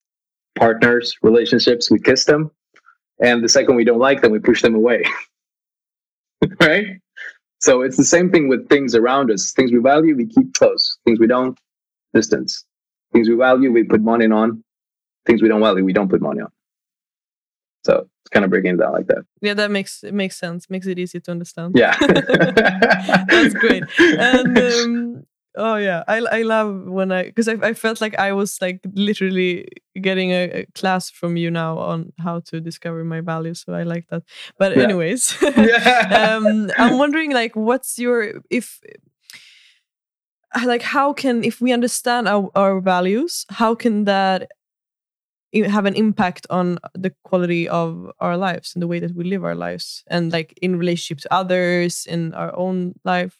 partners, 0.59 1.16
relationships, 1.22 1.91
we 1.91 1.99
kiss 1.99 2.24
them. 2.24 2.51
And 3.20 3.43
the 3.43 3.49
second 3.49 3.76
we 3.76 3.85
don't 3.85 3.99
like 3.99 4.20
them, 4.20 4.33
we 4.33 4.39
push 4.39 4.62
them 4.62 4.74
away. 4.74 5.03
right? 6.61 7.01
So 7.61 7.82
it's 7.82 7.96
the 7.96 8.04
same 8.04 8.30
thing 8.30 8.48
with 8.48 8.68
things 8.68 8.94
around 8.94 9.30
us. 9.30 9.52
Things 9.52 9.72
we 9.72 9.78
value, 9.78 10.16
we 10.16 10.26
keep 10.26 10.54
close. 10.54 10.98
Things 11.04 11.18
we 11.18 11.26
don't, 11.26 11.59
distance. 12.14 12.64
Things 13.12 13.28
we 13.28 13.34
value, 13.34 13.72
we 13.72 13.84
put 13.84 14.00
money 14.00 14.26
on. 14.26 14.62
Things 15.26 15.42
we 15.42 15.48
don't 15.48 15.61
value, 15.61 15.84
we 15.84 15.92
don't 15.92 16.09
put 16.09 16.20
money 16.22 16.40
on. 16.40 16.50
So 17.84 18.09
it's 18.22 18.30
kind 18.30 18.44
of 18.44 18.50
breaking 18.50 18.74
it 18.74 18.78
down 18.78 18.92
like 18.92 19.06
that. 19.06 19.24
Yeah, 19.40 19.54
that 19.54 19.70
makes 19.70 20.04
it 20.04 20.14
makes 20.14 20.36
sense. 20.36 20.68
Makes 20.68 20.86
it 20.86 20.98
easy 20.98 21.20
to 21.20 21.30
understand. 21.30 21.74
Yeah, 21.76 21.96
that's 22.00 23.54
great. 23.54 23.84
And 23.98 24.59
um, 24.59 25.24
Oh 25.57 25.76
yeah, 25.76 26.05
I 26.07 26.18
I 26.18 26.42
love 26.42 26.84
when 26.86 27.11
I 27.11 27.24
because 27.24 27.49
I 27.49 27.55
I 27.62 27.74
felt 27.74 28.01
like 28.01 28.18
I 28.18 28.32
was 28.32 28.61
like 28.61 28.80
literally 28.94 29.66
getting 30.01 30.30
a, 30.30 30.44
a, 30.51 30.66
class 30.74 31.11
from 31.11 31.36
you 31.36 31.51
now 31.51 31.78
on 31.78 32.12
how 32.18 32.40
to 32.40 32.61
discover 32.61 33.03
my 33.05 33.20
values. 33.20 33.64
So 33.66 33.72
I 33.72 33.82
like 33.82 34.07
that. 34.09 34.22
But 34.59 34.76
yeah. 34.76 34.82
anyways, 34.82 35.36
yeah. 35.42 36.36
um, 36.36 36.70
I'm 36.78 36.99
wondering 37.03 37.32
like 37.32 37.57
what's 37.57 37.99
your 37.99 38.42
if 38.51 38.80
like 40.64 40.82
how 40.82 41.12
can 41.12 41.44
if 41.44 41.61
we 41.61 41.72
understand 41.72 42.28
our, 42.28 42.51
our 42.55 42.80
values, 42.80 43.46
how 43.51 43.74
can 43.74 44.05
that 44.05 44.51
have 45.55 45.86
an 45.86 45.94
impact 45.94 46.46
on 46.51 46.78
the 46.94 47.12
quality 47.24 47.68
of 47.68 48.11
our 48.20 48.36
lives 48.36 48.74
and 48.74 48.82
the 48.82 48.86
way 48.86 49.01
that 49.01 49.14
we 49.16 49.24
live 49.24 49.44
our 49.44 49.55
lives 49.55 50.05
and 50.09 50.30
like 50.30 50.53
in 50.61 50.76
relationship 50.76 51.22
to 51.22 51.34
others 51.34 52.07
in 52.07 52.34
our 52.34 52.55
own 52.55 52.92
life 53.05 53.38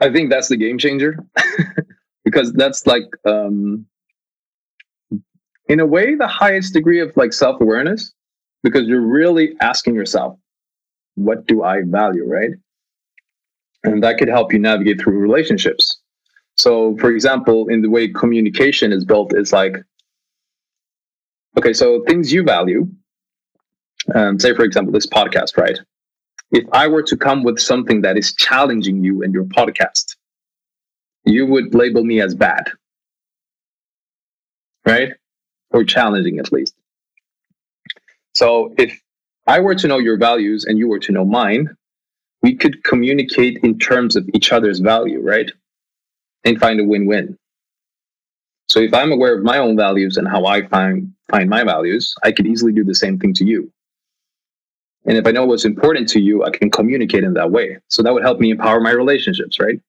I 0.00 0.10
think 0.10 0.30
that's 0.30 0.48
the 0.48 0.56
game 0.56 0.78
changer 0.78 1.18
because 2.24 2.52
that's 2.52 2.86
like, 2.86 3.04
um, 3.26 3.86
in 5.68 5.80
a 5.80 5.86
way, 5.86 6.14
the 6.14 6.26
highest 6.26 6.74
degree 6.74 7.00
of 7.00 7.16
like 7.16 7.32
self 7.32 7.60
awareness 7.60 8.12
because 8.62 8.86
you're 8.86 9.00
really 9.00 9.56
asking 9.60 9.94
yourself, 9.94 10.38
what 11.14 11.46
do 11.46 11.62
I 11.62 11.82
value, 11.84 12.24
right? 12.26 12.50
And 13.84 14.02
that 14.02 14.18
could 14.18 14.28
help 14.28 14.52
you 14.52 14.58
navigate 14.58 15.00
through 15.00 15.18
relationships. 15.18 15.98
So, 16.56 16.96
for 16.98 17.10
example, 17.10 17.68
in 17.68 17.80
the 17.80 17.88
way 17.88 18.08
communication 18.08 18.92
is 18.92 19.04
built, 19.04 19.34
is 19.34 19.52
like, 19.52 19.76
okay, 21.56 21.72
so 21.72 22.02
things 22.06 22.32
you 22.32 22.42
value, 22.42 22.86
um, 24.14 24.38
say, 24.38 24.54
for 24.54 24.64
example, 24.64 24.92
this 24.92 25.06
podcast, 25.06 25.56
right? 25.56 25.78
If 26.50 26.64
I 26.72 26.88
were 26.88 27.02
to 27.04 27.16
come 27.16 27.42
with 27.42 27.58
something 27.58 28.02
that 28.02 28.16
is 28.16 28.34
challenging 28.34 29.04
you 29.04 29.22
in 29.22 29.32
your 29.32 29.44
podcast, 29.44 30.16
you 31.24 31.46
would 31.46 31.74
label 31.74 32.04
me 32.04 32.20
as 32.20 32.34
bad, 32.34 32.70
right? 34.86 35.12
Or 35.70 35.84
challenging 35.84 36.38
at 36.38 36.52
least. 36.52 36.74
So 38.34 38.74
if 38.78 39.00
I 39.46 39.60
were 39.60 39.74
to 39.74 39.88
know 39.88 39.98
your 39.98 40.16
values 40.16 40.64
and 40.64 40.78
you 40.78 40.88
were 40.88 40.98
to 41.00 41.12
know 41.12 41.24
mine, 41.24 41.68
we 42.42 42.54
could 42.56 42.82
communicate 42.84 43.58
in 43.62 43.78
terms 43.78 44.16
of 44.16 44.28
each 44.34 44.52
other's 44.52 44.80
value, 44.80 45.20
right? 45.20 45.50
And 46.44 46.58
find 46.58 46.80
a 46.80 46.84
win 46.84 47.06
win. 47.06 47.36
So 48.68 48.80
if 48.80 48.94
I'm 48.94 49.12
aware 49.12 49.36
of 49.36 49.44
my 49.44 49.58
own 49.58 49.76
values 49.76 50.16
and 50.16 50.28
how 50.28 50.46
I 50.46 50.66
find 50.66 51.12
find 51.28 51.50
my 51.50 51.64
values, 51.64 52.14
I 52.22 52.32
could 52.32 52.46
easily 52.46 52.72
do 52.72 52.84
the 52.84 52.94
same 52.94 53.18
thing 53.18 53.34
to 53.34 53.44
you. 53.44 53.70
And 55.06 55.16
if 55.16 55.26
I 55.26 55.30
know 55.30 55.46
what's 55.46 55.64
important 55.64 56.08
to 56.10 56.20
you, 56.20 56.44
I 56.44 56.50
can 56.50 56.70
communicate 56.70 57.24
in 57.24 57.34
that 57.34 57.50
way. 57.50 57.78
So 57.88 58.02
that 58.02 58.12
would 58.12 58.22
help 58.22 58.38
me 58.38 58.50
empower 58.50 58.80
my 58.80 58.90
relationships, 58.90 59.58
right? 59.58 59.80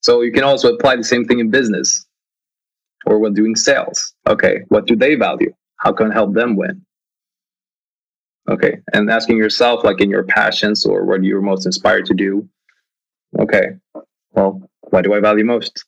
So 0.00 0.22
you 0.22 0.32
can 0.32 0.44
also 0.44 0.74
apply 0.74 0.96
the 0.96 1.04
same 1.04 1.24
thing 1.24 1.38
in 1.38 1.50
business 1.50 2.06
or 3.06 3.18
when 3.18 3.34
doing 3.34 3.56
sales. 3.56 4.14
Okay, 4.26 4.60
what 4.68 4.86
do 4.86 4.96
they 4.96 5.14
value? 5.14 5.52
How 5.76 5.92
can 5.92 6.10
I 6.10 6.14
help 6.14 6.34
them 6.34 6.56
win? 6.56 6.84
Okay, 8.48 8.78
and 8.92 9.10
asking 9.10 9.36
yourself, 9.38 9.84
like 9.84 10.00
in 10.00 10.10
your 10.10 10.24
passions 10.24 10.84
or 10.84 11.04
what 11.04 11.24
you're 11.24 11.42
most 11.42 11.66
inspired 11.66 12.06
to 12.06 12.14
do. 12.14 12.48
Okay, 13.40 13.70
well, 14.32 14.68
what 14.90 15.02
do 15.02 15.14
I 15.14 15.20
value 15.20 15.44
most? 15.44 15.84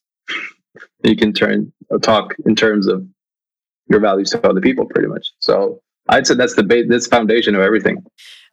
you 1.05 1.17
can 1.17 1.33
turn 1.33 1.73
uh, 1.93 1.99
talk 1.99 2.35
in 2.47 2.55
terms 2.55 2.87
of 2.87 3.07
your 3.89 4.01
values 4.01 4.31
to 4.31 4.49
other 4.49 4.61
people, 4.61 4.87
pretty 4.87 5.09
much. 5.09 5.33
So 5.39 5.81
I'd 6.09 6.27
say 6.27 6.35
that's 6.35 6.55
the 6.55 6.63
ba- 6.63 6.85
that's 6.89 7.07
foundation 7.07 7.55
of 7.55 7.61
everything. 7.61 8.05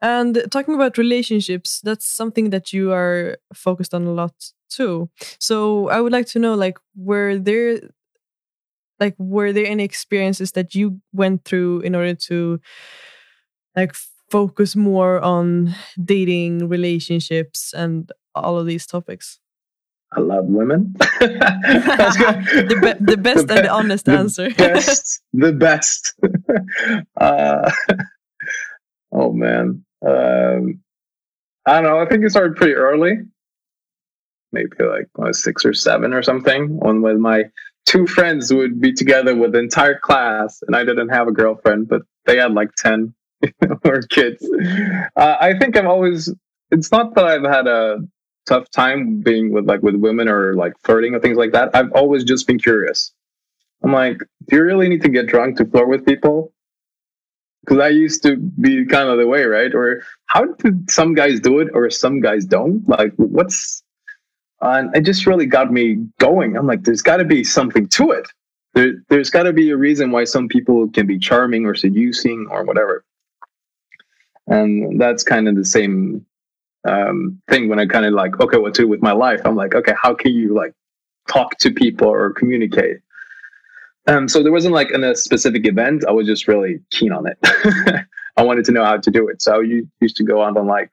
And 0.01 0.43
talking 0.51 0.75
about 0.75 0.97
relationships, 0.97 1.81
that's 1.83 2.05
something 2.05 2.49
that 2.49 2.73
you 2.73 2.91
are 2.91 3.37
focused 3.53 3.93
on 3.93 4.05
a 4.05 4.11
lot 4.11 4.33
too. 4.69 5.09
So 5.39 5.89
I 5.89 6.01
would 6.01 6.11
like 6.11 6.27
to 6.27 6.39
know, 6.39 6.55
like, 6.55 6.77
were 6.95 7.37
there, 7.37 7.79
like, 8.99 9.15
were 9.17 9.53
there 9.53 9.65
any 9.65 9.83
experiences 9.83 10.51
that 10.51 10.75
you 10.75 11.01
went 11.13 11.45
through 11.45 11.81
in 11.81 11.95
order 11.95 12.13
to, 12.13 12.59
like, 13.75 13.95
focus 14.29 14.75
more 14.75 15.19
on 15.21 15.73
dating, 16.03 16.67
relationships, 16.67 17.73
and 17.73 18.11
all 18.33 18.57
of 18.59 18.65
these 18.65 18.85
topics? 18.85 19.39
I 20.13 20.19
love 20.21 20.45
women. 20.45 20.95
the, 21.19 22.79
be- 22.81 23.05
the 23.05 23.17
best 23.17 23.47
the 23.47 23.53
be- 23.53 23.59
and 23.59 23.65
the 23.65 23.69
honest 23.69 24.05
the 24.05 24.11
answer. 24.13 24.49
best, 24.57 25.21
the 25.33 25.51
best. 25.51 26.13
Uh, 27.19 27.71
oh 29.11 29.33
man, 29.33 29.83
um, 30.07 30.79
I 31.65 31.81
don't 31.81 31.83
know. 31.83 31.99
I 31.99 32.07
think 32.07 32.23
it 32.23 32.29
started 32.29 32.55
pretty 32.55 32.73
early, 32.73 33.17
maybe 34.51 34.69
like 34.79 35.07
I 35.19 35.27
was 35.27 35.43
six 35.43 35.65
or 35.65 35.73
seven 35.73 36.13
or 36.13 36.23
something. 36.23 36.77
When 36.77 37.01
with 37.01 37.17
my 37.17 37.45
two 37.85 38.07
friends 38.07 38.53
would 38.53 38.79
be 38.79 38.93
together 38.93 39.35
with 39.35 39.51
the 39.51 39.59
entire 39.59 39.99
class, 39.99 40.61
and 40.65 40.75
I 40.75 40.83
didn't 40.83 41.09
have 41.09 41.27
a 41.27 41.31
girlfriend, 41.31 41.87
but 41.87 42.03
they 42.25 42.37
had 42.37 42.53
like 42.53 42.73
ten 42.77 43.13
or 43.83 44.01
kids. 44.09 44.47
Uh, 45.15 45.35
I 45.39 45.57
think 45.57 45.77
I've 45.77 45.85
always. 45.85 46.33
It's 46.71 46.91
not 46.91 47.13
that 47.15 47.25
I've 47.25 47.43
had 47.43 47.67
a 47.67 47.99
tough 48.45 48.69
time 48.71 49.21
being 49.21 49.51
with 49.51 49.65
like 49.65 49.81
with 49.81 49.95
women 49.95 50.27
or 50.27 50.55
like 50.55 50.73
flirting 50.83 51.15
or 51.15 51.19
things 51.19 51.37
like 51.37 51.51
that. 51.51 51.69
I've 51.73 51.91
always 51.93 52.23
just 52.23 52.47
been 52.47 52.59
curious. 52.59 53.13
I'm 53.83 53.91
like, 53.91 54.19
do 54.47 54.55
you 54.55 54.63
really 54.63 54.89
need 54.89 55.01
to 55.03 55.09
get 55.09 55.27
drunk 55.27 55.57
to 55.57 55.65
flirt 55.65 55.87
with 55.87 56.05
people? 56.05 56.51
Because 57.61 57.79
I 57.79 57.89
used 57.89 58.21
to 58.23 58.37
be 58.37 58.85
kind 58.85 59.09
of 59.09 59.17
the 59.17 59.27
way, 59.27 59.43
right? 59.43 59.73
Or 59.73 60.03
how 60.27 60.45
do 60.45 60.79
some 60.87 61.15
guys 61.15 61.39
do 61.39 61.59
it 61.59 61.69
or 61.73 61.89
some 61.89 62.19
guys 62.19 62.45
don't? 62.45 62.87
Like, 62.87 63.13
what's 63.17 63.83
and 64.61 64.95
it 64.95 65.01
just 65.01 65.25
really 65.25 65.45
got 65.45 65.71
me 65.71 65.95
going. 66.19 66.57
I'm 66.57 66.67
like, 66.67 66.83
there's 66.83 67.01
got 67.01 67.17
to 67.17 67.25
be 67.25 67.43
something 67.43 67.87
to 67.89 68.11
it. 68.11 68.27
There, 68.73 68.93
there's 69.09 69.29
got 69.29 69.43
to 69.43 69.53
be 69.53 69.69
a 69.69 69.77
reason 69.77 70.11
why 70.11 70.23
some 70.25 70.47
people 70.47 70.89
can 70.89 71.07
be 71.07 71.19
charming 71.19 71.65
or 71.65 71.75
seducing 71.75 72.47
or 72.49 72.63
whatever. 72.63 73.03
And 74.47 74.99
that's 74.99 75.23
kind 75.23 75.47
of 75.47 75.55
the 75.55 75.65
same 75.65 76.25
um, 76.85 77.41
thing 77.49 77.67
when 77.67 77.79
I 77.79 77.85
kind 77.85 78.05
of 78.05 78.13
like, 78.13 78.39
okay, 78.39 78.57
what 78.57 78.73
to 78.75 78.83
do 78.83 78.87
with 78.87 79.01
my 79.01 79.11
life? 79.11 79.41
I'm 79.45 79.55
like, 79.55 79.75
okay, 79.75 79.93
how 79.99 80.13
can 80.13 80.33
you 80.33 80.53
like 80.53 80.73
talk 81.27 81.57
to 81.59 81.71
people 81.71 82.07
or 82.07 82.31
communicate? 82.33 82.97
Um, 84.07 84.27
so 84.27 84.43
there 84.43 84.51
wasn't 84.51 84.73
like 84.73 84.91
in 84.91 85.03
a 85.03 85.15
specific 85.15 85.65
event. 85.65 86.05
I 86.07 86.11
was 86.11 86.27
just 86.27 86.47
really 86.47 86.79
keen 86.91 87.11
on 87.11 87.25
it. 87.27 87.37
I 88.37 88.43
wanted 88.43 88.65
to 88.65 88.71
know 88.71 88.83
how 88.83 88.97
to 88.97 89.11
do 89.11 89.27
it. 89.27 89.41
So 89.41 89.61
you 89.61 89.89
used 89.99 90.17
to 90.17 90.23
go 90.23 90.43
out 90.43 90.57
and 90.57 90.67
like 90.67 90.91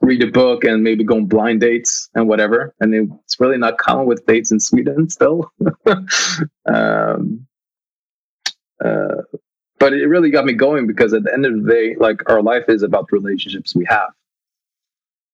read 0.00 0.22
a 0.22 0.30
book 0.30 0.64
and 0.64 0.82
maybe 0.82 1.04
go 1.04 1.16
on 1.16 1.26
blind 1.26 1.60
dates 1.60 2.08
and 2.14 2.28
whatever. 2.28 2.74
And 2.80 2.94
it's 2.94 3.38
really 3.38 3.58
not 3.58 3.76
common 3.78 4.06
with 4.06 4.24
dates 4.26 4.50
in 4.50 4.60
Sweden 4.60 5.10
still. 5.10 5.50
um, 6.66 7.46
uh, 8.82 9.22
but 9.78 9.92
it 9.92 10.06
really 10.06 10.30
got 10.30 10.46
me 10.46 10.54
going 10.54 10.86
because 10.86 11.12
at 11.12 11.24
the 11.24 11.32
end 11.32 11.44
of 11.44 11.64
the 11.64 11.70
day, 11.70 11.96
like 11.98 12.28
our 12.30 12.42
life 12.42 12.64
is 12.68 12.82
about 12.82 13.12
relationships 13.12 13.74
we 13.74 13.84
have 13.90 14.10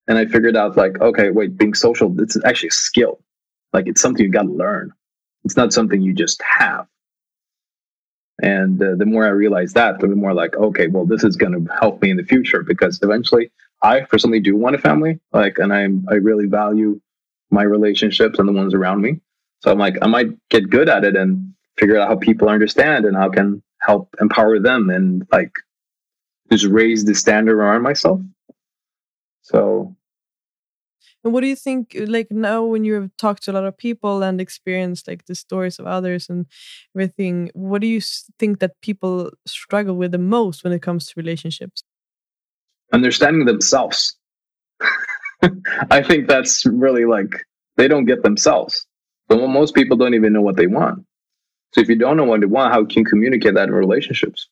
and 0.08 0.18
I 0.18 0.26
figured 0.26 0.56
out 0.56 0.76
like, 0.76 1.00
okay, 1.00 1.30
wait, 1.30 1.56
being 1.56 1.74
social, 1.74 2.14
it's 2.20 2.36
actually 2.44 2.68
a 2.68 2.72
skill. 2.72 3.20
Like 3.72 3.86
it's 3.86 4.00
something 4.00 4.24
you 4.24 4.30
got 4.30 4.42
to 4.42 4.52
learn. 4.52 4.92
It's 5.44 5.56
not 5.56 5.72
something 5.72 6.02
you 6.02 6.14
just 6.14 6.42
have. 6.42 6.86
And 8.42 8.82
uh, 8.82 8.96
the 8.96 9.06
more 9.06 9.24
I 9.24 9.30
realized 9.30 9.74
that, 9.76 10.00
the 10.00 10.08
more 10.08 10.34
like, 10.34 10.56
okay, 10.56 10.88
well, 10.88 11.06
this 11.06 11.22
is 11.22 11.36
going 11.36 11.52
to 11.52 11.72
help 11.74 12.02
me 12.02 12.10
in 12.10 12.16
the 12.16 12.24
future 12.24 12.62
because 12.62 12.98
eventually 13.02 13.50
I 13.82 14.00
personally 14.00 14.40
do 14.40 14.56
want 14.56 14.74
a 14.74 14.78
family. 14.78 15.20
Like, 15.32 15.58
and 15.58 15.72
I'm, 15.72 16.04
I 16.10 16.14
really 16.14 16.46
value 16.46 17.00
my 17.50 17.62
relationships 17.62 18.38
and 18.38 18.48
the 18.48 18.52
ones 18.52 18.74
around 18.74 19.02
me. 19.02 19.20
So 19.60 19.70
I'm 19.70 19.78
like, 19.78 19.96
I 20.02 20.06
might 20.08 20.30
get 20.48 20.70
good 20.70 20.88
at 20.88 21.04
it 21.04 21.14
and 21.14 21.54
figure 21.78 21.98
out 21.98 22.08
how 22.08 22.16
people 22.16 22.48
understand 22.48 23.04
and 23.04 23.16
how 23.16 23.28
can 23.28 23.62
help 23.80 24.14
empower 24.20 24.58
them 24.58 24.90
and 24.90 25.26
like 25.30 25.52
just 26.50 26.64
raise 26.64 27.04
the 27.04 27.14
standard 27.14 27.56
around 27.56 27.82
myself. 27.82 28.20
So 29.52 29.94
and 31.24 31.32
what 31.32 31.42
do 31.42 31.46
you 31.46 31.56
think, 31.56 31.96
uh, 31.98 32.06
like 32.06 32.30
now, 32.30 32.64
when 32.64 32.84
you 32.84 32.94
have 32.94 33.10
talked 33.16 33.44
to 33.44 33.52
a 33.52 33.54
lot 33.54 33.64
of 33.64 33.76
people 33.76 34.22
and 34.22 34.40
experienced 34.40 35.06
like 35.06 35.26
the 35.26 35.34
stories 35.34 35.78
of 35.78 35.86
others 35.86 36.28
and 36.28 36.46
everything, 36.96 37.50
what 37.54 37.80
do 37.80 37.86
you 37.86 38.00
think 38.38 38.58
that 38.58 38.80
people 38.80 39.30
struggle 39.46 39.94
with 39.94 40.12
the 40.12 40.18
most 40.18 40.64
when 40.64 40.72
it 40.72 40.82
comes 40.82 41.06
to 41.06 41.14
relationships? 41.16 41.84
Understanding 42.92 43.46
themselves. 43.46 44.16
I 45.90 46.02
think 46.02 46.28
that's 46.28 46.66
really 46.66 47.04
like 47.04 47.44
they 47.76 47.88
don't 47.88 48.04
get 48.04 48.22
themselves. 48.22 48.86
So 49.30 49.46
most 49.46 49.74
people 49.74 49.96
don't 49.96 50.14
even 50.14 50.32
know 50.32 50.42
what 50.42 50.56
they 50.56 50.66
want. 50.66 51.04
So 51.72 51.80
if 51.80 51.88
you 51.88 51.96
don't 51.96 52.16
know 52.16 52.24
what 52.24 52.40
they 52.40 52.46
want, 52.46 52.74
how 52.74 52.84
can 52.84 52.98
you 52.98 53.04
communicate 53.04 53.54
that 53.54 53.68
in 53.68 53.74
relationships? 53.74 54.48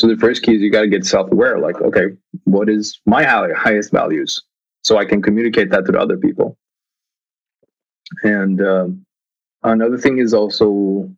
So 0.00 0.08
the 0.08 0.16
first 0.16 0.42
key 0.42 0.56
is 0.56 0.62
you 0.62 0.70
got 0.70 0.82
to 0.82 0.88
get 0.88 1.06
self-aware. 1.06 1.58
Like, 1.58 1.80
okay, 1.80 2.06
what 2.44 2.68
is 2.68 3.00
my 3.06 3.24
highest 3.24 3.92
values? 3.92 4.42
So 4.82 4.98
I 4.98 5.04
can 5.04 5.22
communicate 5.22 5.70
that 5.70 5.86
to 5.86 5.98
other 5.98 6.16
people. 6.16 6.58
And 8.22 8.60
uh, 8.60 8.88
another 9.62 9.98
thing 9.98 10.18
is 10.18 10.34
also 10.34 11.10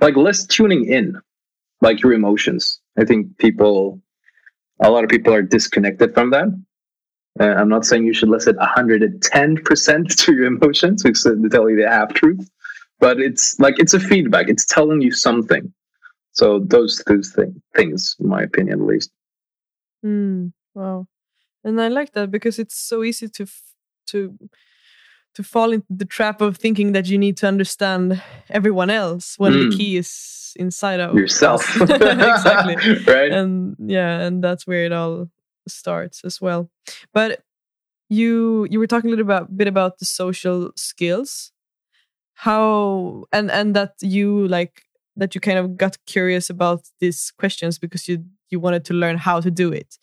like 0.00 0.16
less 0.16 0.46
tuning 0.46 0.86
in, 0.86 1.18
like 1.80 2.02
your 2.02 2.12
emotions. 2.12 2.80
I 2.98 3.04
think 3.04 3.36
people, 3.38 4.00
a 4.80 4.90
lot 4.90 5.04
of 5.04 5.10
people 5.10 5.32
are 5.32 5.42
disconnected 5.42 6.14
from 6.14 6.30
that. 6.30 6.48
Uh, 7.40 7.54
I'm 7.54 7.68
not 7.68 7.84
saying 7.84 8.04
you 8.04 8.14
should 8.14 8.28
listen 8.28 8.54
110% 8.56 10.16
to 10.24 10.32
your 10.32 10.44
emotions, 10.44 11.02
to 11.02 11.48
tell 11.50 11.68
you 11.68 11.76
the 11.76 11.88
half 11.88 12.14
truth, 12.14 12.48
but 13.00 13.18
it's 13.18 13.58
like 13.58 13.78
it's 13.78 13.94
a 13.94 14.00
feedback. 14.00 14.48
It's 14.48 14.64
telling 14.64 15.00
you 15.00 15.10
something. 15.10 15.72
So 16.34 16.58
those 16.58 17.02
two 17.06 17.22
thing, 17.22 17.62
things, 17.74 18.16
in 18.20 18.28
my 18.28 18.42
opinion, 18.42 18.80
at 18.80 18.86
least. 18.86 19.10
Mm, 20.04 20.52
wow, 20.74 21.06
and 21.62 21.80
I 21.80 21.88
like 21.88 22.12
that 22.12 22.30
because 22.30 22.58
it's 22.58 22.76
so 22.76 23.02
easy 23.02 23.28
to 23.28 23.46
to 24.08 24.38
to 25.34 25.42
fall 25.42 25.72
into 25.72 25.86
the 25.90 26.04
trap 26.04 26.40
of 26.40 26.56
thinking 26.56 26.92
that 26.92 27.08
you 27.08 27.18
need 27.18 27.36
to 27.38 27.48
understand 27.48 28.22
everyone 28.50 28.90
else 28.90 29.34
when 29.38 29.52
mm. 29.52 29.70
the 29.70 29.76
key 29.76 29.96
is 29.96 30.52
inside 30.56 31.00
of 31.00 31.16
yourself. 31.16 31.80
exactly. 31.80 32.76
right. 33.06 33.32
And 33.32 33.76
yeah, 33.78 34.20
and 34.20 34.44
that's 34.44 34.66
where 34.66 34.84
it 34.84 34.92
all 34.92 35.28
starts 35.66 36.24
as 36.24 36.40
well. 36.40 36.70
But 37.12 37.40
you 38.08 38.66
you 38.70 38.78
were 38.78 38.86
talking 38.86 39.10
a 39.10 39.16
little 39.16 39.26
bit, 39.26 39.56
bit 39.56 39.68
about 39.68 39.98
the 39.98 40.04
social 40.04 40.72
skills 40.76 41.52
how 42.34 43.24
and 43.32 43.50
and 43.50 43.74
that 43.74 43.94
you 44.00 44.46
like 44.48 44.83
that 45.16 45.34
you 45.34 45.40
kind 45.40 45.58
of 45.58 45.76
got 45.76 45.96
curious 46.06 46.50
about 46.50 46.82
these 47.00 47.32
questions 47.38 47.78
because 47.78 48.08
you 48.08 48.24
you 48.50 48.60
wanted 48.60 48.84
to 48.84 48.94
learn 48.94 49.16
how 49.16 49.40
to 49.40 49.50
do 49.50 49.72
it. 49.72 49.98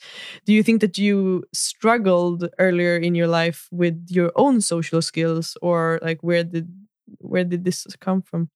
Do 0.46 0.52
you 0.54 0.64
think 0.64 0.82
that 0.82 0.98
you 0.98 1.44
struggled 1.54 2.50
earlier 2.60 2.98
in 2.98 3.16
your 3.16 3.28
life 3.28 3.68
with 3.72 4.08
your 4.10 4.32
own 4.36 4.62
social 4.62 5.02
skills 5.02 5.58
or 5.62 6.00
like 6.02 6.20
where 6.22 6.44
did 6.44 6.68
where 7.20 7.44
did 7.44 7.64
this 7.64 7.88
come 8.00 8.22
from? 8.22 8.50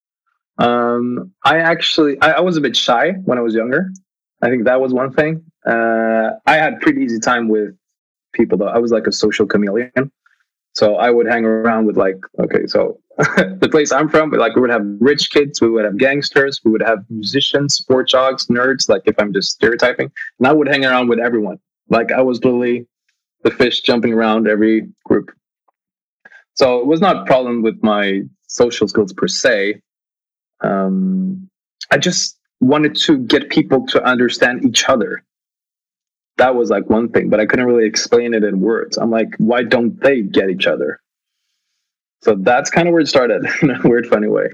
Um, 0.58 1.32
I 1.44 1.58
actually 1.58 2.20
I, 2.22 2.32
I 2.32 2.42
was 2.42 2.58
a 2.58 2.62
bit 2.62 2.76
shy 2.76 3.12
when 3.26 3.38
I 3.38 3.42
was 3.42 3.54
younger. 3.54 3.92
I 4.42 4.50
think 4.50 4.66
that 4.66 4.82
was 4.82 4.94
one 4.94 5.12
thing. 5.12 5.44
Uh, 5.66 6.32
I 6.46 6.56
had 6.56 6.80
pretty 6.82 7.02
easy 7.02 7.20
time 7.20 7.48
with 7.48 7.76
people 8.34 8.58
though. 8.58 8.68
I 8.68 8.80
was 8.80 8.92
like 8.92 9.08
a 9.08 9.12
social 9.12 9.46
chameleon. 9.46 10.12
So 10.76 10.96
I 10.98 11.10
would 11.10 11.26
hang 11.26 11.46
around 11.46 11.86
with 11.86 11.96
like, 11.96 12.18
okay, 12.40 12.68
so 12.68 13.00
the 13.18 13.70
place 13.72 13.94
I'm 13.94 14.10
from, 14.10 14.32
like 14.32 14.56
we 14.56 14.62
would 14.62 14.70
have 14.70 14.86
rich 15.00 15.32
kids, 15.32 15.62
we 15.62 15.70
would 15.70 15.86
have 15.86 15.98
gangsters, 15.98 16.60
we 16.66 16.72
would 16.72 16.84
have 16.84 17.00
musicians, 17.10 17.76
sport 17.76 18.10
jogs, 18.10 18.48
nerds, 18.48 18.90
like 18.90 19.04
if 19.06 19.16
I'm 19.18 19.32
just 19.32 19.54
stereotyping. 19.54 20.12
And 20.40 20.48
I 20.48 20.52
would 20.52 20.68
hang 20.68 20.86
around 20.86 21.08
with 21.08 21.20
everyone. 21.20 21.60
Like 21.90 22.12
I 22.12 22.22
was 22.22 22.44
literally 22.44 22.86
the 23.44 23.52
fish 23.52 23.82
jumping 23.82 24.12
around 24.12 24.48
every 24.48 24.90
group. 25.06 25.32
So 26.56 26.80
it 26.80 26.88
was 26.88 27.00
not 27.00 27.18
a 27.18 27.26
problem 27.26 27.62
with 27.62 27.82
my 27.82 28.24
social 28.48 28.88
skills 28.88 29.14
per 29.14 29.28
se. 29.28 29.82
Um, 30.62 31.50
I 31.92 31.98
just 31.98 32.38
wanted 32.60 32.96
to 32.96 33.20
get 33.20 33.50
people 33.50 33.86
to 33.88 34.04
understand 34.04 34.66
each 34.66 34.90
other 34.90 35.24
that 36.38 36.56
was 36.56 36.70
like 36.70 36.90
one 36.90 37.10
thing, 37.10 37.30
but 37.30 37.40
I 37.40 37.46
couldn't 37.46 37.66
really 37.66 37.88
explain 37.88 38.34
it 38.34 38.44
in 38.44 38.60
words. 38.60 38.98
I'm 38.98 39.12
like, 39.12 39.30
why 39.38 39.64
don't 39.64 40.00
they 40.02 40.22
get 40.22 40.50
each 40.50 40.68
other? 40.68 41.00
So 42.24 42.36
that's 42.36 42.70
kind 42.70 42.88
of 42.88 42.94
where 42.94 43.02
it 43.02 43.08
started 43.08 43.46
in 43.62 43.72
a 43.72 43.80
weird, 43.84 44.08
funny 44.08 44.28
way. 44.28 44.48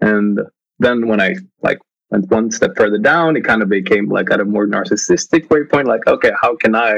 And 0.00 0.40
then 0.78 1.08
when 1.08 1.20
I 1.20 1.36
like 1.62 1.78
went 2.10 2.30
one 2.30 2.50
step 2.50 2.76
further 2.76 2.98
down, 2.98 3.36
it 3.36 3.44
kind 3.44 3.62
of 3.62 3.68
became 3.68 4.08
like 4.08 4.30
at 4.30 4.40
a 4.40 4.44
more 4.44 4.66
narcissistic 4.66 5.48
waypoint. 5.48 5.86
Like, 5.86 6.06
okay, 6.06 6.32
how 6.40 6.56
can 6.56 6.74
I, 6.74 6.94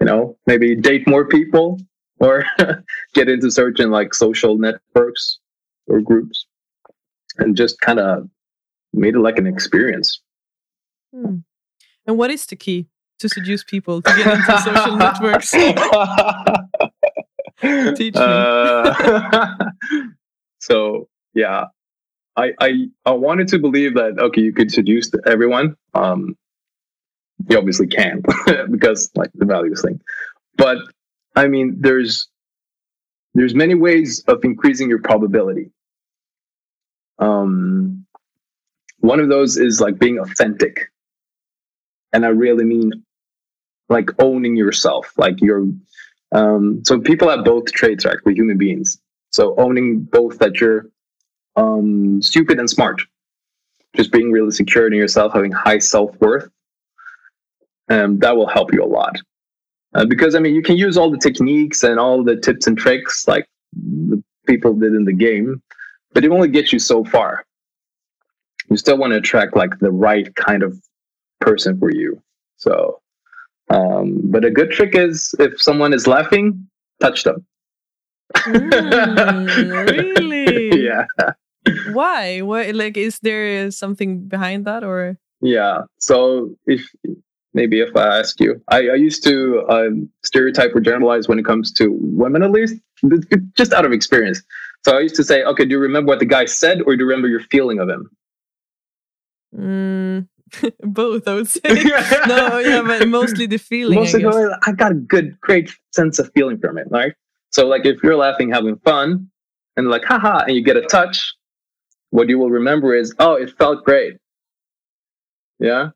you 0.00 0.06
know, 0.06 0.36
maybe 0.46 0.74
date 0.74 1.06
more 1.06 1.26
people 1.26 1.78
or 2.20 2.44
get 3.14 3.28
into 3.28 3.50
certain 3.50 3.90
like 3.90 4.12
social 4.14 4.58
networks 4.58 5.38
or 5.86 6.00
groups 6.00 6.46
and 7.38 7.56
just 7.56 7.80
kind 7.80 8.00
of 8.00 8.28
made 8.92 9.14
it 9.14 9.20
like 9.20 9.38
an 9.38 9.46
experience. 9.46 10.20
Hmm. 11.14 11.38
And 12.06 12.18
what 12.18 12.30
is 12.30 12.46
the 12.46 12.56
key? 12.56 12.88
To 13.18 13.28
seduce 13.28 13.64
people 13.64 14.02
to 14.02 14.16
get 14.16 14.38
into 14.38 14.58
social 14.58 14.96
networks? 15.04 15.50
Teach 17.96 18.14
me. 18.14 18.20
Uh, 18.20 19.54
so 20.60 21.08
yeah, 21.34 21.64
I, 22.36 22.52
I 22.60 22.88
I 23.04 23.10
wanted 23.10 23.48
to 23.48 23.58
believe 23.58 23.94
that 23.94 24.18
okay, 24.18 24.40
you 24.40 24.52
could 24.52 24.70
seduce 24.70 25.10
everyone. 25.26 25.76
Um, 25.94 26.36
you 27.48 27.58
obviously 27.58 27.88
can't 27.88 28.24
because 28.70 29.10
like 29.16 29.30
the 29.34 29.44
values 29.44 29.82
thing, 29.82 30.00
but 30.56 30.78
I 31.34 31.48
mean, 31.48 31.76
there's 31.80 32.28
there's 33.34 33.54
many 33.54 33.74
ways 33.74 34.22
of 34.28 34.44
increasing 34.44 34.88
your 34.88 35.00
probability. 35.02 35.70
Um, 37.18 38.06
one 39.00 39.20
of 39.20 39.28
those 39.28 39.56
is 39.56 39.80
like 39.80 39.98
being 39.98 40.18
authentic, 40.18 40.92
and 42.12 42.24
I 42.24 42.28
really 42.28 42.64
mean 42.64 43.04
like 43.88 44.10
owning 44.18 44.56
yourself, 44.56 45.12
like 45.16 45.40
you're. 45.40 45.66
Um, 46.32 46.82
so 46.84 47.00
people 47.00 47.28
have 47.30 47.44
both 47.44 47.72
traits, 47.72 48.04
right? 48.04 48.18
We're 48.24 48.32
human 48.34 48.58
beings. 48.58 48.98
So 49.30 49.54
owning 49.56 50.00
both 50.00 50.38
that 50.38 50.60
you're 50.60 50.86
um, 51.56 52.20
stupid 52.22 52.58
and 52.58 52.68
smart, 52.68 53.00
just 53.96 54.12
being 54.12 54.30
really 54.30 54.50
secure 54.50 54.86
in 54.86 54.92
yourself, 54.92 55.32
having 55.32 55.52
high 55.52 55.78
self 55.78 56.18
worth, 56.20 56.48
um, 57.88 58.18
that 58.18 58.36
will 58.36 58.46
help 58.46 58.72
you 58.72 58.82
a 58.82 58.86
lot. 58.86 59.16
Uh, 59.94 60.04
because 60.04 60.34
I 60.34 60.38
mean, 60.38 60.54
you 60.54 60.62
can 60.62 60.76
use 60.76 60.96
all 60.96 61.10
the 61.10 61.18
techniques 61.18 61.82
and 61.82 61.98
all 61.98 62.22
the 62.22 62.36
tips 62.36 62.66
and 62.66 62.76
tricks 62.76 63.26
like 63.26 63.46
the 63.72 64.22
people 64.46 64.74
did 64.74 64.94
in 64.94 65.04
the 65.04 65.12
game, 65.12 65.62
but 66.12 66.24
it 66.24 66.30
only 66.30 66.48
gets 66.48 66.72
you 66.72 66.78
so 66.78 67.04
far. 67.04 67.44
You 68.70 68.76
still 68.76 68.98
want 68.98 69.12
to 69.12 69.16
attract 69.16 69.56
like 69.56 69.78
the 69.78 69.90
right 69.90 70.34
kind 70.34 70.62
of 70.62 70.78
person 71.40 71.78
for 71.78 71.90
you. 71.90 72.22
So, 72.56 73.00
um, 73.70 74.20
but 74.24 74.44
a 74.44 74.50
good 74.50 74.70
trick 74.70 74.94
is 74.94 75.34
if 75.38 75.60
someone 75.60 75.92
is 75.92 76.06
laughing, 76.06 76.68
touch 77.00 77.24
them. 77.24 77.46
Mm, 78.36 79.90
really? 79.90 80.84
yeah. 80.84 81.04
Why? 81.92 82.40
What? 82.40 82.74
Like, 82.74 82.96
is 82.96 83.18
there 83.20 83.70
something 83.70 84.28
behind 84.28 84.64
that, 84.66 84.84
or? 84.84 85.18
Yeah. 85.40 85.82
So 85.98 86.54
if 86.66 86.82
maybe 87.54 87.80
if 87.80 87.94
I 87.96 88.18
ask 88.18 88.40
you, 88.40 88.60
I, 88.68 88.88
I 88.88 88.94
used 88.94 89.24
to 89.24 89.64
um, 89.68 90.08
stereotype 90.24 90.74
or 90.74 90.80
generalize 90.80 91.28
when 91.28 91.38
it 91.38 91.44
comes 91.44 91.72
to 91.74 91.96
women, 92.00 92.42
at 92.42 92.50
least, 92.50 92.76
just 93.56 93.72
out 93.72 93.84
of 93.84 93.92
experience. 93.92 94.42
So 94.84 94.96
I 94.96 95.00
used 95.00 95.16
to 95.16 95.24
say, 95.24 95.42
okay, 95.42 95.64
do 95.64 95.70
you 95.70 95.78
remember 95.78 96.08
what 96.08 96.20
the 96.20 96.26
guy 96.26 96.44
said, 96.44 96.82
or 96.82 96.96
do 96.96 97.02
you 97.02 97.08
remember 97.08 97.28
your 97.28 97.40
feeling 97.40 97.80
of 97.80 97.88
him? 97.88 98.10
Mm, 99.56 100.28
both, 100.80 101.26
I 101.26 101.34
would 101.34 101.48
say. 101.48 101.60
no, 102.26 102.58
yeah, 102.58 102.82
but 102.82 103.08
mostly 103.08 103.46
the 103.46 103.58
feeling. 103.58 103.98
Mostly, 103.98 104.24
I, 104.24 104.56
I 104.66 104.72
got 104.72 104.92
a 104.92 104.96
good, 104.96 105.38
great 105.40 105.70
sense 105.92 106.18
of 106.18 106.30
feeling 106.34 106.58
from 106.58 106.78
it, 106.78 106.88
right? 106.90 107.12
So, 107.50 107.66
like, 107.66 107.86
if 107.86 108.02
you're 108.02 108.16
laughing, 108.16 108.50
having 108.50 108.76
fun, 108.78 109.30
and 109.76 109.88
like, 109.88 110.04
haha, 110.04 110.44
and 110.46 110.54
you 110.54 110.62
get 110.62 110.76
a 110.76 110.82
touch, 110.82 111.34
what 112.10 112.28
you 112.28 112.38
will 112.38 112.50
remember 112.50 112.94
is, 112.94 113.14
oh, 113.18 113.34
it 113.34 113.56
felt 113.58 113.84
great. 113.84 114.16
Yeah. 115.58 115.90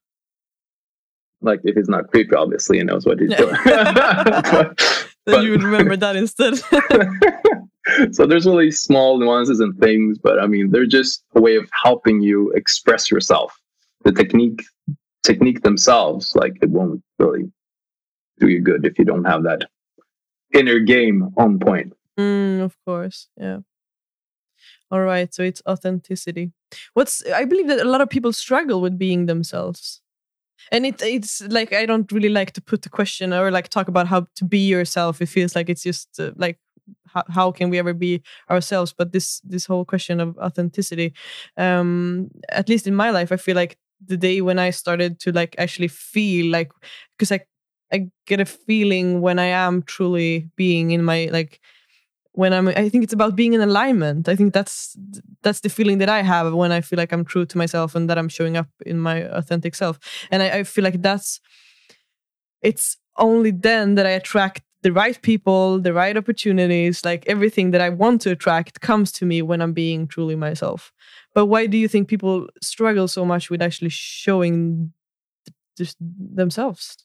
Like, 1.41 1.61
if 1.65 1.77
he's 1.77 1.89
not 1.89 2.09
creepy, 2.09 2.35
obviously, 2.35 2.79
he 2.79 2.85
knows 2.85 3.05
what 3.05 3.19
he's 3.19 3.35
doing. 3.35 3.57
but, 3.65 5.07
then 5.27 5.43
you 5.43 5.51
would 5.51 5.63
remember 5.63 5.97
that 5.97 6.17
instead. 6.17 6.57
so 8.15 8.27
there's 8.27 8.47
really 8.47 8.71
small 8.71 9.19
nuances 9.19 9.61
and 9.61 9.77
things, 9.81 10.19
but 10.19 10.41
I 10.41 10.47
mean, 10.47 10.71
they're 10.71 10.87
just 10.87 11.25
a 11.35 11.41
way 11.41 11.57
of 11.57 11.69
helping 11.83 12.21
you 12.21 12.51
express 12.53 13.11
yourself. 13.11 13.59
The 14.05 14.13
technique, 14.13 14.63
technique 15.23 15.63
themselves, 15.63 16.35
like 16.35 16.55
it 16.63 16.71
won't 16.71 17.03
really 17.19 17.51
do 18.39 18.49
you 18.49 18.61
good 18.61 18.85
if 18.85 18.99
you 18.99 19.05
don't 19.05 19.25
have 19.25 19.45
that 19.45 19.65
inner 20.53 20.79
game 20.81 21.31
on 21.37 21.59
point. 21.59 21.93
Mm, 22.19 22.63
of 22.63 22.77
course, 22.85 23.29
yeah. 23.37 23.59
All 24.91 25.01
right, 25.01 25.33
so 25.33 25.43
it's 25.43 25.63
authenticity. 25.67 26.53
What's 26.95 27.25
I 27.31 27.45
believe 27.45 27.69
that 27.69 27.81
a 27.81 27.89
lot 27.89 28.01
of 28.01 28.11
people 28.11 28.33
struggle 28.33 28.81
with 28.81 28.99
being 28.99 29.27
themselves. 29.27 30.01
And 30.71 30.87
it 30.87 31.03
it's 31.03 31.41
like 31.49 31.73
I 31.73 31.87
don't 31.87 32.11
really 32.13 32.29
like 32.29 32.53
to 32.53 32.61
put 32.61 32.83
the 32.83 32.89
question 32.89 33.33
or 33.33 33.51
like 33.51 33.69
talk 33.69 33.89
about 33.89 34.07
how 34.07 34.27
to 34.37 34.45
be 34.45 34.69
yourself. 34.69 35.21
It 35.21 35.27
feels 35.27 35.57
like 35.57 35.69
it's 35.69 35.83
just 35.83 36.21
uh, 36.21 36.33
like 36.37 36.59
how, 37.07 37.25
how 37.29 37.53
can 37.53 37.71
we 37.71 37.79
ever 37.79 37.95
be 37.95 38.23
ourselves 38.51 38.95
but 38.97 39.13
this 39.13 39.41
this 39.41 39.67
whole 39.67 39.85
question 39.85 40.21
of 40.21 40.37
authenticity 40.39 41.13
um 41.57 42.29
at 42.49 42.69
least 42.69 42.87
in 42.87 42.95
my 42.95 43.11
life 43.11 43.33
i 43.33 43.37
feel 43.37 43.57
like 43.57 43.79
the 44.07 44.17
day 44.17 44.41
when 44.41 44.59
i 44.59 44.71
started 44.71 45.19
to 45.21 45.33
like 45.33 45.55
actually 45.59 45.89
feel 45.89 46.51
like 46.51 46.71
because 47.17 47.33
i 47.33 47.41
I 47.93 48.09
get 48.27 48.41
a 48.41 48.45
feeling 48.45 49.21
when 49.21 49.39
I 49.39 49.47
am 49.47 49.83
truly 49.83 50.51
being 50.57 50.93
in 50.93 51.05
my 51.05 51.29
like 51.31 51.61
when 52.33 52.53
I'm 52.55 52.69
I 52.69 52.89
think 52.89 53.05
it's 53.05 53.13
about 53.13 53.37
being 53.37 53.53
in 53.53 53.61
alignment. 53.61 54.29
I 54.29 54.35
think 54.35 54.55
that's 54.55 54.97
that's 55.43 55.61
the 55.61 55.69
feeling 55.69 55.99
that 55.99 56.09
I 56.09 56.23
have 56.23 56.53
when 56.55 56.73
I 56.73 56.81
feel 56.81 56.97
like 56.97 57.13
I'm 57.13 57.25
true 57.25 57.45
to 57.45 57.59
myself 57.59 57.95
and 57.95 58.09
that 58.09 58.19
I'm 58.19 58.31
showing 58.31 58.57
up 58.57 58.69
in 58.87 58.99
my 58.99 59.29
authentic 59.29 59.75
self. 59.75 59.99
And 60.31 60.43
I, 60.43 60.49
I 60.61 60.65
feel 60.65 60.85
like 60.85 61.03
that's 61.03 61.41
it's 62.63 62.97
only 63.19 63.51
then 63.51 63.95
that 63.97 64.07
I 64.07 64.11
attract 64.11 64.63
the 64.83 64.93
right 64.93 65.21
people, 65.23 65.79
the 65.79 65.93
right 65.93 66.17
opportunities, 66.17 67.05
like 67.05 67.25
everything 67.27 67.71
that 67.73 67.81
I 67.81 67.91
want 67.91 68.23
to 68.23 68.31
attract 68.31 68.81
comes 68.81 69.13
to 69.13 69.27
me 69.27 69.43
when 69.43 69.61
I'm 69.61 69.73
being 69.73 70.09
truly 70.09 70.35
myself. 70.35 70.93
But 71.35 71.47
why 71.47 71.67
do 71.67 71.79
you 71.79 71.89
think 71.89 72.09
people 72.09 72.49
struggle 72.63 73.09
so 73.09 73.25
much 73.25 73.51
with 73.51 73.63
actually 73.63 73.91
showing 73.91 74.93
just 75.77 75.97
themselves? 76.01 76.97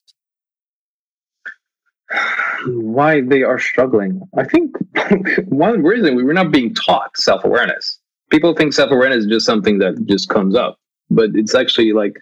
why 2.66 3.22
they 3.22 3.44
are 3.44 3.60
struggling. 3.60 4.22
I 4.38 4.44
think 4.46 4.76
one 5.48 5.84
reason 5.84 6.16
we 6.16 6.24
were 6.24 6.34
not 6.34 6.52
being 6.52 6.74
taught 6.74 7.16
self 7.18 7.44
awareness. 7.44 8.00
People 8.30 8.54
think 8.54 8.74
self 8.74 8.92
awareness 8.92 9.26
is 9.26 9.28
just 9.28 9.46
something 9.46 9.80
that 9.80 10.06
just 10.06 10.30
comes 10.30 10.56
up, 10.56 10.80
but 11.10 11.32
it's 11.34 11.56
actually 11.56 11.94
like 11.94 12.18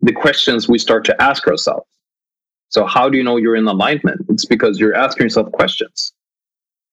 the 0.00 0.12
questions 0.12 0.68
we 0.68 0.78
start 0.78 1.04
to 1.06 1.22
ask 1.22 1.46
ourselves. 1.46 1.86
So, 2.68 2.84
how 2.84 3.08
do 3.08 3.16
you 3.16 3.24
know 3.24 3.36
you're 3.36 3.56
in 3.56 3.66
alignment? 3.66 4.26
It's 4.28 4.44
because 4.44 4.78
you're 4.78 4.94
asking 4.94 5.24
yourself 5.24 5.50
questions, 5.52 6.12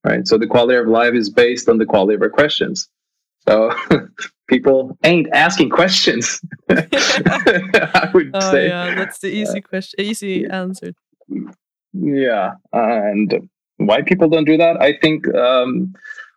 right? 0.04 0.28
So, 0.28 0.38
the 0.38 0.48
quality 0.48 0.78
of 0.78 0.88
life 0.88 1.14
is 1.14 1.30
based 1.30 1.70
on 1.70 1.78
the 1.78 1.86
quality 1.86 2.16
of 2.16 2.22
our 2.22 2.30
questions. 2.30 2.90
So, 3.48 3.72
people 4.48 4.98
ain't 5.04 5.28
asking 5.34 5.70
questions. 5.70 6.42
I 6.70 8.10
would 8.14 8.32
oh, 8.34 8.52
say. 8.52 8.68
Yeah, 8.68 8.96
that's 8.96 9.20
the 9.20 9.30
easy 9.30 9.62
question, 9.62 10.02
easy 10.02 10.46
answer. 10.46 10.94
Yeah, 11.94 12.54
and 12.74 13.50
why 13.78 14.02
people 14.02 14.30
don't 14.30 14.46
do 14.46 14.58
that? 14.58 14.82
I 14.82 14.98
think, 15.02 15.34
um, 15.36 15.94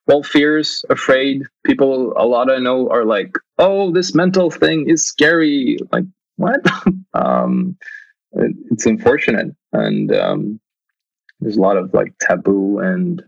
well, 0.06 0.22
fears, 0.22 0.84
afraid. 0.90 1.42
People, 1.64 2.12
a 2.16 2.26
lot 2.26 2.50
I 2.50 2.59
know 2.59 2.88
are 2.90 3.04
like, 3.04 3.34
"Oh, 3.59 3.90
this 3.92 4.14
mental 4.14 4.50
thing 4.50 4.88
is 4.88 5.06
scary." 5.06 5.78
Like, 5.92 6.04
what? 6.36 6.61
um, 7.14 7.76
it, 8.32 8.54
it's 8.70 8.86
unfortunate, 8.86 9.54
and 9.72 10.14
um, 10.14 10.61
there's 11.40 11.56
a 11.56 11.61
lot 11.61 11.76
of 11.76 11.92
like 11.94 12.14
taboo, 12.20 12.78
and 12.78 13.22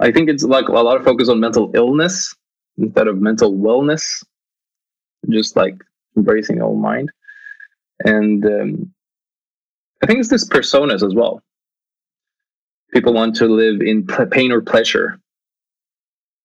I 0.00 0.12
think 0.12 0.28
it's 0.28 0.44
like 0.44 0.68
a 0.68 0.72
lot 0.72 0.96
of 0.96 1.04
focus 1.04 1.28
on 1.28 1.40
mental 1.40 1.70
illness 1.74 2.34
instead 2.78 3.08
of 3.08 3.20
mental 3.20 3.52
wellness. 3.52 4.24
Just 5.28 5.56
like 5.56 5.74
embracing 6.16 6.56
your 6.56 6.66
own 6.66 6.80
mind, 6.80 7.10
and 8.04 8.44
um, 8.44 8.94
I 10.02 10.06
think 10.06 10.20
it's 10.20 10.28
this 10.28 10.48
personas 10.48 11.04
as 11.04 11.14
well 11.14 11.42
people 12.96 13.12
want 13.12 13.36
to 13.36 13.46
live 13.46 13.80
in 13.80 14.06
pain 14.06 14.50
or 14.52 14.60
pleasure. 14.60 15.18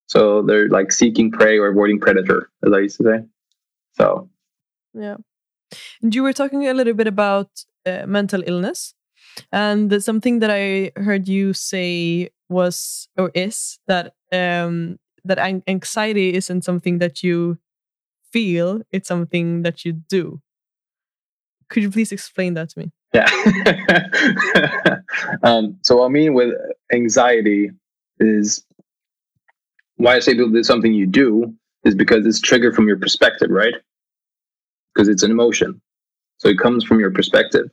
So 0.08 0.42
they're 0.42 0.68
like 0.68 0.92
seeking 0.92 1.32
prey 1.32 1.58
or 1.58 1.68
avoiding 1.68 2.00
predator, 2.00 2.50
as 2.66 2.74
I 2.74 2.80
used 2.80 2.98
to 2.98 3.04
say. 3.04 3.26
So, 3.94 4.30
yeah. 4.94 5.18
And 6.02 6.14
you 6.14 6.24
were 6.24 6.34
talking 6.34 6.68
a 6.68 6.74
little 6.74 6.94
bit 6.94 7.08
about 7.08 7.50
uh, 7.86 8.06
mental 8.06 8.44
illness, 8.46 8.94
and 9.54 10.04
something 10.04 10.40
that 10.40 10.52
I 10.52 10.92
heard 11.00 11.30
you 11.30 11.54
say 11.54 12.30
was 12.50 13.08
or 13.18 13.32
is 13.34 13.80
that 13.88 14.14
um, 14.34 15.00
that 15.26 15.40
anxiety 15.68 16.34
isn't 16.34 16.64
something 16.64 17.00
that 17.00 17.24
you 17.24 17.58
feel; 18.32 18.82
it's 18.92 19.08
something 19.08 19.64
that 19.64 19.86
you 19.86 19.94
do. 19.94 20.42
Could 21.70 21.84
you 21.84 21.92
please 21.92 22.12
explain 22.12 22.54
that 22.56 22.70
to 22.72 22.80
me? 22.80 22.92
Yeah. 23.14 23.30
um, 25.44 25.78
so 25.84 25.98
what 25.98 26.06
I 26.06 26.10
mean 26.10 26.34
with 26.34 26.54
anxiety 26.92 27.72
is 28.20 28.66
why 29.98 30.16
I 30.16 30.20
say 30.20 30.34
it's 30.36 30.68
something 30.68 30.94
you 30.94 31.08
do 31.08 31.54
is 31.84 31.96
because 31.96 32.26
it's 32.26 32.40
triggered 32.40 32.76
from 32.76 32.88
your 32.88 32.98
perspective, 32.98 33.50
right? 33.50 33.74
Because 34.94 35.08
it's 35.08 35.24
an 35.24 35.32
emotion. 35.32 35.82
So 36.38 36.50
it 36.50 36.58
comes 36.58 36.84
from 36.84 37.00
your 37.00 37.12
perspective. 37.12 37.70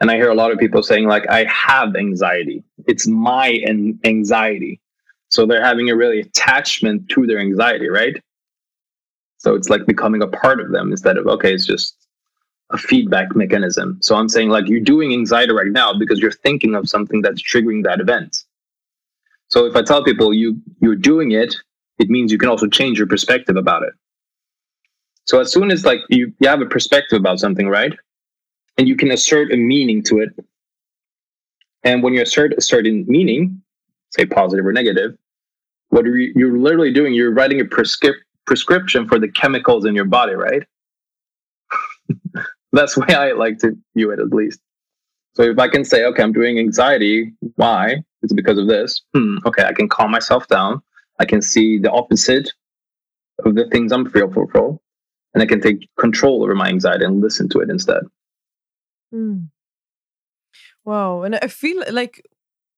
And 0.00 0.10
I 0.10 0.16
hear 0.16 0.30
a 0.30 0.34
lot 0.34 0.52
of 0.52 0.58
people 0.58 0.82
saying, 0.82 1.06
like, 1.06 1.28
I 1.28 1.44
have 1.44 1.96
anxiety. 1.96 2.64
It's 2.86 3.06
my 3.06 3.60
anxiety. 4.04 4.80
So 5.28 5.46
they're 5.46 5.64
having 5.64 5.90
a 5.90 5.96
really 5.96 6.20
attachment 6.20 7.08
to 7.10 7.26
their 7.26 7.38
anxiety, 7.38 7.88
right? 7.88 8.16
So 9.38 9.54
it's 9.54 9.68
like 9.68 9.86
becoming 9.86 10.22
a 10.22 10.28
part 10.28 10.60
of 10.60 10.70
them 10.70 10.90
instead 10.90 11.16
of, 11.16 11.26
okay, 11.26 11.52
it's 11.52 11.66
just 11.66 11.96
a 12.70 12.78
feedback 12.78 13.36
mechanism. 13.36 13.98
So 14.00 14.16
I'm 14.16 14.28
saying 14.28 14.48
like 14.48 14.68
you're 14.68 14.80
doing 14.80 15.12
anxiety 15.12 15.52
right 15.52 15.70
now 15.70 15.92
because 15.92 16.18
you're 16.18 16.32
thinking 16.32 16.74
of 16.74 16.88
something 16.88 17.20
that's 17.20 17.42
triggering 17.42 17.84
that 17.84 18.00
event. 18.00 18.44
So 19.48 19.66
if 19.66 19.76
I 19.76 19.82
tell 19.82 20.02
people 20.02 20.32
you 20.32 20.60
you're 20.80 20.96
doing 20.96 21.32
it, 21.32 21.54
it 21.98 22.08
means 22.08 22.32
you 22.32 22.38
can 22.38 22.48
also 22.48 22.66
change 22.66 22.98
your 22.98 23.06
perspective 23.06 23.56
about 23.56 23.82
it. 23.82 23.92
So 25.26 25.40
as 25.40 25.52
soon 25.52 25.70
as 25.70 25.84
like 25.84 26.00
you, 26.08 26.32
you 26.40 26.48
have 26.48 26.60
a 26.60 26.66
perspective 26.66 27.18
about 27.18 27.38
something, 27.38 27.68
right? 27.68 27.92
And 28.78 28.88
you 28.88 28.96
can 28.96 29.10
assert 29.10 29.52
a 29.52 29.56
meaning 29.56 30.02
to 30.04 30.20
it. 30.20 30.30
And 31.82 32.02
when 32.02 32.14
you 32.14 32.22
assert 32.22 32.54
a 32.54 32.60
certain 32.60 33.04
meaning, 33.06 33.62
say 34.16 34.26
positive 34.26 34.66
or 34.66 34.72
negative, 34.72 35.16
what 35.90 36.06
are 36.06 36.16
you, 36.16 36.32
you're 36.34 36.58
literally 36.58 36.92
doing, 36.92 37.14
you're 37.14 37.32
writing 37.32 37.60
a 37.60 37.64
prescrip- 37.64 38.14
prescription 38.46 39.08
for 39.08 39.18
the 39.18 39.28
chemicals 39.28 39.84
in 39.84 39.94
your 39.94 40.04
body, 40.04 40.34
right? 40.34 40.62
That's 42.72 42.94
the 42.94 43.02
way 43.02 43.14
I 43.14 43.32
like 43.32 43.58
to 43.58 43.76
view 43.94 44.10
it, 44.10 44.18
at 44.18 44.32
least. 44.32 44.60
So 45.34 45.42
if 45.42 45.58
I 45.58 45.68
can 45.68 45.84
say, 45.84 46.04
okay, 46.04 46.22
I'm 46.22 46.32
doing 46.32 46.58
anxiety, 46.58 47.32
why? 47.56 47.96
It's 48.22 48.32
because 48.32 48.58
of 48.58 48.68
this. 48.68 49.02
Hmm, 49.14 49.38
okay, 49.46 49.64
I 49.64 49.72
can 49.72 49.88
calm 49.88 50.10
myself 50.10 50.46
down. 50.48 50.80
I 51.20 51.24
can 51.24 51.42
see 51.42 51.78
the 51.78 51.90
opposite 51.90 52.50
of 53.44 53.54
the 53.54 53.68
things 53.70 53.92
I'm 53.92 54.08
fearful 54.08 54.48
for, 54.52 54.78
and 55.34 55.42
I 55.42 55.46
can 55.46 55.60
take 55.60 55.88
control 55.98 56.42
over 56.42 56.54
my 56.54 56.68
anxiety 56.68 57.04
and 57.04 57.20
listen 57.20 57.48
to 57.50 57.60
it 57.60 57.70
instead. 57.70 58.02
Mm. 59.12 59.48
Wow, 60.84 61.22
and 61.22 61.36
I 61.36 61.48
feel 61.48 61.82
like 61.90 62.22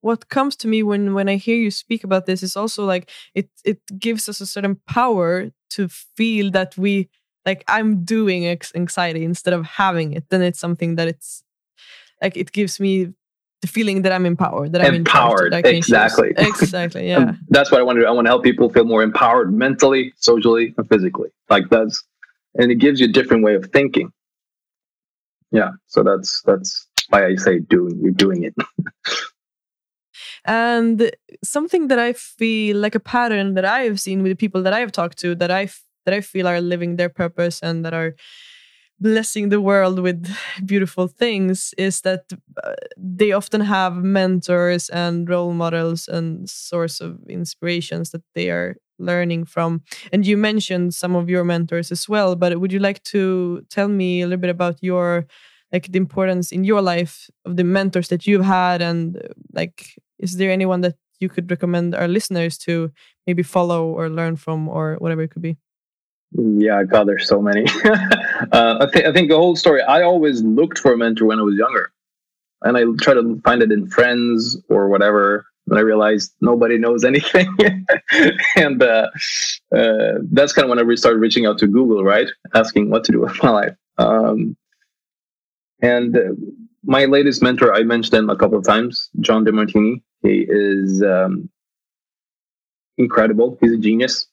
what 0.01 0.29
comes 0.29 0.57
to 0.57 0.69
me 0.69 0.83
when 0.83 1.15
when 1.15 1.29
I 1.29 1.37
hear 1.37 1.57
you 1.57 1.71
speak 1.71 2.05
about 2.05 2.27
this 2.27 2.43
is 2.43 2.57
also 2.57 2.85
like 2.85 3.11
it 3.35 3.49
it 3.65 3.81
gives 3.99 4.29
us 4.29 4.41
a 4.41 4.47
certain 4.47 4.77
power 4.87 5.51
to 5.71 5.89
feel 5.89 6.51
that 6.53 6.77
we 6.77 7.09
like 7.45 7.65
I'm 7.69 8.05
doing 8.05 8.47
anxiety 8.75 9.25
instead 9.25 9.55
of 9.55 9.65
having 9.65 10.13
it. 10.13 10.25
Then 10.31 10.43
it's 10.43 10.59
something 10.59 10.97
that 10.97 11.09
it's 11.09 11.43
like 12.21 12.37
it 12.37 12.53
gives 12.53 12.81
me 12.81 13.15
the 13.63 13.69
feeling 13.69 14.03
that 14.03 14.13
I'm 14.13 14.27
empowered, 14.27 14.73
that 14.73 14.83
I'm 14.83 14.95
empowered. 14.95 15.55
exactly. 15.55 16.33
Exactly. 16.37 17.13
Um, 17.13 17.23
yeah. 17.23 17.33
that's 17.49 17.71
what 17.71 17.81
I 17.81 17.85
want 17.85 17.97
to 17.97 18.03
do. 18.03 18.07
I 18.07 18.11
want 18.11 18.27
to 18.27 18.31
help 18.31 18.45
people 18.45 18.69
feel 18.69 18.85
more 18.85 19.03
empowered 19.03 19.53
mentally, 19.53 20.13
socially, 20.17 20.75
and 20.77 20.89
physically. 20.89 21.31
Like 21.49 21.65
that's, 21.71 22.05
and 22.55 22.71
it 22.71 22.77
gives 22.77 23.01
you 23.01 23.07
a 23.09 23.13
different 23.13 23.45
way 23.45 23.55
of 23.55 23.67
thinking. 23.73 24.13
Yeah. 25.53 25.71
So 25.87 26.03
that's 26.03 26.43
that's 26.43 26.87
why 27.09 27.27
I 27.27 27.37
say 27.37 27.61
doing. 27.61 27.99
You're 28.03 28.13
doing 28.13 28.43
it. 28.45 28.55
and 30.47 31.11
something 31.45 31.89
that 31.89 31.99
I 31.99 32.13
feel 32.13 32.77
like 32.79 32.95
a 32.95 33.01
pattern 33.01 33.55
that 33.55 33.65
I 33.65 33.81
have 33.83 34.01
seen 34.01 34.23
with 34.23 34.31
the 34.33 34.37
people 34.37 34.63
that 34.63 34.73
I 34.73 34.81
have 34.81 34.93
talked 34.93 35.19
to 35.19 35.35
that 35.37 35.51
I 35.51 35.69
that 36.05 36.15
I 36.15 36.21
feel 36.21 36.47
are 36.47 36.61
living 36.61 36.97
their 36.97 37.09
purpose 37.09 37.61
and 37.63 37.85
that 37.85 37.93
are 37.93 38.15
blessing 38.99 39.51
the 39.51 39.61
world 39.61 39.99
with 39.99 40.35
beautiful 40.65 41.07
things 41.09 41.75
is 41.77 42.01
that 42.03 42.33
uh, 42.65 42.73
they 42.97 43.33
often 43.33 43.61
have 43.61 43.97
mentors 43.97 44.89
and 44.89 45.29
role 45.29 45.53
models 45.53 46.09
and 46.09 46.49
source 46.49 47.01
of 47.01 47.19
inspirations 47.29 48.11
that 48.11 48.23
they 48.35 48.49
are 48.51 48.77
learning 48.99 49.45
from. 49.45 49.83
And 50.13 50.27
you 50.27 50.39
mentioned 50.39 50.95
some 50.95 51.15
of 51.15 51.29
your 51.29 51.45
mentors 51.45 51.93
as 51.93 52.09
well 52.09 52.37
but 52.37 52.59
would 52.59 52.73
you 52.73 52.79
like 52.79 53.03
to 53.05 53.63
tell 53.69 53.89
me 53.89 54.23
a 54.23 54.27
little 54.27 54.41
bit 54.41 54.51
about 54.51 54.83
your 54.83 55.27
like 55.73 55.91
the 55.91 55.99
importance 55.99 56.53
in 56.53 56.65
your 56.65 56.81
life 56.81 57.29
of 57.45 57.57
the 57.57 57.65
mentors 57.65 58.09
that 58.09 58.27
you've 58.27 58.45
had 58.45 58.81
and 58.81 59.21
like 59.53 59.97
is 60.19 60.37
there 60.37 60.51
anyone 60.51 60.81
that 60.83 60.97
you 61.21 61.29
could 61.29 61.51
recommend 61.51 61.95
our 61.95 62.09
listeners 62.09 62.59
to 62.59 62.93
maybe 63.27 63.43
follow 63.43 63.87
or 63.87 64.09
learn 64.09 64.37
from 64.37 64.69
or 64.69 64.97
whatever 64.97 65.23
it 65.23 65.31
could 65.31 65.43
be 65.43 65.57
yeah, 66.33 66.83
God, 66.83 67.09
there's 67.09 67.27
so 67.27 67.41
many. 67.41 67.65
uh, 67.85 68.79
I, 68.81 68.87
th- 68.93 69.05
I 69.05 69.13
think 69.13 69.31
the 69.31 69.37
whole 69.37 69.57
story. 69.57 69.83
I 69.83 70.03
always 70.03 70.43
looked 70.43 70.79
for 70.79 70.93
a 70.93 70.97
mentor 70.97 71.27
when 71.27 71.39
I 71.39 71.43
was 71.43 71.57
younger, 71.57 71.93
and 72.63 72.77
I 72.77 72.85
try 73.01 73.15
to 73.15 73.41
find 73.45 73.63
it 73.63 73.73
in 73.73 73.89
friends 73.89 74.61
or 74.69 74.89
whatever. 74.89 75.47
And 75.69 75.79
I 75.79 75.83
realized 75.83 76.33
nobody 76.41 76.79
knows 76.79 77.05
anything, 77.11 77.57
and 78.57 78.83
uh, 78.83 79.09
uh, 79.75 80.13
that's 80.31 80.53
kind 80.53 80.65
of 80.65 80.71
when 80.71 80.79
I 80.79 80.95
started 80.95 81.19
reaching 81.19 81.47
out 81.47 81.59
to 81.59 81.67
Google, 81.67 82.05
right, 82.05 82.29
asking 82.55 82.91
what 82.91 83.05
to 83.05 83.13
do 83.13 83.21
with 83.23 83.43
my 83.43 83.51
life. 83.51 83.77
Um, 83.99 84.57
and 85.81 86.17
uh, 86.17 86.35
my 86.87 87.05
latest 87.05 87.43
mentor, 87.43 87.75
I 87.75 87.83
mentioned 87.83 88.15
him 88.15 88.31
a 88.31 88.37
couple 88.37 88.59
of 88.59 88.65
times, 88.65 89.11
John 89.21 89.45
Demartini. 89.45 90.03
He 90.23 90.47
is 90.49 91.03
um, 91.03 91.51
incredible. 92.97 93.59
He's 93.61 93.73
a 93.73 93.79
genius 93.79 94.27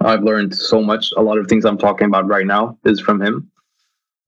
I've 0.00 0.22
learned 0.22 0.54
so 0.54 0.82
much. 0.82 1.12
A 1.16 1.22
lot 1.22 1.38
of 1.38 1.46
things 1.46 1.64
I'm 1.64 1.78
talking 1.78 2.06
about 2.06 2.26
right 2.26 2.46
now 2.46 2.78
is 2.84 3.00
from 3.00 3.22
him. 3.22 3.50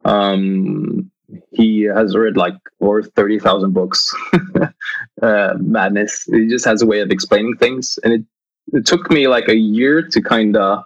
Um, 0.04 1.10
he 1.50 1.82
has 1.82 2.14
read 2.16 2.36
like 2.36 2.56
over 2.80 3.02
30,000 3.02 3.72
books. 3.72 4.14
uh, 5.22 5.54
madness. 5.58 6.24
He 6.24 6.46
just 6.46 6.64
has 6.64 6.82
a 6.82 6.86
way 6.86 7.00
of 7.00 7.10
explaining 7.10 7.56
things. 7.56 7.98
And 8.04 8.12
it, 8.12 8.24
it 8.72 8.86
took 8.86 9.10
me 9.10 9.26
like 9.26 9.48
a 9.48 9.56
year 9.56 10.02
to 10.02 10.22
kind 10.22 10.56
of 10.56 10.84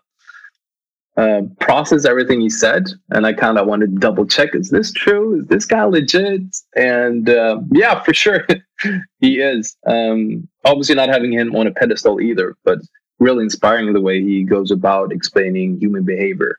uh, 1.20 1.42
process 1.60 2.06
everything 2.06 2.40
he 2.40 2.48
said. 2.48 2.88
And 3.10 3.26
I 3.26 3.34
kind 3.34 3.58
of 3.58 3.66
wanted 3.66 3.90
to 3.90 4.00
double 4.00 4.26
check 4.26 4.54
is 4.54 4.70
this 4.70 4.90
true? 4.90 5.40
Is 5.40 5.46
this 5.48 5.66
guy 5.66 5.84
legit? 5.84 6.40
And 6.76 7.28
uh, 7.28 7.60
yeah, 7.72 8.02
for 8.02 8.14
sure, 8.14 8.46
he 9.20 9.38
is. 9.38 9.76
Um, 9.86 10.48
obviously, 10.64 10.94
not 10.94 11.10
having 11.10 11.32
him 11.32 11.54
on 11.54 11.66
a 11.66 11.72
pedestal 11.72 12.20
either, 12.20 12.56
but 12.64 12.78
really 13.18 13.44
inspiring 13.44 13.92
the 13.92 14.00
way 14.00 14.22
he 14.22 14.44
goes 14.44 14.70
about 14.70 15.12
explaining 15.12 15.78
human 15.78 16.04
behavior. 16.04 16.56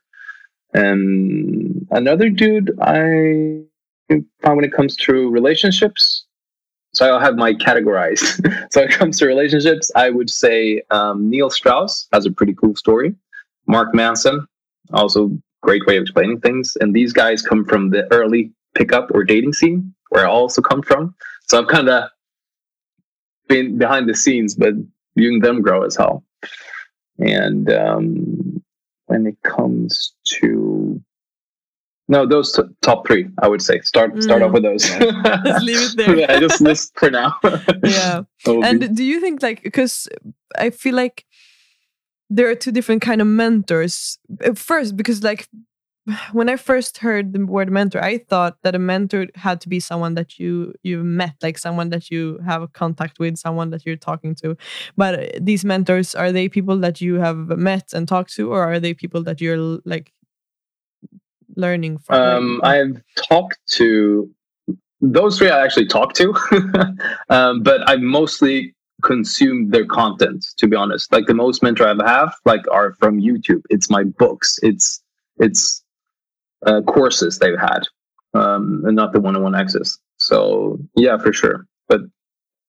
And 0.73 1.87
another 1.89 2.29
dude 2.29 2.71
I 2.81 3.63
found 4.43 4.57
when 4.57 4.65
it 4.65 4.73
comes 4.73 4.95
to 4.97 5.29
relationships, 5.31 6.25
so 6.93 7.07
I'll 7.07 7.19
have 7.19 7.35
my 7.35 7.53
categorized. 7.53 8.45
so 8.71 8.81
when 8.81 8.91
it 8.91 8.95
comes 8.95 9.17
to 9.19 9.25
relationships, 9.25 9.89
I 9.95 10.11
would 10.11 10.29
say 10.29 10.83
um, 10.91 11.31
Neil 11.31 11.49
Strauss 11.49 12.07
has 12.13 12.27
a 12.27 12.31
pretty 12.31 12.53
cool 12.53 12.75
story. 12.75 13.15
Mark 13.67 13.93
Manson, 13.95 14.45
also 14.99 15.31
great 15.61 15.85
way 15.85 15.97
of 15.97 16.03
explaining 16.03 16.39
things. 16.39 16.75
And 16.81 16.93
these 16.93 17.13
guys 17.13 17.41
come 17.41 17.65
from 17.65 17.89
the 17.89 18.11
early 18.11 18.51
pickup 18.75 19.11
or 19.13 19.23
dating 19.23 19.53
scene, 19.53 19.93
where 20.09 20.27
I 20.27 20.29
also 20.29 20.61
come 20.61 20.81
from. 20.81 21.15
So 21.47 21.59
I've 21.59 21.67
kind 21.67 21.89
of 21.89 22.09
been 23.47 23.77
behind 23.77 24.07
the 24.07 24.15
scenes, 24.15 24.55
but 24.55 24.73
viewing 25.15 25.39
them 25.41 25.61
grow 25.61 25.83
as 25.83 25.95
hell. 25.95 26.23
And 27.19 27.71
um, 27.71 28.63
when 29.07 29.27
it 29.27 29.37
comes 29.43 30.13
to 30.39 31.01
no, 32.11 32.25
those 32.25 32.51
t- 32.51 32.63
top 32.81 33.07
three, 33.07 33.29
I 33.41 33.47
would 33.47 33.61
say. 33.61 33.79
Start 33.81 34.21
start 34.21 34.41
mm. 34.41 34.47
off 34.47 34.51
with 34.51 34.63
those. 34.63 34.83
just 35.45 35.63
leave 35.63 35.81
it 35.81 35.95
there. 35.95 36.17
yeah, 36.17 36.39
just 36.41 36.59
list 36.59 36.91
for 36.97 37.09
now. 37.09 37.37
yeah. 37.85 38.23
And 38.45 38.81
be... 38.81 38.87
do 38.89 39.03
you 39.03 39.21
think 39.21 39.41
like 39.41 39.63
because 39.63 40.09
I 40.57 40.71
feel 40.71 40.93
like 40.93 41.25
there 42.31 42.49
are 42.49 42.55
two 42.55 42.71
different 42.71 43.01
kind 43.01 43.21
of 43.21 43.27
mentors. 43.27 44.17
First, 44.55 44.95
because 44.95 45.21
like 45.21 45.47
when 46.31 46.49
I 46.49 46.55
first 46.55 46.99
heard 46.99 47.33
the 47.33 47.45
word 47.45 47.69
mentor, 47.69 48.03
I 48.03 48.19
thought 48.19 48.57
that 48.63 48.73
a 48.73 48.79
mentor 48.79 49.27
had 49.35 49.59
to 49.61 49.69
be 49.69 49.79
someone 49.79 50.15
that 50.15 50.39
you 50.39 50.73
you 50.81 51.03
met, 51.03 51.35
like 51.43 51.57
someone 51.57 51.89
that 51.89 52.09
you 52.09 52.39
have 52.45 52.61
a 52.61 52.67
contact 52.67 53.19
with, 53.19 53.37
someone 53.37 53.69
that 53.71 53.85
you're 53.85 53.97
talking 53.97 54.33
to. 54.35 54.55
But 54.95 55.19
uh, 55.19 55.39
these 55.41 55.65
mentors 55.65 56.15
are 56.15 56.31
they 56.31 56.47
people 56.47 56.77
that 56.79 57.01
you 57.01 57.15
have 57.15 57.37
met 57.37 57.93
and 57.93 58.07
talked 58.07 58.33
to, 58.35 58.51
or 58.51 58.63
are 58.63 58.79
they 58.79 58.93
people 58.93 59.23
that 59.23 59.41
you're 59.41 59.79
like 59.85 60.13
learning 61.57 61.97
from? 61.97 62.15
Um, 62.15 62.61
I've 62.63 63.01
talked 63.15 63.59
to 63.73 64.29
those 65.01 65.37
three. 65.37 65.49
I 65.49 65.63
actually 65.63 65.87
talked 65.87 66.15
to, 66.15 66.33
um, 67.29 67.61
but 67.61 67.87
I 67.89 67.97
mostly 67.97 68.73
consumed 69.01 69.71
their 69.71 69.85
content. 69.85 70.45
To 70.57 70.67
be 70.67 70.75
honest, 70.75 71.11
like 71.11 71.27
the 71.27 71.33
most 71.33 71.63
mentor 71.63 71.87
I 71.87 72.09
have, 72.09 72.35
like 72.45 72.61
are 72.71 72.93
from 72.99 73.19
YouTube. 73.19 73.61
It's 73.69 73.89
my 73.89 74.03
books. 74.03 74.57
It's 74.61 75.01
it's 75.37 75.83
uh, 76.65 76.81
courses 76.81 77.39
they've 77.39 77.59
had, 77.59 77.83
um, 78.33 78.83
and 78.85 78.95
not 78.95 79.13
the 79.13 79.19
one-on-one 79.19 79.55
access. 79.55 79.97
So 80.17 80.77
yeah, 80.95 81.17
for 81.17 81.33
sure. 81.33 81.65
But 81.87 82.01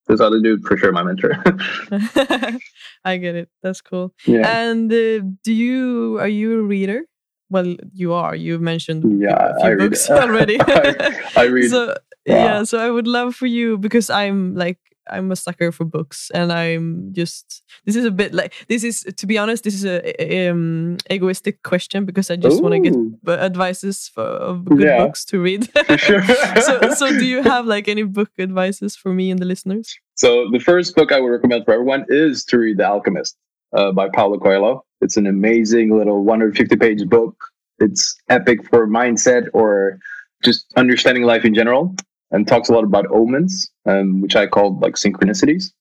this 0.07 0.21
other 0.21 0.41
dude, 0.41 0.65
for 0.65 0.77
sure, 0.77 0.93
my 0.93 1.03
mentor. 1.03 1.43
I 3.05 3.17
get 3.17 3.35
it. 3.35 3.49
That's 3.63 3.81
cool. 3.81 4.15
Yeah. 4.27 4.49
And 4.49 4.93
uh, 4.93 5.21
do 5.45 5.53
you 5.53 6.19
are 6.19 6.29
you 6.29 6.61
a 6.61 6.63
reader? 6.63 7.05
Well, 7.51 7.77
you 7.93 8.15
are. 8.15 8.35
You've 8.35 8.63
mentioned 8.63 9.21
yeah, 9.21 9.53
a 9.57 9.61
few 9.61 9.77
books 9.77 10.09
already. 10.11 10.59
I, 10.61 11.21
I, 11.37 11.43
read. 11.45 11.71
So 11.71 11.95
yeah, 12.25 12.65
so 12.65 12.79
I 12.79 12.89
would 12.89 13.07
love 13.07 13.35
for 13.35 13.47
you 13.47 13.77
because 13.77 14.09
I'm 14.09 14.55
like 14.55 14.79
I'm 15.11 15.33
a 15.33 15.37
sucker 15.37 15.73
for 15.73 15.85
books, 15.85 16.31
and 16.35 16.53
I'm 16.53 17.13
just 17.13 17.63
this 17.85 17.97
is 17.97 18.05
a 18.05 18.11
bit 18.11 18.33
like 18.33 18.55
this 18.69 18.85
is 18.85 19.01
to 19.17 19.27
be 19.27 19.39
honest, 19.39 19.65
this 19.65 19.75
is 19.75 19.85
a, 19.85 20.49
um, 20.49 20.99
egoistic 21.11 21.63
question 21.63 22.05
because 22.05 22.31
I 22.31 22.37
just 22.37 22.63
want 22.63 22.75
to 22.75 22.91
get 22.91 23.41
advices 23.41 24.09
for 24.09 24.23
of 24.23 24.65
good 24.65 24.81
yeah. 24.81 24.99
books 24.99 25.25
to 25.27 25.41
read. 25.41 25.69
sure. 25.97 26.23
so, 26.61 26.95
so 26.95 27.09
do 27.09 27.27
you 27.27 27.43
have 27.43 27.67
like 27.67 27.89
any 27.89 28.03
book 28.03 28.31
advices 28.39 28.97
for 28.97 29.13
me 29.13 29.31
and 29.31 29.41
the 29.41 29.47
listeners? 29.47 29.99
So 30.15 30.49
the 30.51 30.61
first 30.61 30.95
book 30.95 31.13
I 31.13 31.21
would 31.21 31.29
recommend 31.29 31.65
for 31.65 31.75
everyone 31.75 32.05
is 32.09 32.45
to 32.47 32.59
read 32.59 32.79
The 32.79 32.87
Alchemist 32.87 33.37
uh, 33.73 33.93
by 33.93 34.09
Paulo 34.09 34.39
Coelho. 34.39 34.85
It's 35.01 35.17
an 35.17 35.27
amazing 35.27 35.97
little 35.97 36.23
150 36.25 36.77
page 36.77 37.09
book. 37.09 37.35
It's 37.79 38.17
epic 38.29 38.69
for 38.69 38.87
mindset 38.87 39.49
or 39.53 39.99
just 40.45 40.67
understanding 40.77 41.25
life 41.25 41.45
in 41.45 41.55
general 41.55 41.97
and 42.33 42.49
talks 42.49 42.69
a 42.69 42.73
lot 42.73 42.85
about 42.85 43.07
omens, 43.11 43.71
um, 43.87 44.21
which 44.21 44.37
I 44.37 44.47
call 44.47 44.79
like 44.81 44.95
synchronicities. 44.95 45.73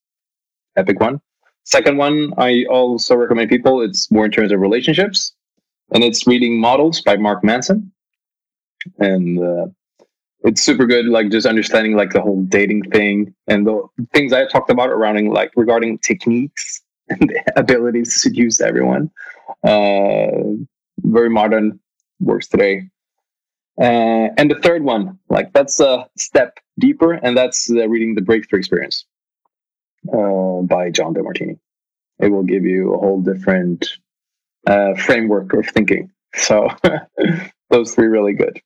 epic 0.77 0.99
one. 0.99 1.21
Second 1.63 1.97
one, 1.97 2.33
I 2.37 2.65
also 2.69 3.15
recommend 3.15 3.49
people. 3.49 3.81
It's 3.81 4.11
more 4.11 4.25
in 4.25 4.31
terms 4.31 4.51
of 4.51 4.59
relationships, 4.59 5.33
and 5.91 6.03
it's 6.03 6.27
reading 6.27 6.59
Models 6.59 7.01
by 7.01 7.17
Mark 7.17 7.43
Manson, 7.43 7.91
and 8.99 9.39
uh, 9.43 9.67
it's 10.43 10.61
super 10.61 10.85
good. 10.85 11.05
Like 11.05 11.29
just 11.29 11.45
understanding 11.45 11.95
like 11.95 12.11
the 12.13 12.21
whole 12.21 12.41
dating 12.43 12.83
thing 12.91 13.33
and 13.47 13.67
the 13.67 13.87
things 14.13 14.33
I 14.33 14.47
talked 14.47 14.71
about 14.71 14.89
around 14.89 15.23
like 15.29 15.51
regarding 15.55 15.99
techniques 15.99 16.81
and 17.09 17.31
abilities 17.55 18.13
to 18.13 18.19
seduce 18.19 18.61
everyone. 18.61 19.11
Uh, 19.63 20.27
very 20.99 21.29
modern 21.29 21.79
works 22.19 22.47
today. 22.47 22.90
Uh, 23.79 24.29
and 24.37 24.51
the 24.51 24.59
third 24.61 24.83
one, 24.83 25.17
like 25.29 25.53
that's 25.53 25.79
a 25.79 26.07
step 26.17 26.59
deeper, 26.79 27.13
and 27.13 27.37
that's 27.37 27.69
uh, 27.71 27.87
reading 27.87 28.15
the 28.15 28.21
Breakthrough 28.21 28.59
Experience 28.59 29.05
uh, 30.13 30.61
by 30.63 30.89
John 30.89 31.13
Demartini. 31.13 31.57
It 32.19 32.29
will 32.29 32.43
give 32.43 32.65
you 32.65 32.93
a 32.93 32.97
whole 32.97 33.21
different 33.21 33.87
uh, 34.67 34.93
framework 34.95 35.53
of 35.53 35.65
thinking. 35.67 36.11
So 36.35 36.69
those 37.69 37.95
three 37.95 38.07
really 38.07 38.33
good. 38.33 38.61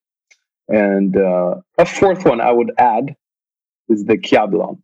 And 0.68 1.16
uh, 1.16 1.56
a 1.78 1.86
fourth 1.86 2.26
one 2.26 2.42
I 2.42 2.52
would 2.52 2.72
add 2.78 3.16
is 3.88 4.06
the 4.06 4.18
Kybalion. 4.18 4.82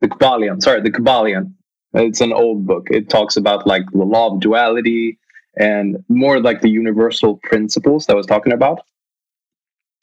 The 0.00 0.08
Kybalion, 0.08 0.62
sorry, 0.62 0.80
the 0.80 0.90
Kybalion. 0.90 1.54
It's 1.94 2.20
an 2.20 2.32
old 2.32 2.66
book. 2.66 2.88
It 2.90 3.08
talks 3.08 3.36
about 3.36 3.66
like 3.66 3.84
the 3.92 4.04
law 4.04 4.32
of 4.32 4.40
duality 4.40 5.18
and 5.56 6.04
more 6.08 6.40
like 6.40 6.60
the 6.60 6.68
universal 6.68 7.36
principles 7.42 8.06
that 8.06 8.14
I 8.14 8.16
was 8.16 8.26
talking 8.26 8.52
about 8.52 8.82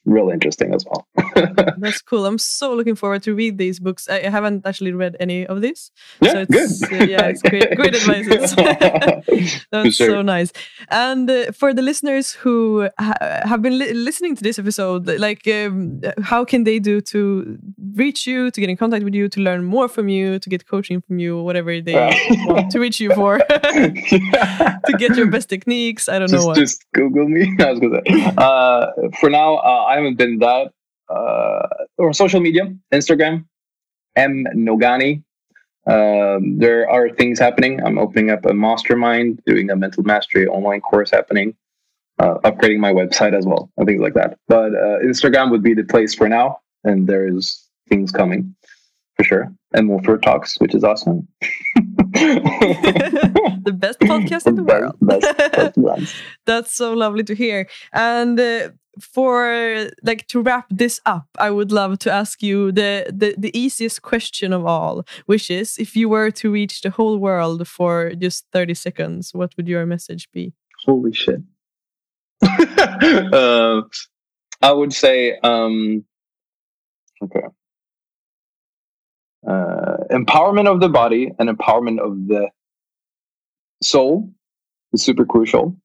real 0.04 0.30
interesting 0.30 0.74
as 0.74 0.84
well. 0.84 1.06
That's 1.78 2.02
cool. 2.02 2.26
I'm 2.26 2.38
so 2.38 2.74
looking 2.74 2.94
forward 2.94 3.22
to 3.24 3.34
read 3.34 3.58
these 3.58 3.78
books. 3.78 4.08
I 4.08 4.28
haven't 4.28 4.66
actually 4.66 4.92
read 4.92 5.16
any 5.20 5.46
of 5.46 5.60
these. 5.60 5.90
Yeah, 6.20 6.32
so 6.32 6.46
it's, 6.48 6.80
good. 6.86 7.02
Uh, 7.02 7.04
yeah, 7.04 7.26
it's 7.26 7.42
great, 7.42 7.70
great 7.76 7.94
advice. 7.94 8.54
That's 9.70 9.96
sure. 9.96 10.10
so 10.10 10.22
nice. 10.22 10.52
And 10.90 11.30
uh, 11.30 11.52
for 11.52 11.72
the 11.72 11.82
listeners 11.82 12.32
who 12.32 12.88
ha 12.98 13.14
have 13.44 13.62
been 13.62 13.78
li 13.78 13.92
listening 13.92 14.36
to 14.36 14.42
this 14.42 14.58
episode, 14.58 15.06
like 15.18 15.46
um, 15.46 16.00
how 16.22 16.44
can 16.44 16.64
they 16.64 16.78
do 16.78 17.00
to 17.12 17.58
reach 17.94 18.26
you, 18.26 18.50
to 18.50 18.60
get 18.60 18.70
in 18.70 18.76
contact 18.76 19.04
with 19.04 19.14
you, 19.14 19.28
to 19.28 19.40
learn 19.40 19.64
more 19.64 19.88
from 19.88 20.08
you, 20.08 20.38
to 20.38 20.48
get 20.48 20.66
coaching 20.66 21.00
from 21.00 21.18
you, 21.18 21.42
whatever 21.42 21.80
they 21.80 21.94
want 22.46 22.70
to 22.72 22.80
reach 22.80 23.00
you 23.00 23.14
for, 23.14 23.38
to 23.38 24.92
get 24.98 25.16
your 25.16 25.28
best 25.28 25.48
techniques? 25.48 26.08
I 26.08 26.18
don't 26.18 26.28
just, 26.28 26.42
know 26.42 26.48
what. 26.48 26.56
Just 26.56 26.84
Google 26.92 27.28
me. 27.28 27.54
I 27.60 27.70
was 27.70 27.80
gonna 27.80 28.00
say. 28.06 28.32
Uh, 28.36 28.86
for 29.20 29.30
now, 29.30 29.56
uh, 29.56 29.91
I 29.92 29.96
haven't 29.96 30.16
been 30.16 30.38
that. 30.38 30.72
Uh, 31.08 31.68
or 31.98 32.12
social 32.14 32.40
media, 32.40 32.74
Instagram, 32.92 33.44
M 34.16 34.44
Nogani. 34.54 35.22
Um, 35.86 36.58
there 36.58 36.88
are 36.88 37.10
things 37.10 37.38
happening. 37.38 37.82
I'm 37.84 37.98
opening 37.98 38.30
up 38.30 38.46
a 38.46 38.54
mastermind, 38.54 39.42
doing 39.44 39.68
a 39.68 39.76
mental 39.76 40.04
mastery 40.04 40.46
online 40.46 40.80
course 40.80 41.10
happening, 41.10 41.54
uh, 42.18 42.38
upgrading 42.44 42.78
my 42.78 42.92
website 42.92 43.36
as 43.36 43.44
well, 43.44 43.70
and 43.76 43.86
things 43.86 44.00
like 44.00 44.14
that. 44.14 44.38
But 44.48 44.74
uh, 44.74 45.00
Instagram 45.04 45.50
would 45.50 45.62
be 45.62 45.74
the 45.74 45.84
place 45.84 46.14
for 46.14 46.28
now, 46.28 46.60
and 46.84 47.06
there's 47.06 47.68
things 47.88 48.10
coming 48.10 48.54
for 49.16 49.24
sure. 49.24 49.52
And 49.74 49.86
more 49.86 50.18
talks, 50.18 50.58
which 50.60 50.74
is 50.74 50.84
awesome. 50.84 51.28
the 52.12 53.74
best 53.74 54.00
podcast 54.00 54.46
in 54.46 54.56
the 54.56 54.64
world. 54.64 54.96
Best, 55.00 55.82
best 55.82 56.14
That's 56.46 56.74
so 56.74 56.92
lovely 56.92 57.24
to 57.24 57.34
hear. 57.34 57.68
And 57.92 58.38
uh, 58.38 58.70
for 59.00 59.90
like 60.02 60.26
to 60.28 60.40
wrap 60.42 60.66
this 60.70 61.00
up, 61.06 61.26
I 61.38 61.50
would 61.50 61.72
love 61.72 61.98
to 62.00 62.12
ask 62.12 62.42
you 62.42 62.72
the, 62.72 63.06
the 63.12 63.34
the 63.38 63.56
easiest 63.58 64.02
question 64.02 64.52
of 64.52 64.66
all, 64.66 65.04
which 65.26 65.50
is 65.50 65.78
if 65.78 65.96
you 65.96 66.08
were 66.08 66.30
to 66.32 66.50
reach 66.50 66.82
the 66.82 66.90
whole 66.90 67.18
world 67.18 67.66
for 67.66 68.12
just 68.14 68.46
30 68.52 68.74
seconds, 68.74 69.32
what 69.34 69.56
would 69.56 69.68
your 69.68 69.86
message 69.86 70.28
be? 70.32 70.52
Holy 70.84 71.12
shit. 71.12 71.40
uh, 72.42 73.82
I 74.60 74.72
would 74.72 74.92
say 74.92 75.38
um 75.42 76.04
okay. 77.22 77.46
Uh, 79.46 79.96
empowerment 80.12 80.68
of 80.68 80.80
the 80.80 80.88
body 80.88 81.32
and 81.38 81.48
empowerment 81.48 81.98
of 81.98 82.28
the 82.28 82.48
soul 83.82 84.30
is 84.92 85.02
super 85.02 85.24
crucial. 85.24 85.76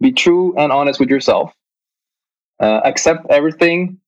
Be 0.00 0.10
true 0.10 0.56
and 0.58 0.72
honest 0.72 0.98
with 0.98 1.08
yourself 1.08 1.52
uh, 2.60 2.80
accept 2.84 3.26
everything, 3.30 3.98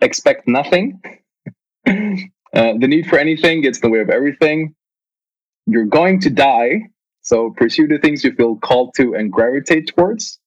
expect 0.00 0.46
nothing. 0.46 1.00
uh, 1.86 2.22
the 2.52 2.88
need 2.88 3.06
for 3.06 3.18
anything 3.18 3.62
gets 3.62 3.78
in 3.78 3.88
the 3.88 3.92
way 3.92 4.00
of 4.00 4.10
everything. 4.10 4.74
You're 5.66 5.86
going 5.86 6.20
to 6.20 6.30
die, 6.30 6.90
so 7.22 7.50
pursue 7.56 7.86
the 7.88 7.98
things 7.98 8.22
you 8.22 8.32
feel 8.34 8.56
called 8.56 8.94
to 8.96 9.14
and 9.14 9.32
gravitate 9.32 9.88
towards. 9.88 10.38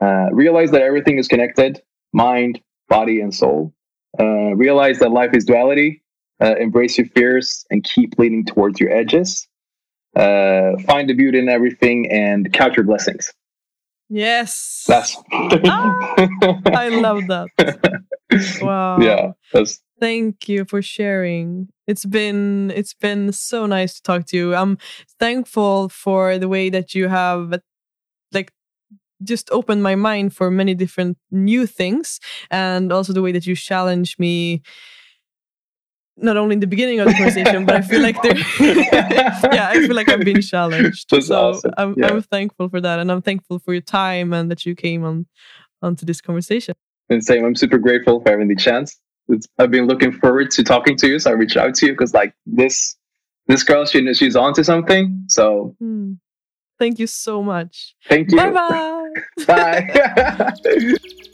Uh, 0.00 0.26
realize 0.32 0.70
that 0.72 0.82
everything 0.82 1.18
is 1.18 1.28
connected 1.28 1.80
mind, 2.12 2.60
body, 2.88 3.20
and 3.20 3.34
soul. 3.34 3.72
Uh, 4.18 4.54
realize 4.54 4.98
that 4.98 5.10
life 5.10 5.30
is 5.34 5.44
duality. 5.44 6.02
Uh, 6.42 6.54
embrace 6.56 6.98
your 6.98 7.06
fears 7.08 7.64
and 7.70 7.84
keep 7.84 8.14
leaning 8.18 8.44
towards 8.44 8.80
your 8.80 8.90
edges. 8.90 9.46
Uh, 10.14 10.72
find 10.86 11.08
the 11.08 11.14
beauty 11.14 11.38
in 11.38 11.48
everything 11.48 12.10
and 12.10 12.52
count 12.52 12.74
your 12.76 12.84
blessings. 12.84 13.32
Yes. 14.08 14.84
That's 14.86 15.16
ah, 15.32 16.14
I 16.66 16.88
love 16.88 17.26
that. 17.28 17.48
Wow. 18.60 18.98
Yeah. 19.00 19.32
That's 19.52 19.80
Thank 20.00 20.48
you 20.48 20.64
for 20.64 20.82
sharing. 20.82 21.68
It's 21.86 22.04
been 22.04 22.72
it's 22.74 22.92
been 22.92 23.32
so 23.32 23.66
nice 23.66 23.94
to 23.94 24.02
talk 24.02 24.26
to 24.26 24.36
you. 24.36 24.54
I'm 24.54 24.78
thankful 25.18 25.88
for 25.88 26.36
the 26.36 26.48
way 26.48 26.68
that 26.68 26.94
you 26.94 27.08
have 27.08 27.60
like 28.32 28.52
just 29.22 29.48
opened 29.50 29.82
my 29.82 29.94
mind 29.94 30.34
for 30.34 30.50
many 30.50 30.74
different 30.74 31.16
new 31.30 31.66
things 31.66 32.20
and 32.50 32.92
also 32.92 33.12
the 33.12 33.22
way 33.22 33.32
that 33.32 33.46
you 33.46 33.56
challenge 33.56 34.18
me 34.18 34.62
not 36.16 36.36
only 36.36 36.54
in 36.54 36.60
the 36.60 36.66
beginning 36.66 37.00
of 37.00 37.08
the 37.08 37.14
conversation, 37.14 37.66
but 37.66 37.76
I 37.76 37.82
feel 37.82 38.00
like 38.00 38.20
there, 38.22 38.36
yeah, 38.60 39.68
I 39.70 39.86
feel 39.86 39.94
like 39.94 40.08
I've 40.08 40.20
been 40.20 40.40
challenged. 40.40 41.10
That's 41.10 41.26
so 41.26 41.50
awesome. 41.50 41.72
I'm, 41.76 41.94
yeah. 41.96 42.08
I'm 42.08 42.22
thankful 42.22 42.68
for 42.68 42.80
that, 42.80 42.98
and 42.98 43.12
I'm 43.12 43.22
thankful 43.22 43.58
for 43.58 43.72
your 43.72 43.82
time 43.82 44.32
and 44.32 44.50
that 44.50 44.64
you 44.64 44.74
came 44.74 45.04
on 45.04 45.26
onto 45.82 46.06
this 46.06 46.20
conversation. 46.20 46.74
And 47.10 47.24
same, 47.24 47.44
I'm 47.44 47.54
super 47.54 47.78
grateful 47.78 48.20
for 48.20 48.30
having 48.30 48.48
the 48.48 48.56
chance. 48.56 48.98
It's, 49.28 49.46
I've 49.58 49.70
been 49.70 49.86
looking 49.86 50.12
forward 50.12 50.50
to 50.52 50.64
talking 50.64 50.96
to 50.96 51.08
you, 51.08 51.18
so 51.18 51.30
I 51.30 51.34
reached 51.34 51.56
out 51.56 51.74
to 51.76 51.86
you 51.86 51.92
because 51.92 52.14
like 52.14 52.34
this, 52.46 52.96
this 53.46 53.62
girl, 53.62 53.84
she 53.84 54.12
she's 54.14 54.36
onto 54.36 54.62
something. 54.62 55.24
So, 55.28 55.76
mm. 55.82 56.18
thank 56.78 56.98
you 56.98 57.06
so 57.06 57.42
much. 57.42 57.94
Thank 58.08 58.30
you. 58.30 58.38
Bye-bye. 58.38 59.10
Bye. 59.46 60.94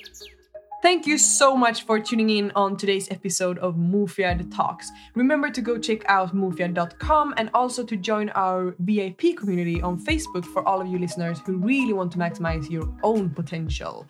Thank 0.83 1.07
you 1.07 1.17
so 1.17 1.57
much 1.57 1.85
for 1.85 2.01
tuning 2.01 2.29
in 2.31 2.51
on 2.57 2.77
today's 2.77 3.09
episode 3.13 3.57
of 3.59 3.77
Mufiad 3.77 4.53
Talks. 4.53 4.91
Remember 5.15 5.49
to 5.49 5.61
go 5.61 5.79
check 5.79 6.05
out 6.07 6.35
mufiad.com 6.35 7.35
and 7.37 7.51
also 7.55 7.85
to 7.85 7.97
join 7.97 8.31
our 8.31 8.75
VIP 8.81 9.37
community 9.37 9.81
on 9.81 9.97
Facebook 9.97 10.45
for 10.45 10.67
all 10.67 10.81
of 10.81 10.89
you 10.89 10.99
listeners 10.99 11.39
who 11.47 11.59
really 11.59 11.93
want 11.93 12.11
to 12.11 12.19
maximize 12.19 12.69
your 12.69 12.93
own 13.05 13.31
potential. 13.31 14.09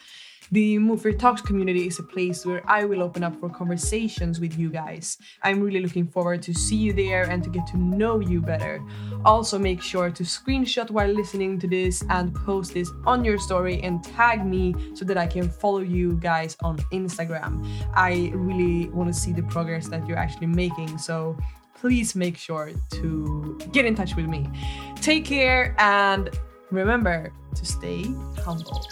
The 0.53 0.79
Move 0.79 1.03
Your 1.03 1.15
Talks 1.15 1.41
community 1.41 1.87
is 1.87 1.99
a 1.99 2.03
place 2.03 2.45
where 2.45 2.63
I 2.71 2.85
will 2.85 3.03
open 3.03 3.25
up 3.25 3.41
for 3.41 3.49
conversations 3.49 4.39
with 4.39 4.59
you 4.59 4.69
guys. 4.69 5.17
I'm 5.43 5.63
really 5.63 5.81
looking 5.81 6.07
forward 6.07 6.43
to 6.43 6.53
see 6.53 6.77
you 6.77 6.93
there 6.93 7.23
and 7.23 7.43
to 7.43 7.49
get 7.49 7.67
to 7.69 7.79
know 7.79 8.21
you 8.21 8.43
better. 8.43 8.83
Also, 9.25 9.59
make 9.59 9.81
sure 9.81 10.11
to 10.11 10.23
screenshot 10.23 10.91
while 10.91 11.09
listening 11.09 11.59
to 11.61 11.67
this 11.67 12.05
and 12.11 12.35
post 12.35 12.75
this 12.75 12.91
on 13.07 13.25
your 13.25 13.39
story 13.39 13.81
and 13.83 14.05
tag 14.05 14.45
me 14.45 14.75
so 14.93 15.07
that 15.07 15.17
I 15.17 15.27
can 15.27 15.49
follow 15.49 15.81
you 15.81 16.19
guys 16.21 16.55
on 16.63 16.77
Instagram. 16.93 17.67
I 17.95 18.31
really 18.35 18.91
want 18.91 19.11
to 19.11 19.19
see 19.19 19.33
the 19.33 19.45
progress 19.45 19.89
that 19.89 20.07
you're 20.07 20.19
actually 20.19 20.49
making. 20.49 20.99
So 20.99 21.35
please 21.77 22.15
make 22.15 22.37
sure 22.37 22.73
to 22.91 23.59
get 23.73 23.87
in 23.87 23.95
touch 23.95 24.17
with 24.17 24.27
me. 24.27 24.51
Take 24.97 25.25
care 25.25 25.75
and 25.79 26.29
remember 26.71 27.33
to 27.55 27.65
stay 27.65 28.05
humble. 28.45 28.87